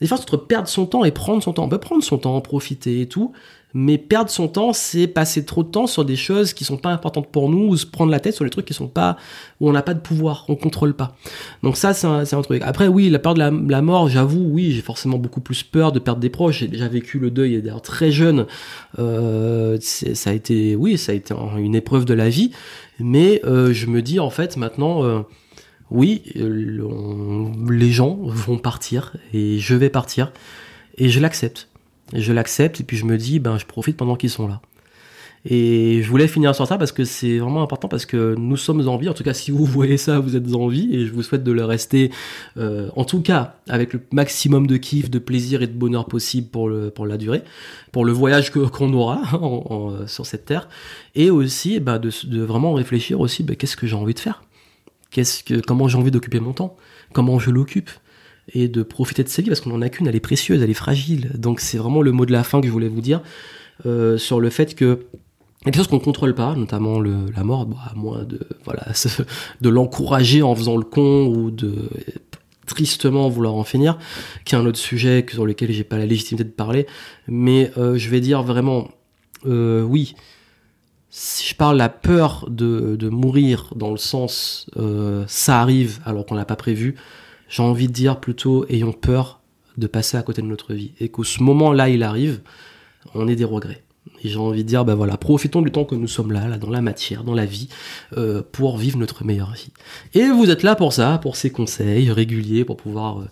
Des 0.00 0.06
fois, 0.06 0.18
entre 0.18 0.36
perdre 0.36 0.68
son 0.68 0.86
temps 0.86 1.04
et 1.04 1.10
prendre 1.10 1.42
son 1.42 1.52
temps. 1.52 1.64
On 1.64 1.68
peut 1.68 1.78
prendre 1.78 2.02
son 2.02 2.18
temps, 2.18 2.34
en 2.34 2.40
profiter 2.40 3.02
et 3.02 3.06
tout, 3.06 3.32
mais 3.74 3.98
perdre 3.98 4.30
son 4.30 4.48
temps, 4.48 4.72
c'est 4.72 5.06
passer 5.06 5.44
trop 5.44 5.62
de 5.62 5.68
temps 5.68 5.86
sur 5.86 6.04
des 6.04 6.16
choses 6.16 6.52
qui 6.52 6.64
sont 6.64 6.76
pas 6.76 6.90
importantes 6.90 7.28
pour 7.30 7.48
nous, 7.48 7.68
ou 7.68 7.76
se 7.76 7.86
prendre 7.86 8.10
la 8.10 8.20
tête 8.20 8.34
sur 8.34 8.44
les 8.44 8.50
trucs 8.50 8.66
qui 8.66 8.74
sont 8.74 8.88
pas, 8.88 9.16
où 9.60 9.68
on 9.68 9.72
n'a 9.72 9.82
pas 9.82 9.94
de 9.94 10.00
pouvoir, 10.00 10.44
on 10.48 10.56
contrôle 10.56 10.94
pas. 10.94 11.16
Donc 11.62 11.76
ça, 11.76 11.94
c'est 11.94 12.06
un, 12.06 12.20
un, 12.20 12.42
truc. 12.42 12.62
Après, 12.64 12.88
oui, 12.88 13.10
la 13.10 13.18
peur 13.18 13.34
de 13.34 13.38
la, 13.40 13.82
mort, 13.82 14.08
j'avoue, 14.08 14.42
oui, 14.42 14.72
j'ai 14.72 14.82
forcément 14.82 15.18
beaucoup 15.18 15.40
plus 15.40 15.62
peur 15.62 15.92
de 15.92 15.98
perdre 15.98 16.20
des 16.20 16.30
proches. 16.30 16.58
J'ai 16.58 16.68
déjà 16.68 16.88
vécu 16.88 17.18
le 17.18 17.30
deuil, 17.30 17.62
d'ailleurs 17.62 17.82
très 17.82 18.10
jeune. 18.10 18.46
Euh, 18.98 19.78
ça 19.80 20.30
a 20.30 20.32
été, 20.32 20.74
oui, 20.76 20.98
ça 20.98 21.12
a 21.12 21.14
été 21.14 21.34
une 21.58 21.74
épreuve 21.74 22.04
de 22.04 22.14
la 22.14 22.28
vie. 22.28 22.50
Mais 22.98 23.40
euh, 23.44 23.72
je 23.72 23.86
me 23.86 24.02
dis, 24.02 24.20
en 24.20 24.30
fait, 24.30 24.56
maintenant, 24.56 25.04
euh, 25.04 25.20
oui, 25.90 26.22
les 26.34 27.90
gens 27.90 28.18
vont 28.22 28.58
partir 28.58 29.16
et 29.32 29.58
je 29.58 29.74
vais 29.74 29.90
partir 29.90 30.32
et 30.96 31.08
je 31.08 31.20
l'accepte. 31.20 31.69
Je 32.14 32.32
l'accepte 32.32 32.80
et 32.80 32.84
puis 32.84 32.96
je 32.96 33.04
me 33.04 33.16
dis, 33.16 33.38
ben 33.38 33.58
je 33.58 33.66
profite 33.66 33.96
pendant 33.96 34.16
qu'ils 34.16 34.30
sont 34.30 34.48
là. 34.48 34.60
Et 35.46 36.02
je 36.02 36.08
voulais 36.10 36.28
finir 36.28 36.54
sur 36.54 36.66
ça 36.66 36.76
parce 36.76 36.92
que 36.92 37.04
c'est 37.04 37.38
vraiment 37.38 37.62
important 37.62 37.88
parce 37.88 38.04
que 38.04 38.34
nous 38.36 38.58
sommes 38.58 38.86
en 38.86 38.98
vie. 38.98 39.08
En 39.08 39.14
tout 39.14 39.24
cas, 39.24 39.32
si 39.32 39.50
vous 39.50 39.64
voyez 39.64 39.96
ça, 39.96 40.18
vous 40.18 40.36
êtes 40.36 40.54
en 40.54 40.68
vie 40.68 40.88
et 40.92 41.06
je 41.06 41.12
vous 41.12 41.22
souhaite 41.22 41.42
de 41.42 41.52
le 41.52 41.64
rester, 41.64 42.10
euh, 42.58 42.90
en 42.94 43.04
tout 43.04 43.22
cas, 43.22 43.54
avec 43.68 43.94
le 43.94 44.00
maximum 44.12 44.66
de 44.66 44.76
kiff, 44.76 45.10
de 45.10 45.18
plaisir 45.18 45.62
et 45.62 45.66
de 45.66 45.72
bonheur 45.72 46.06
possible 46.06 46.48
pour 46.48 46.68
le 46.68 46.90
pour 46.90 47.06
la 47.06 47.16
durée, 47.16 47.42
pour 47.90 48.04
le 48.04 48.12
voyage 48.12 48.50
qu'on 48.72 48.92
aura 48.92 49.22
hein, 49.32 50.06
sur 50.06 50.26
cette 50.26 50.44
terre, 50.44 50.68
et 51.14 51.30
aussi 51.30 51.80
ben, 51.80 51.98
de, 51.98 52.10
de 52.26 52.42
vraiment 52.42 52.74
réfléchir 52.74 53.20
aussi, 53.20 53.42
ben, 53.42 53.56
qu'est-ce 53.56 53.76
que 53.76 53.86
j'ai 53.86 53.96
envie 53.96 54.14
de 54.14 54.20
faire? 54.20 54.42
Qu'est-ce 55.10 55.42
que, 55.42 55.54
comment 55.60 55.88
j'ai 55.88 55.96
envie 55.96 56.10
d'occuper 56.10 56.38
mon 56.38 56.52
temps, 56.52 56.76
comment 57.12 57.38
je 57.38 57.50
l'occupe, 57.50 57.90
et 58.52 58.68
de 58.68 58.82
profiter 58.82 59.22
de 59.24 59.28
sa 59.28 59.42
vie 59.42 59.48
parce 59.48 59.60
qu'on 59.60 59.72
en 59.72 59.82
a 59.82 59.88
qu'une, 59.88 60.06
elle 60.06 60.16
est 60.16 60.20
précieuse, 60.20 60.62
elle 60.62 60.70
est 60.70 60.74
fragile. 60.74 61.32
Donc 61.36 61.60
c'est 61.60 61.78
vraiment 61.78 62.02
le 62.02 62.12
mot 62.12 62.26
de 62.26 62.32
la 62.32 62.44
fin 62.44 62.60
que 62.60 62.66
je 62.66 62.72
voulais 62.72 62.88
vous 62.88 63.00
dire 63.00 63.22
euh, 63.86 64.18
sur 64.18 64.40
le 64.40 64.50
fait 64.50 64.74
que 64.74 65.06
il 65.62 65.66
y 65.66 65.68
a 65.68 65.72
des 65.72 65.76
choses 65.76 65.88
qu'on 65.88 65.96
ne 65.96 66.00
contrôle 66.00 66.34
pas, 66.34 66.54
notamment 66.54 67.02
la 67.02 67.44
mort, 67.44 67.68
à 67.90 67.94
moins 67.94 68.24
de 68.24 68.40
voilà 68.64 68.86
de 69.60 69.68
l'encourager 69.68 70.42
en 70.42 70.54
faisant 70.54 70.76
le 70.76 70.84
con 70.84 71.26
ou 71.26 71.50
de 71.50 71.90
tristement 72.66 73.28
vouloir 73.28 73.54
en 73.54 73.64
finir, 73.64 73.98
qui 74.44 74.54
est 74.54 74.58
un 74.58 74.64
autre 74.64 74.78
sujet 74.78 75.26
sur 75.30 75.44
lequel 75.44 75.70
j'ai 75.72 75.84
pas 75.84 75.98
la 75.98 76.06
légitimité 76.06 76.44
de 76.44 76.50
parler. 76.50 76.86
Mais 77.28 77.72
euh, 77.76 77.98
je 77.98 78.08
vais 78.08 78.20
dire 78.20 78.42
vraiment, 78.42 78.88
euh, 79.44 79.82
oui, 79.82 80.14
si 81.10 81.46
je 81.46 81.54
parle 81.54 81.76
la 81.76 81.90
peur 81.90 82.46
de, 82.48 82.96
de 82.96 83.08
mourir 83.10 83.74
dans 83.76 83.90
le 83.90 83.98
sens 83.98 84.70
ça 85.26 85.60
arrive 85.60 86.00
alors 86.06 86.24
qu'on 86.24 86.36
l'a 86.36 86.46
pas 86.46 86.56
prévu, 86.56 86.94
j'ai 87.50 87.62
envie 87.62 87.88
de 87.88 87.92
dire 87.92 88.18
plutôt 88.18 88.64
ayons 88.70 88.92
peur 88.92 89.40
de 89.76 89.86
passer 89.86 90.16
à 90.16 90.22
côté 90.22 90.40
de 90.40 90.46
notre 90.46 90.72
vie 90.72 90.92
et 91.00 91.10
qu'au 91.10 91.24
ce 91.24 91.42
moment-là 91.42 91.90
il 91.90 92.02
arrive, 92.02 92.40
on 93.14 93.28
ait 93.28 93.36
des 93.36 93.44
regrets. 93.44 93.82
Et 94.22 94.28
j'ai 94.28 94.38
envie 94.38 94.64
de 94.64 94.68
dire, 94.68 94.84
ben 94.84 94.94
voilà, 94.94 95.16
profitons 95.16 95.62
du 95.62 95.70
temps 95.70 95.84
que 95.84 95.94
nous 95.94 96.08
sommes 96.08 96.32
là, 96.32 96.46
là, 96.46 96.58
dans 96.58 96.70
la 96.70 96.82
matière, 96.82 97.24
dans 97.24 97.34
la 97.34 97.46
vie, 97.46 97.68
euh, 98.16 98.42
pour 98.52 98.76
vivre 98.76 98.98
notre 98.98 99.24
meilleure 99.24 99.52
vie. 99.52 99.72
Et 100.14 100.28
vous 100.28 100.50
êtes 100.50 100.62
là 100.62 100.74
pour 100.74 100.92
ça, 100.92 101.18
pour 101.18 101.36
ces 101.36 101.50
conseils 101.50 102.10
réguliers, 102.10 102.64
pour 102.64 102.76
pouvoir 102.76 103.20
euh, 103.20 103.28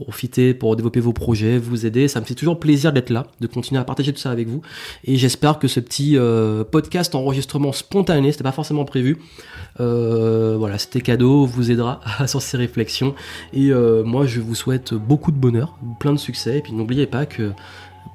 profiter 0.00 0.54
pour 0.54 0.74
développer 0.76 1.00
vos 1.00 1.12
projets, 1.12 1.58
vous 1.58 1.86
aider. 1.86 2.08
Ça 2.08 2.20
me 2.20 2.24
fait 2.24 2.34
toujours 2.34 2.58
plaisir 2.58 2.92
d'être 2.92 3.10
là, 3.10 3.26
de 3.40 3.46
continuer 3.46 3.80
à 3.80 3.84
partager 3.84 4.12
tout 4.12 4.18
ça 4.18 4.30
avec 4.30 4.48
vous. 4.48 4.60
Et 5.04 5.16
j'espère 5.16 5.58
que 5.58 5.68
ce 5.68 5.80
petit 5.80 6.16
euh, 6.16 6.64
podcast 6.64 7.14
enregistrement 7.14 7.72
spontané, 7.72 8.32
c'était 8.32 8.44
pas 8.44 8.52
forcément 8.52 8.84
prévu, 8.84 9.18
euh, 9.80 10.56
voilà, 10.58 10.78
c'était 10.78 11.00
cadeau, 11.00 11.46
vous 11.46 11.70
aidera 11.70 12.00
sur 12.26 12.42
ces 12.42 12.56
réflexions. 12.56 13.14
Et 13.52 13.70
euh, 13.70 14.02
moi, 14.04 14.26
je 14.26 14.40
vous 14.40 14.54
souhaite 14.54 14.94
beaucoup 14.94 15.30
de 15.30 15.38
bonheur, 15.38 15.78
plein 16.00 16.12
de 16.12 16.18
succès. 16.18 16.58
Et 16.58 16.60
puis 16.60 16.72
n'oubliez 16.72 17.06
pas 17.06 17.26
que 17.26 17.52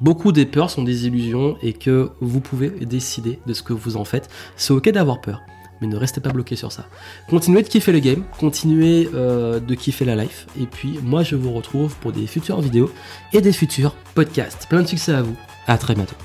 beaucoup 0.02 0.32
des 0.32 0.46
peurs 0.46 0.70
sont 0.70 0.84
des 0.84 1.08
illusions 1.08 1.58
et 1.62 1.74
que 1.74 2.10
vous 2.20 2.42
pouvez 2.42 2.70
décider 2.70 3.40
de 3.48 3.54
ce 3.54 3.64
que 3.64 3.74
vous 3.74 3.96
en 3.98 4.04
faites. 4.04 4.30
C'est 4.56 4.74
ok 4.74 4.90
d'avoir 4.90 5.22
peur 5.22 5.42
mais 5.82 5.88
ne 5.88 5.96
restez 5.96 6.22
pas 6.22 6.32
bloqué 6.32 6.56
sur 6.56 6.72
ça. 6.72 6.86
Continuez 7.30 7.64
de 7.64 7.68
kiffer 7.68 7.92
le 7.92 8.00
game, 8.00 8.24
continuez 8.40 9.10
euh, 9.14 9.60
de 9.60 9.76
kiffer 9.76 10.06
la 10.06 10.16
life, 10.16 10.48
et 10.60 10.66
puis 10.66 11.00
moi 11.04 11.24
je 11.24 11.36
vous 11.36 11.52
retrouve 11.52 11.96
pour 11.98 12.12
des 12.12 12.28
futures 12.28 12.62
vidéos 12.62 12.92
et 13.34 13.42
des 13.42 13.54
futurs 13.54 13.96
podcasts. 14.16 14.68
Plein 14.68 14.82
de 14.82 14.88
succès 14.88 15.14
à 15.14 15.22
vous, 15.22 15.36
à 15.68 15.78
très 15.78 15.96
bientôt. 15.96 16.16